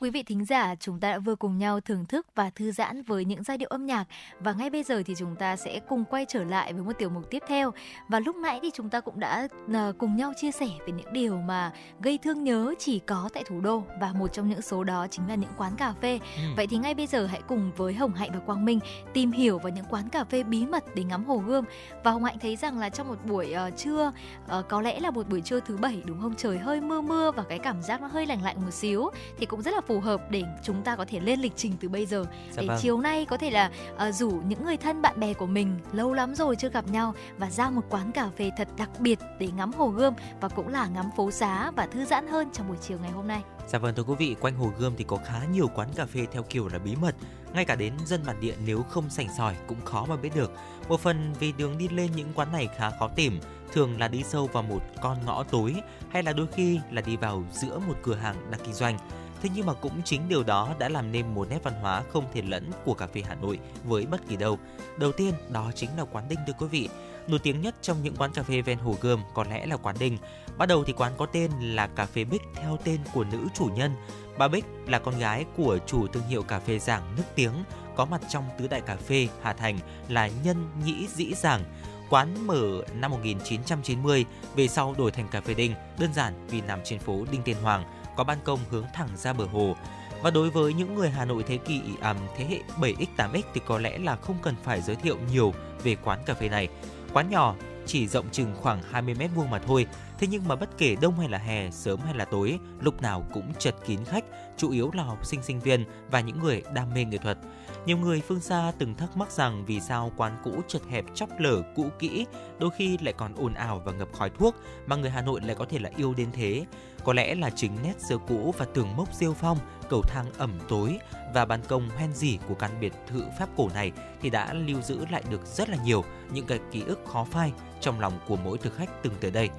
[0.00, 3.02] Quý vị thính giả, chúng ta đã vừa cùng nhau thưởng thức và thư giãn
[3.02, 4.04] với những giai điệu âm nhạc
[4.40, 7.10] và ngay bây giờ thì chúng ta sẽ cùng quay trở lại với một tiểu
[7.10, 7.72] mục tiếp theo.
[8.08, 11.12] Và lúc nãy thì chúng ta cũng đã ờ, cùng nhau chia sẻ về những
[11.12, 14.84] điều mà gây thương nhớ chỉ có tại thủ đô và một trong những số
[14.84, 16.20] đó chính là những quán cà phê.
[16.36, 16.42] Ừ.
[16.56, 18.80] Vậy thì ngay bây giờ hãy cùng với Hồng Hạnh và Quang Minh
[19.12, 21.64] tìm hiểu vào những quán cà phê bí mật để ngắm hồ gươm.
[22.04, 24.12] Và Hồng Hạnh thấy rằng là trong một buổi ờ, trưa
[24.48, 26.34] ờ, có lẽ là một buổi trưa thứ bảy đúng không?
[26.36, 29.46] Trời hơi mưa mưa và cái cảm giác nó hơi lạnh lạnh một xíu thì
[29.46, 32.06] cũng rất là phù hợp để chúng ta có thể lên lịch trình từ bây
[32.06, 32.78] giờ Dạ để vâng.
[32.82, 36.12] chiều nay có thể là ờ, rủ những người thân bạn bè của mình lâu
[36.12, 39.48] lắm rồi chưa gặp nhau và ra một quán cà phê thật đặc biệt để
[39.56, 42.76] ngắm hồ gươm và cũng là ngắm phố xá và thư giãn hơn trong buổi
[42.80, 43.42] chiều ngày hôm nay.
[43.68, 46.26] Dạ vâng thưa quý vị, quanh Hồ Gươm thì có khá nhiều quán cà phê
[46.32, 47.14] theo kiểu là bí mật.
[47.54, 50.52] Ngay cả đến dân bản địa nếu không sành sỏi cũng khó mà biết được.
[50.88, 53.40] Một phần vì đường đi lên những quán này khá khó tìm,
[53.72, 55.74] thường là đi sâu vào một con ngõ tối
[56.10, 58.98] hay là đôi khi là đi vào giữa một cửa hàng đang kinh doanh.
[59.42, 62.24] Thế nhưng mà cũng chính điều đó đã làm nên một nét văn hóa không
[62.32, 64.58] thể lẫn của cà phê Hà Nội với bất kỳ đâu.
[64.96, 66.88] Đầu tiên đó chính là quán Đinh thưa quý vị.
[67.28, 69.96] Nổi tiếng nhất trong những quán cà phê ven Hồ Gươm có lẽ là quán
[69.98, 70.18] Đinh.
[70.58, 73.64] Bắt đầu thì quán có tên là Cà phê Bích theo tên của nữ chủ
[73.64, 73.96] nhân.
[74.38, 77.52] Bà Bích là con gái của chủ thương hiệu cà phê Giảng nước tiếng,
[77.96, 79.78] có mặt trong tứ đại cà phê Hà Thành
[80.08, 81.64] là Nhân Nhĩ Dĩ Giảng.
[82.10, 84.24] Quán mở năm 1990,
[84.56, 87.56] về sau đổi thành cà phê Đinh, đơn giản vì nằm trên phố Đinh Tiên
[87.62, 87.84] Hoàng,
[88.18, 89.76] có ban công hướng thẳng ra bờ hồ.
[90.22, 93.60] Và đối với những người Hà Nội thế kỷ à, thế hệ 7X 8X thì
[93.66, 96.68] có lẽ là không cần phải giới thiệu nhiều về quán cà phê này.
[97.12, 97.54] Quán nhỏ
[97.86, 99.86] chỉ rộng chừng khoảng 20 mét vuông mà thôi.
[100.18, 103.24] Thế nhưng mà bất kể đông hay là hè, sớm hay là tối, lúc nào
[103.32, 104.24] cũng chật kín khách,
[104.56, 107.38] chủ yếu là học sinh sinh viên và những người đam mê nghệ thuật.
[107.86, 111.28] Nhiều người phương xa từng thắc mắc rằng vì sao quán cũ chật hẹp chóc
[111.38, 112.26] lở cũ kỹ,
[112.58, 114.54] đôi khi lại còn ồn ào và ngập khói thuốc
[114.86, 116.64] mà người Hà Nội lại có thể là yêu đến thế.
[117.08, 119.58] Có lẽ là chính nét xưa cũ và tường mốc siêu phong,
[119.88, 120.98] cầu thang ẩm tối
[121.34, 124.82] và ban công hoen dỉ của căn biệt thự Pháp cổ này thì đã lưu
[124.82, 128.36] giữ lại được rất là nhiều những cái ký ức khó phai trong lòng của
[128.36, 129.50] mỗi thực khách từng tới đây.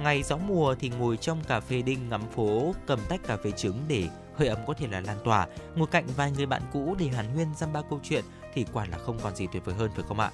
[0.00, 3.50] Ngày gió mùa thì ngồi trong cà phê đinh ngắm phố, cầm tách cà phê
[3.50, 5.46] trứng để hơi ấm có thể là lan tỏa,
[5.76, 8.24] ngồi cạnh vài người bạn cũ để hàn huyên dăm ba câu chuyện
[8.54, 10.30] thì quả là không còn gì tuyệt vời hơn phải không ạ?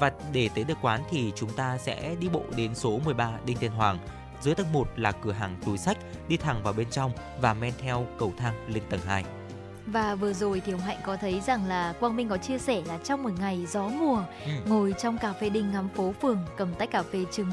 [0.00, 3.56] Và để tới được quán thì chúng ta sẽ đi bộ đến số 13 Đinh
[3.56, 3.98] Tiên Hoàng.
[4.40, 5.98] Dưới tầng 1 là cửa hàng túi sách,
[6.28, 9.24] đi thẳng vào bên trong và men theo cầu thang lên tầng 2.
[9.86, 12.82] Và vừa rồi thì Hồng Hạnh có thấy rằng là Quang Minh có chia sẻ
[12.86, 14.50] là trong một ngày gió mùa, Ừ.
[14.66, 17.50] ngồi trong cà phê đinh ngắm phố phường, cầm tách cà phê trứng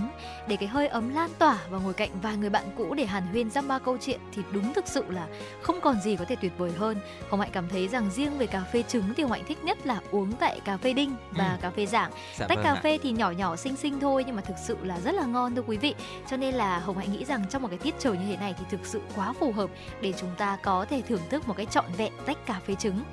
[0.47, 3.27] để cái hơi ấm lan tỏa và ngồi cạnh vài người bạn cũ để hàn
[3.27, 5.27] huyên dăm ba câu chuyện thì đúng thực sự là
[5.61, 6.97] không còn gì có thể tuyệt vời hơn.
[7.29, 9.77] Hồng Hạnh cảm thấy rằng riêng về cà phê trứng thì Hồng Hạnh thích nhất
[9.87, 11.57] là uống tại cà phê đinh và Ừ.
[11.61, 12.11] cà phê giảng.
[12.37, 12.79] Dạ Tách vâng cà ạ.
[12.83, 15.55] phê thì nhỏ nhỏ xinh xinh thôi nhưng mà thực sự là rất là ngon
[15.55, 15.95] thưa quý vị.
[16.29, 18.55] Cho nên là Hồng Hạnh nghĩ rằng trong một cái tiết trời như thế này
[18.59, 19.69] thì thực sự quá phù hợp
[20.01, 23.03] để chúng ta có thể thưởng thức một cái trọn vẹn tách cà phê trứng.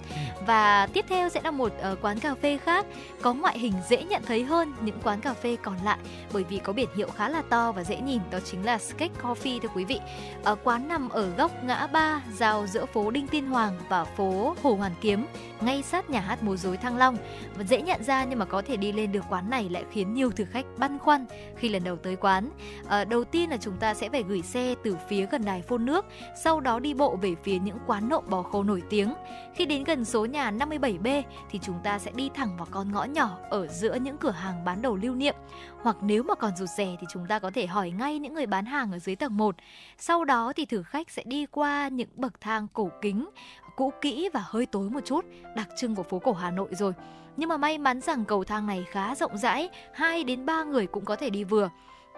[0.46, 2.86] Và tiếp theo sẽ là một ờ, quán cà phê khác
[3.22, 5.98] có ngoại hình dễ nhận thấy hơn những quán cà phê còn lại
[6.32, 9.14] bởi vì có biển hiệu khá là to và dễ nhìn đó chính là Skate
[9.22, 10.00] Coffee thưa quý vị.
[10.44, 14.54] Ở quán nằm ở góc ngã ba giao giữa phố Đinh Tiên Hoàng và phố
[14.62, 15.26] Hồ Hoàn Kiếm
[15.60, 17.16] ngay sát nhà hát múa rối Thăng Long
[17.56, 20.14] và dễ nhận ra nhưng mà có thể đi lên được quán này lại khiến
[20.14, 21.26] nhiều thực khách băn khoăn
[21.56, 22.50] khi lần đầu tới quán.
[22.86, 25.84] Ờ, đầu tiên là chúng ta sẽ phải gửi xe từ phía gần đài phun
[25.84, 26.06] nước,
[26.44, 28.99] sau đó đi bộ về phía những quán nộm bò khô nổi tiếng.
[29.55, 33.05] Khi đến gần số nhà 57B thì chúng ta sẽ đi thẳng vào con ngõ
[33.05, 35.35] nhỏ ở giữa những cửa hàng bán đồ lưu niệm.
[35.82, 38.47] Hoặc nếu mà còn rụt rè thì chúng ta có thể hỏi ngay những người
[38.47, 39.56] bán hàng ở dưới tầng 1.
[39.98, 43.31] Sau đó thì thử khách sẽ đi qua những bậc thang cổ kính,
[43.77, 45.24] cũ kỹ và hơi tối một chút,
[45.56, 46.93] đặc trưng của phố cổ Hà Nội rồi.
[47.36, 50.86] Nhưng mà may mắn rằng cầu thang này khá rộng rãi, 2 đến 3 người
[50.86, 51.70] cũng có thể đi vừa.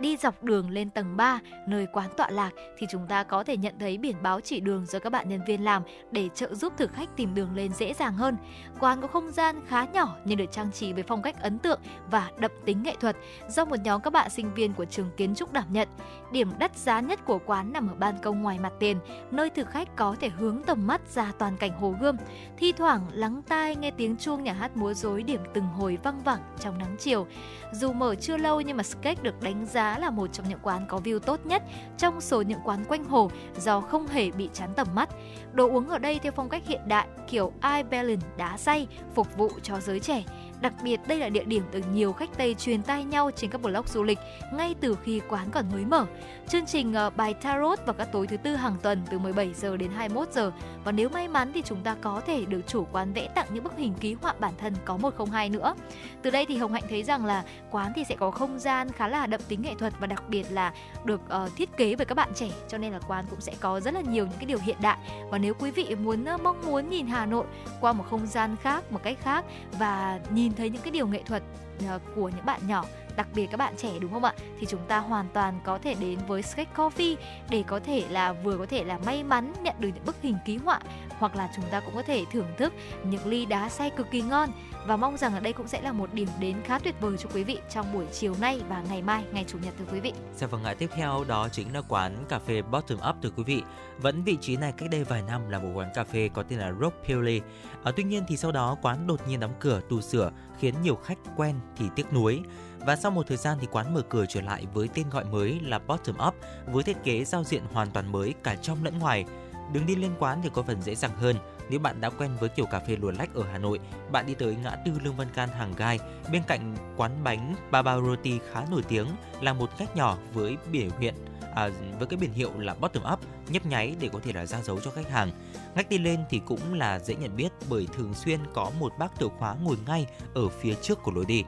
[0.03, 3.57] Đi dọc đường lên tầng 3, nơi quán tọa lạc thì chúng ta có thể
[3.57, 6.73] nhận thấy biển báo chỉ đường do các bạn nhân viên làm để trợ giúp
[6.77, 8.37] thực khách tìm đường lên dễ dàng hơn.
[8.81, 11.81] Quán có không gian khá nhỏ nhưng được trang trí với phong cách ấn tượng
[12.11, 13.17] và đậm tính nghệ thuật
[13.49, 15.89] do một nhóm các bạn sinh viên của trường kiến trúc đảm nhận.
[16.33, 18.97] Điểm đắt giá nhất của quán nằm ở ban công ngoài mặt tiền,
[19.31, 22.17] nơi thực khách có thể hướng tầm mắt ra toàn cảnh hồ Gươm.
[22.57, 26.23] Thi thoảng lắng tai nghe tiếng chuông nhà hát múa rối điểm từng hồi văng
[26.23, 27.27] vẳng trong nắng chiều.
[27.73, 30.87] Dù mở chưa lâu nhưng mà sketch được đánh giá là một trong những quán
[30.89, 31.63] có view tốt nhất
[31.99, 35.09] trong số những quán quanh hồ do không hề bị chán tầm mắt.
[35.53, 39.51] Đồ uống ở đây theo phong cách hiện đại, kiểu Iberlin đá xay phục vụ
[39.63, 40.25] cho giới trẻ.
[40.63, 43.63] Đặc biệt đây là địa điểm được nhiều khách Tây truyền tai nhau trên các
[43.63, 44.19] blog du lịch
[44.53, 46.07] ngay từ khi quán còn mới mở.
[46.49, 49.77] Chương trình ờ, bài tarot vào các tối thứ tư hàng tuần từ 17 giờ
[49.77, 50.53] đến 21 giờ
[50.85, 53.65] và nếu may mắn thì chúng ta có thể được chủ quán vẽ tặng những
[53.65, 55.75] bức hình ký họa bản thân có 102 nữa.
[56.23, 59.09] Từ đây thì Hồng Hạnh thấy rằng là quán thì sẽ có không gian khá
[59.09, 60.73] là đậm tính nghệ thuật và đặc biệt là
[61.05, 63.81] được uh, thiết kế bởi các bạn trẻ cho nên là quán cũng sẽ có
[63.81, 64.99] rất là nhiều những cái điều hiện đại
[65.31, 67.47] và nếu quý vị muốn uh, mong muốn nhìn Hà Nội
[67.81, 69.45] qua một không gian khác một cách khác
[69.79, 71.43] và nhìn thấy những cái điều nghệ thuật
[71.89, 72.85] ờ, của những bạn nhỏ,
[73.17, 74.35] đặc biệt các bạn trẻ, đúng không ạ?
[74.61, 77.17] Thì chúng ta hoàn toàn có thể đến với Sketch Coffee
[77.51, 80.37] để có thể là vừa có thể là may mắn nhận được những bức hình
[80.45, 80.81] ký họa
[81.23, 82.73] hoặc là chúng ta cũng có thể thưởng thức
[83.05, 84.49] những ly đá xay cực kỳ ngon
[84.87, 87.29] và mong rằng ở đây cũng sẽ là một điểm đến khá tuyệt vời cho
[87.35, 90.13] quý vị trong buổi chiều nay và ngày mai ngày chủ nhật thưa quý vị
[90.37, 93.43] Dạ vâng ạ, tiếp theo đó chính là quán cà phê Bottom Up thưa quý
[93.43, 93.63] vị.
[93.99, 96.59] Vẫn vị trí này cách đây vài năm là một quán cà phê có tên
[96.59, 97.41] là Rock Purely.
[97.85, 100.97] À, tuy nhiên thì sau đó quán đột nhiên đóng cửa tu sửa khiến nhiều
[100.97, 102.41] khách quen thì tiếc nuối.
[102.79, 105.61] Và sau một thời gian thì quán mở cửa trở lại với tên gọi mới
[105.63, 106.35] là Bottom Up
[106.67, 109.25] với thiết kế giao diện hoàn toàn mới cả trong lẫn ngoài.
[109.73, 111.37] Đường đi lên quán thì có phần dễ dàng hơn.
[111.71, 113.81] Nếu bạn đã quen với kiểu cà phê luồn lách ở Hà Nội,
[114.13, 115.99] bạn đi tới ngã tư Lương Văn Can hàng gai,
[116.33, 119.07] bên cạnh quán bánh Baba Roti khá nổi tiếng
[119.41, 121.15] là một ngách nhỏ với biểu hiện
[121.55, 124.63] à, với cái biển hiệu là bottom up nhấp nháy để có thể là ra
[124.63, 125.31] dấu cho khách hàng.
[125.75, 129.19] Ngách đi lên thì cũng là dễ nhận biết bởi thường xuyên có một bác
[129.19, 131.45] thợ khóa ngồi ngay ở phía trước của lối đi.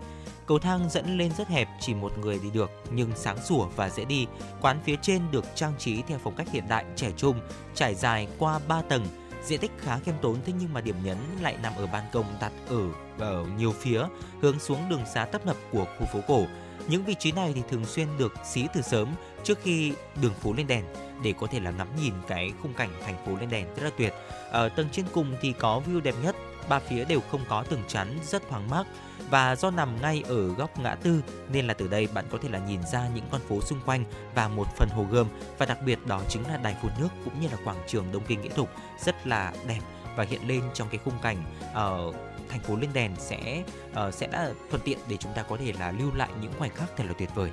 [0.47, 3.91] Cầu thang dẫn lên rất hẹp, chỉ một người đi được, nhưng sáng sủa và
[3.91, 4.27] dễ đi.
[4.61, 7.41] Quán phía trên được trang trí theo phong cách hiện đại trẻ trung,
[7.75, 9.07] trải dài qua 3 tầng,
[9.45, 12.27] diện tích khá khiêm tốn thế nhưng mà điểm nhấn lại nằm ở ban công
[12.41, 14.07] đặt ở ở nhiều phía,
[14.41, 16.47] hướng xuống đường xá tấp nập của khu phố cổ.
[16.89, 19.09] Những vị trí này thì thường xuyên được xí từ sớm
[19.45, 19.93] trước khi
[20.23, 20.85] đường phố lên đèn
[21.23, 23.91] để có thể là ngắm nhìn cái khung cảnh thành phố lên đèn rất là
[23.99, 24.15] tuyệt.
[24.51, 26.37] Ở tầng trên cùng thì có view đẹp nhất,
[26.69, 28.87] ba phía đều không có tường chắn, rất thoáng mát
[29.31, 32.49] và do nằm ngay ở góc ngã tư nên là từ đây bạn có thể
[32.49, 34.05] là nhìn ra những con phố xung quanh
[34.35, 35.29] và một phần hồ gươm
[35.59, 38.23] và đặc biệt đó chính là đài phun nước cũng như là quảng trường Đông
[38.27, 38.71] Kinh Nghĩa Thục
[39.05, 39.81] rất là đẹp
[40.17, 41.37] và hiện lên trong cái khung cảnh
[41.73, 42.13] ở
[42.49, 45.73] thành phố lên đèn sẽ uh, sẽ đã thuận tiện để chúng ta có thể
[45.79, 47.51] là lưu lại những khoảnh khắc thật là tuyệt vời.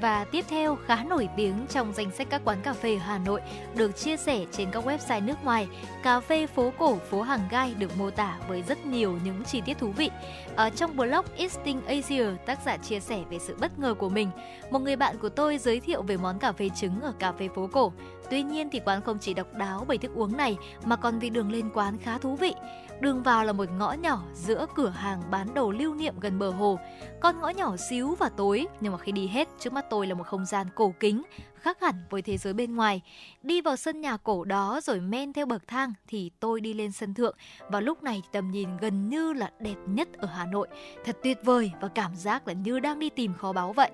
[0.00, 3.40] Và tiếp theo khá nổi tiếng trong danh sách các quán cà phê Hà Nội
[3.74, 5.68] được chia sẻ trên các website nước ngoài,
[6.02, 9.60] cà phê phố cổ phố Hàng Gai được mô tả với rất nhiều những chi
[9.60, 10.10] tiết thú vị.
[10.56, 14.30] Ở trong blog Easting Asia, tác giả chia sẻ về sự bất ngờ của mình.
[14.70, 17.48] Một người bạn của tôi giới thiệu về món cà phê trứng ở cà phê
[17.54, 17.92] phố cổ.
[18.30, 21.30] Tuy nhiên thì quán không chỉ độc đáo bởi thức uống này mà còn vì
[21.30, 22.54] đường lên quán khá thú vị.
[23.00, 26.50] Đường vào là một ngõ nhỏ giữa cửa hàng bán đồ lưu niệm gần bờ
[26.50, 26.78] hồ.
[27.20, 30.14] Con ngõ nhỏ xíu và tối nhưng mà khi đi hết trước mắt tôi là
[30.14, 31.22] một không gian cổ kính,
[31.66, 33.00] khác hẳn với thế giới bên ngoài.
[33.42, 36.92] Đi vào sân nhà cổ đó rồi men theo bậc thang thì tôi đi lên
[36.92, 37.36] sân thượng.
[37.70, 40.68] Và lúc này tầm nhìn gần như là đẹp nhất ở Hà Nội.
[41.04, 43.90] Thật tuyệt vời và cảm giác là như đang đi tìm kho báu vậy.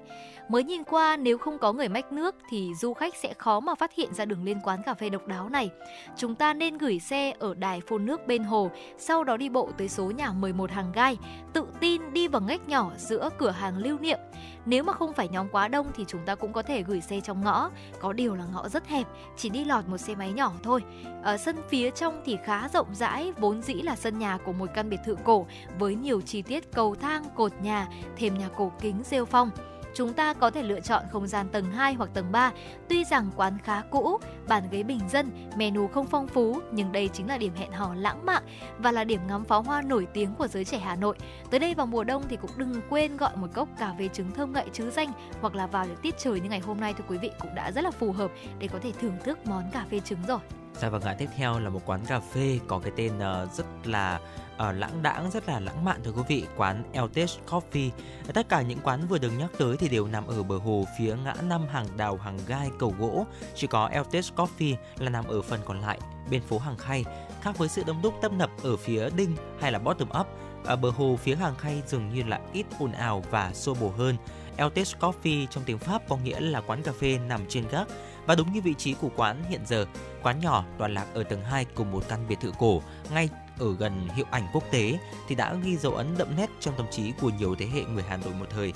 [0.53, 3.75] Mới nhìn qua nếu không có người mách nước thì du khách sẽ khó mà
[3.75, 5.71] phát hiện ra đường lên quán cà phê độc đáo này.
[6.17, 9.71] Chúng ta nên gửi xe ở đài phun nước bên hồ, sau đó đi bộ
[9.79, 11.19] tới số nhà 11 hàng gai,
[11.53, 14.19] tự tin đi vào ngách nhỏ giữa cửa hàng lưu niệm.
[14.67, 17.21] Nếu mà không phải nhóm quá đông thì chúng ta cũng có thể gửi xe
[17.21, 17.71] trong ngõ,
[18.01, 19.07] có điều là ngõ rất hẹp,
[19.37, 20.83] chỉ đi lọt một xe máy nhỏ thôi.
[21.23, 24.71] Ở sân phía trong thì khá rộng rãi, vốn dĩ là sân nhà của một
[24.75, 25.47] căn biệt thự cổ
[25.79, 29.51] với nhiều chi tiết cầu thang, cột nhà, thềm nhà cổ kính rêu phong
[29.95, 32.53] chúng ta có thể lựa chọn không gian tầng 2 hoặc tầng 3.
[32.89, 37.09] Tuy rằng quán khá cũ, bàn ghế bình dân, menu không phong phú, nhưng đây
[37.13, 38.43] chính là điểm hẹn hò lãng mạn
[38.79, 41.17] và là điểm ngắm pháo hoa nổi tiếng của giới trẻ Hà Nội.
[41.51, 44.31] Tới đây vào mùa đông thì cũng đừng quên gọi một cốc cà phê trứng
[44.31, 47.05] thơm ngậy chứ danh hoặc là vào những tiết trời như ngày hôm nay thì
[47.09, 49.85] quý vị cũng đã rất là phù hợp để có thể thưởng thức món cà
[49.91, 50.39] phê trứng rồi.
[50.81, 53.67] Dạ vâng ạ, tiếp theo là một quán cà phê có cái tên uh, rất
[53.85, 54.21] là
[54.55, 57.91] uh, lãng đãng, rất là lãng mạn thưa quý vị, quán Eltage Coffee.
[58.35, 61.17] Tất cả những quán vừa được nhắc tới thì đều nằm ở bờ hồ phía
[61.25, 63.27] ngã năm hàng đào hàng gai cầu gỗ.
[63.55, 65.99] Chỉ có Eltage Coffee là nằm ở phần còn lại
[66.31, 67.05] bên phố hàng khay.
[67.41, 70.27] Khác với sự đông đúc tấp nập ở phía đinh hay là bottom up,
[70.65, 73.89] ở bờ hồ phía hàng khay dường như là ít ồn ào và xô bồ
[73.89, 74.17] hơn.
[74.57, 77.89] Eltage Coffee trong tiếng Pháp có nghĩa là quán cà phê nằm trên gác
[78.27, 79.87] và đúng như vị trí của quán hiện giờ,
[80.23, 82.83] quán nhỏ toàn lạc ở tầng 2 cùng một căn biệt thự cổ
[83.15, 83.29] ngay
[83.63, 84.99] ở gần hiệu ảnh quốc tế
[85.29, 88.05] thì đã ghi dấu ấn đậm nét trong tâm trí của nhiều thế hệ người
[88.09, 88.73] Hà Nội một thời.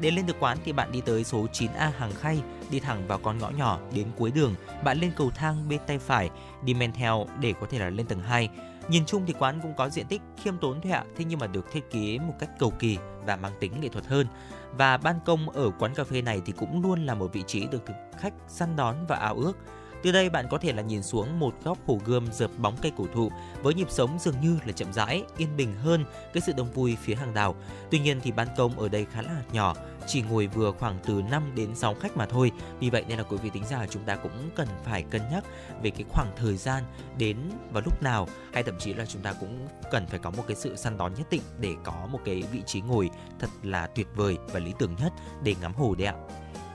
[0.00, 3.18] Để lên được quán thì bạn đi tới số 9A hàng khay, đi thẳng vào
[3.18, 4.54] con ngõ nhỏ đến cuối đường,
[4.84, 6.30] bạn lên cầu thang bên tay phải,
[6.64, 8.48] đi men theo để có thể là lên tầng 2.
[8.88, 11.46] Nhìn chung thì quán cũng có diện tích khiêm tốn thôi ạ, thế nhưng mà
[11.46, 14.26] được thiết kế một cách cầu kỳ và mang tính nghệ thuật hơn.
[14.72, 17.66] Và ban công ở quán cà phê này thì cũng luôn là một vị trí
[17.66, 19.56] được thực khách săn đón và ao ước.
[20.02, 22.92] Từ đây bạn có thể là nhìn xuống một góc hồ gươm dợp bóng cây
[22.96, 23.30] cổ thụ
[23.62, 26.96] với nhịp sống dường như là chậm rãi, yên bình hơn cái sự đông vui
[27.02, 27.54] phía hàng đào.
[27.90, 29.74] Tuy nhiên thì ban công ở đây khá là nhỏ,
[30.06, 32.52] chỉ ngồi vừa khoảng từ 5 đến 6 khách mà thôi.
[32.80, 35.44] Vì vậy nên là quý vị tính giả chúng ta cũng cần phải cân nhắc
[35.82, 36.84] về cái khoảng thời gian
[37.18, 37.36] đến
[37.72, 40.56] vào lúc nào hay thậm chí là chúng ta cũng cần phải có một cái
[40.56, 44.06] sự săn đón nhất định để có một cái vị trí ngồi thật là tuyệt
[44.14, 45.12] vời và lý tưởng nhất
[45.42, 46.14] để ngắm hồ đấy ạ.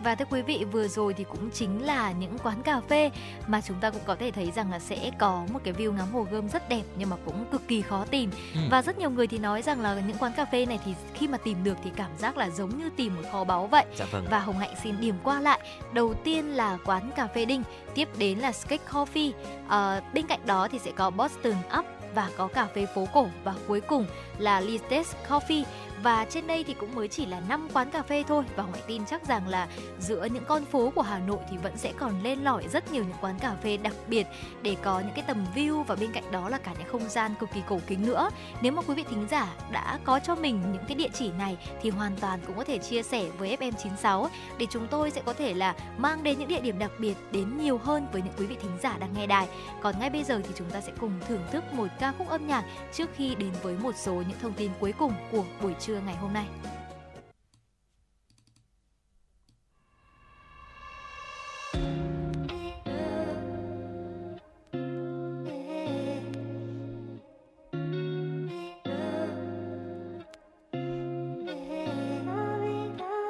[0.03, 3.11] Và thưa quý vị, vừa rồi thì cũng chính là những quán cà phê
[3.47, 6.11] mà chúng ta cũng có thể thấy rằng là sẽ có một cái view ngắm
[6.13, 8.31] hồ gươm rất đẹp nhưng mà cũng cực kỳ khó tìm.
[8.53, 8.59] Ừ.
[8.71, 11.27] Và rất nhiều người thì nói rằng là những quán cà phê này thì khi
[11.27, 13.85] mà tìm được thì cảm giác là giống như tìm một kho báu vậy.
[13.95, 14.25] Dạ vâng.
[14.29, 15.59] Và Hồng Hạnh xin điểm qua lại.
[15.93, 17.63] Đầu tiên là quán cà phê Đinh,
[17.93, 19.31] tiếp đến là Skate Coffee.
[19.67, 21.85] À, bên cạnh đó thì sẽ có Boston Up
[22.15, 24.05] và có cà phê phố cổ và cuối cùng
[24.37, 25.63] là Listes Coffee
[26.05, 28.81] và trên đây thì cũng mới chỉ là 5 quán cà phê thôi và ngoại
[28.87, 29.67] tin chắc rằng là
[29.99, 33.03] giữa những con phố của Hà Nội thì vẫn sẽ còn lên lỏi rất nhiều
[33.03, 34.27] những quán cà phê đặc biệt
[34.61, 37.35] để có những cái tầm view và bên cạnh đó là cả những không gian
[37.39, 38.29] cực kỳ cổ kính nữa.
[38.61, 41.57] Nếu mà quý vị thính giả đã có cho mình những cái địa chỉ này
[41.81, 44.27] thì hoàn toàn cũng có thể chia sẻ với FM96
[44.57, 47.57] để chúng tôi sẽ có thể là mang đến những địa điểm đặc biệt đến
[47.57, 49.47] nhiều hơn với những quý vị thính giả đang nghe đài.
[49.81, 52.47] Còn ngay bây giờ thì chúng ta sẽ cùng thưởng thức một ca khúc âm
[52.47, 52.63] nhạc
[52.93, 56.15] trước khi đến với một số những thông tin cuối cùng của buổi trưa ngày
[56.15, 56.47] hôm nay.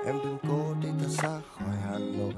[0.06, 2.34] Em đừng cố đi thật xa khỏi Hà Nội.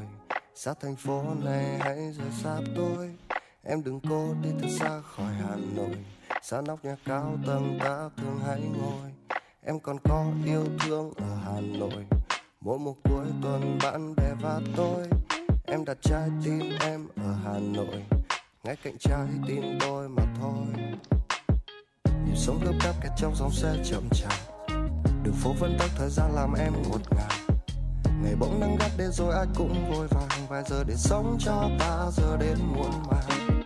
[0.55, 3.15] Xa thành phố này hãy rời xa tôi.
[3.63, 6.05] Em đừng cố đi thật xa khỏi Hà Nội.
[6.41, 9.11] Xa nóc nhà cao tầng ta thường hay ngồi.
[9.67, 12.05] Em còn có yêu thương ở Hà Nội.
[12.61, 15.07] Mỗi một cuối tuần bạn bè và tôi,
[15.65, 18.03] Em đặt trái tim em ở Hà Nội.
[18.63, 20.65] Ngay cạnh trái tim tôi mà thôi.
[22.25, 24.33] Nhịp sống gấp gáp kẹt trong dòng xe chậm chạp.
[25.23, 27.59] Đường phố vẫn tắc thời gian làm em ngột ngạt.
[28.23, 30.47] Ngày bỗng nắng gắt đến rồi ai cũng vội vàng.
[30.49, 33.63] Vài giờ để sống cho ta, giờ đến muộn màng.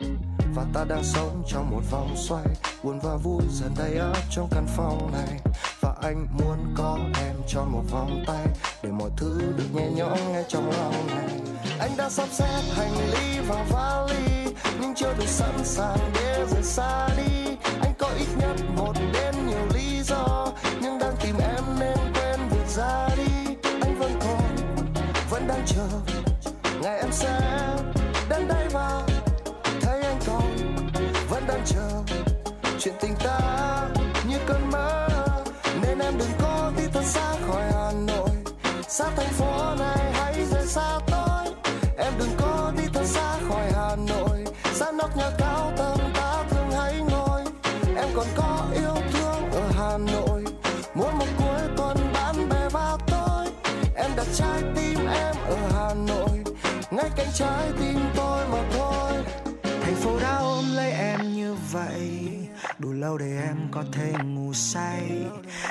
[0.55, 2.45] Và ta đang sống trong một vòng xoay.
[2.83, 5.39] Buồn và vui dần đầy áp trong căn phòng này.
[5.81, 8.45] Và anh muốn có em cho một vòng tay
[8.83, 11.39] Để mọi thứ được nhẹ nhõm ngay trong lòng này.
[11.79, 16.63] Anh đã sắp xếp hành lý và vali Nhưng chưa đủ sẵn sàng để rời
[16.63, 17.57] xa đi.
[17.81, 20.51] Anh có ít nhất một đến nhiều lý do
[20.81, 23.55] Nhưng đang tìm em nên quên việc ra đi.
[23.81, 24.55] Anh vẫn còn,
[25.29, 25.87] vẫn đang chờ
[26.81, 27.60] Ngày em sẽ
[39.01, 41.53] xa thành phố này, hãy rời xa tôi.
[41.97, 44.45] Em đừng có đi thật xa khỏi hà nội.
[44.73, 47.41] Xa nóc nhà cao tầng, ta thường hay ngồi.
[47.97, 50.43] Em còn có yêu thương ở hà nội.
[50.93, 53.45] Mỗi một cuối tuần bạn bè và tôi.
[53.95, 56.43] Em đặt trái tim em ở hà nội.
[56.91, 59.11] Ngay cạnh trái tim tôi mà thôi.
[59.63, 62.20] Thành phố đã ôm lấy em như vậy
[62.81, 65.25] đủ lâu để em có thể ngủ say.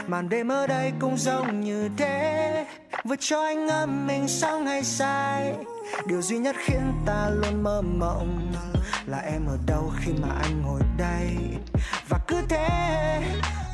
[0.07, 2.66] Màn đêm ở đây cũng giống như thế.
[3.05, 5.55] Vừa cho anh ngâm mình xong hay sai
[6.07, 8.53] điều duy nhất khiến ta luôn mơ mộng
[9.07, 11.37] là em ở đâu khi mà anh ngồi đây.
[12.09, 12.69] Và cứ thế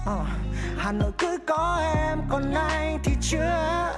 [0.03, 0.27] uh,
[0.79, 3.93] Hà Nội cứ có em còn anh thì chưa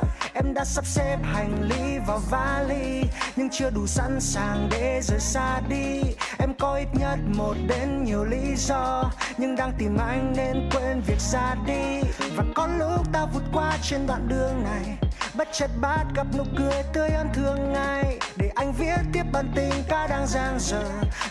[0.45, 3.03] Em đã sắp xếp hành lý vào vali,
[3.37, 6.03] Nhưng chưa đủ sẵn sàng để rời xa đi.
[6.39, 11.01] Em có ít nhất một đến nhiều lý do, Nhưng đang tìm anh nên quên
[11.07, 12.01] việc ra đi.
[12.37, 14.99] Và có lúc ta vượt qua trên đoạn đường này,
[15.35, 18.19] Bất chợt bắt gặp nụ cười tươi ăn thương ngay.
[18.37, 20.85] Để anh viết tiếp bản tình ca đang giang dở,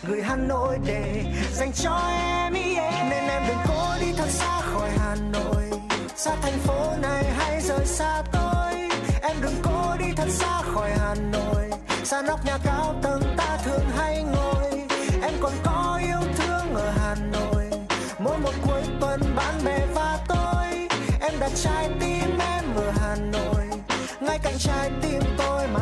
[0.03, 2.93] Gửi Hà Nội để dành cho em, yeah.
[3.09, 5.79] Nên em đừng cố đi thật xa khỏi Hà Nội.
[6.15, 8.46] Xa thành phố này hay rời xa tôi.
[9.27, 11.69] Em đừng cố đi thật xa khỏi Hà Nội.
[12.03, 14.81] Xa nóc nhà cao tầng ta thường hay ngồi.
[15.21, 17.69] Em còn có yêu thương ở Hà Nội.
[18.19, 20.87] Mỗi một cuối tuần bạn bè và tôi.
[21.21, 23.65] Em đặt trái tim em ở Hà Nội.
[24.19, 25.79] Ngay cạnh trái tim tôi mà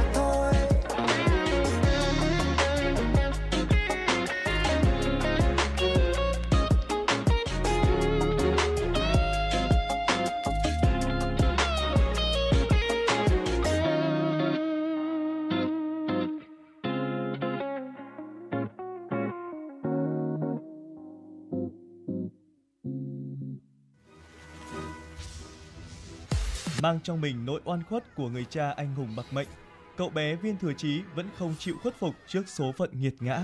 [26.85, 29.47] mang trong mình nỗi oan khuất của người cha anh hùng bạc mệnh,
[29.97, 33.43] cậu bé Viên Thừa Chí vẫn không chịu khuất phục trước số phận nghiệt ngã.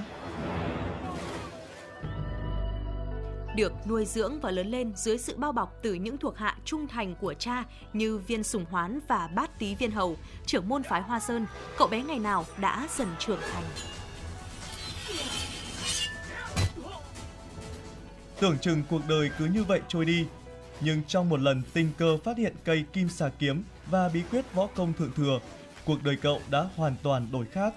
[3.56, 6.88] được nuôi dưỡng và lớn lên dưới sự bao bọc từ những thuộc hạ trung
[6.88, 7.64] thành của cha
[7.94, 11.46] như viên sùng hoán và bát tý viên hầu, trưởng môn phái Hoa Sơn,
[11.78, 13.64] cậu bé ngày nào đã dần trưởng thành.
[18.40, 20.26] Tưởng chừng cuộc đời cứ như vậy trôi đi,
[20.82, 24.54] nhưng trong một lần tình cờ phát hiện cây kim xà kiếm và bí quyết
[24.54, 25.40] võ công thượng thừa,
[25.86, 27.74] cuộc đời cậu đã hoàn toàn đổi khác,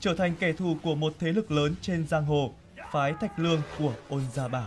[0.00, 2.54] trở thành kẻ thù của một thế lực lớn trên giang hồ,
[2.92, 4.66] phái Thạch Lương của Ôn Gia Bảo.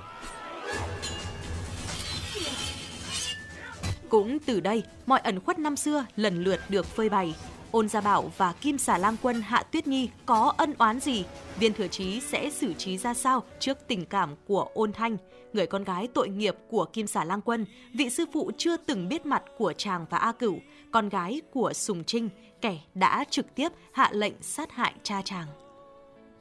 [4.10, 7.34] Cũng từ đây, mọi ẩn khuất năm xưa lần lượt được phơi bày.
[7.72, 11.26] Ôn Gia Bảo và Kim Xà Lang Quân Hạ Tuyết Nhi có ân oán gì?
[11.60, 15.18] Viên Thừa Chí sẽ xử trí ra sao trước tình cảm của Ôn Thanh,
[15.54, 19.10] người con gái tội nghiệp của Kim Xà Lang Quân, vị sư phụ chưa từng
[19.10, 20.60] biết mặt của chàng và A Cửu,
[20.92, 22.30] con gái của Sùng Trinh,
[22.62, 25.48] kẻ đã trực tiếp hạ lệnh sát hại cha chàng.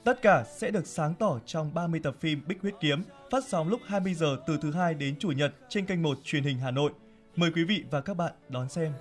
[0.05, 3.69] Tất cả sẽ được sáng tỏ trong 30 tập phim Bích Huyết Kiếm, phát sóng
[3.69, 6.71] lúc 20 giờ từ thứ hai đến chủ nhật trên kênh 1 truyền hình Hà
[6.71, 6.93] Nội.
[7.37, 8.93] Mời quý vị và các bạn đón xem.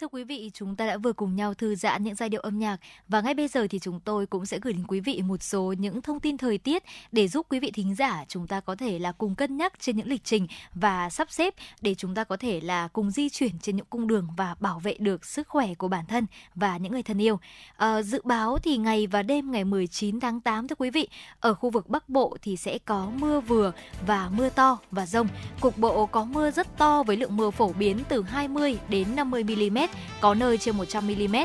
[0.00, 2.58] Thưa quý vị, chúng ta đã vừa cùng nhau thư giãn những giai điệu âm
[2.58, 2.76] nhạc
[3.08, 5.74] và ngay bây giờ thì chúng tôi cũng sẽ gửi đến quý vị một số
[5.78, 8.98] những thông tin thời tiết để giúp quý vị thính giả chúng ta có thể
[8.98, 12.36] là cùng cân nhắc trên những lịch trình và sắp xếp để chúng ta có
[12.36, 15.74] thể là cùng di chuyển trên những cung đường và bảo vệ được sức khỏe
[15.74, 17.40] của bản thân và những người thân yêu.
[17.76, 21.08] À, dự báo thì ngày và đêm ngày 19 tháng 8 thưa quý vị,
[21.40, 23.72] ở khu vực Bắc Bộ thì sẽ có mưa vừa
[24.06, 25.28] và mưa to và rông.
[25.60, 29.44] Cục bộ có mưa rất to với lượng mưa phổ biến từ 20 đến 50
[29.44, 29.83] mm
[30.20, 31.36] có nơi trên 100 mm.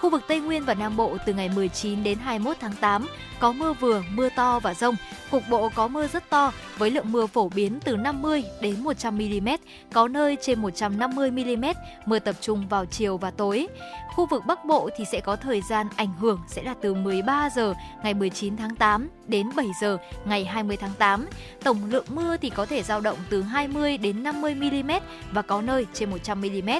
[0.00, 3.06] Khu vực Tây Nguyên và Nam Bộ từ ngày 19 đến 21 tháng 8
[3.40, 4.94] có mưa vừa, mưa to và rông.
[5.30, 9.18] Cục bộ có mưa rất to với lượng mưa phổ biến từ 50 đến 100
[9.18, 9.48] mm,
[9.92, 11.64] có nơi trên 150 mm,
[12.06, 13.68] mưa tập trung vào chiều và tối.
[14.14, 17.50] Khu vực Bắc Bộ thì sẽ có thời gian ảnh hưởng sẽ là từ 13
[17.56, 21.26] giờ ngày 19 tháng 8 đến 7 giờ ngày 20 tháng 8.
[21.64, 24.90] Tổng lượng mưa thì có thể dao động từ 20 đến 50 mm
[25.32, 26.70] và có nơi trên 100 mm.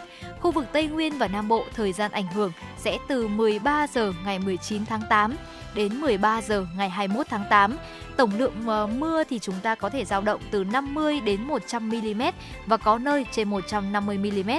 [0.41, 4.13] Khu vực Tây Nguyên và Nam Bộ thời gian ảnh hưởng sẽ từ 13 giờ
[4.25, 5.37] ngày 19 tháng 8
[5.75, 7.77] đến 13 giờ ngày 21 tháng 8.
[8.17, 11.89] Tổng lượng ờ, mưa thì chúng ta có thể dao động từ 50 đến 100
[11.89, 12.23] mm
[12.67, 14.51] và có nơi trên 150 mm.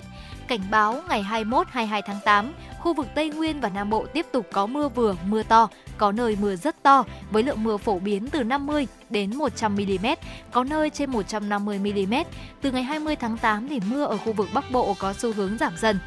[0.47, 4.25] Cảnh báo ngày 21 22 tháng 8, khu vực Tây Nguyên và Nam Bộ tiếp
[4.31, 7.99] tục có mưa vừa, mưa to, có nơi mưa rất to với lượng mưa phổ
[7.99, 10.05] biến từ 50 đến 100 mm,
[10.51, 12.13] có nơi trên 150 mm.
[12.61, 15.57] Từ ngày 20 tháng 8 thì mưa ở khu vực Bắc Bộ có xu hướng
[15.57, 15.99] giảm dần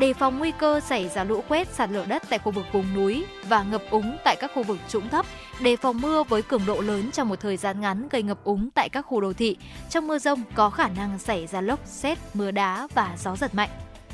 [0.00, 2.94] đề phòng nguy cơ xảy ra lũ quét, sạt lở đất tại khu vực vùng
[2.94, 5.26] núi và ngập úng tại các khu vực trũng thấp,
[5.60, 8.70] đề phòng mưa với cường độ lớn trong một thời gian ngắn gây ngập úng
[8.74, 9.56] tại các khu đô thị.
[9.90, 13.54] Trong mưa rông có khả năng xảy ra lốc, xét, mưa đá và gió giật
[13.54, 13.68] mạnh.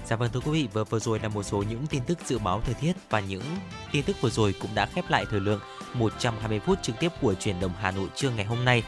[0.06, 2.38] Dạ vâng thưa quý vị, vừa vừa rồi là một số những tin tức dự
[2.38, 3.42] báo thời tiết và những
[3.92, 5.60] tin tức vừa rồi cũng đã khép lại thời lượng
[5.94, 8.82] 120 phút trực tiếp của truyền động Hà Nội trưa ngày hôm nay.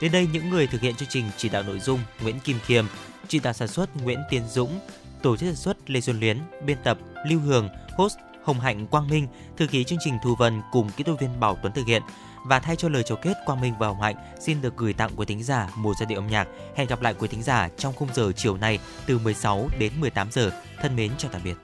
[0.00, 2.84] Đến đây những người thực hiện chương trình chỉ đạo nội dung Nguyễn Kim Khiêm,
[3.28, 4.80] chỉ đạo sản xuất Nguyễn Tiến Dũng,
[5.24, 9.08] tổ chức sản xuất Lê Xuân Luyến, biên tập Lưu Hường, host Hồng Hạnh Quang
[9.08, 9.26] Minh,
[9.56, 12.02] thư ký chương trình Thu Vân cùng kỹ thuật viên Bảo Tuấn thực hiện.
[12.46, 15.10] Và thay cho lời chào kết, Quang Minh và Hồng Hạnh xin được gửi tặng
[15.16, 16.48] quý thính giả một giai điệu âm nhạc.
[16.76, 20.28] Hẹn gặp lại quý thính giả trong khung giờ chiều nay từ 16 đến 18
[20.32, 20.50] giờ.
[20.80, 21.54] Thân mến chào tạm biệt.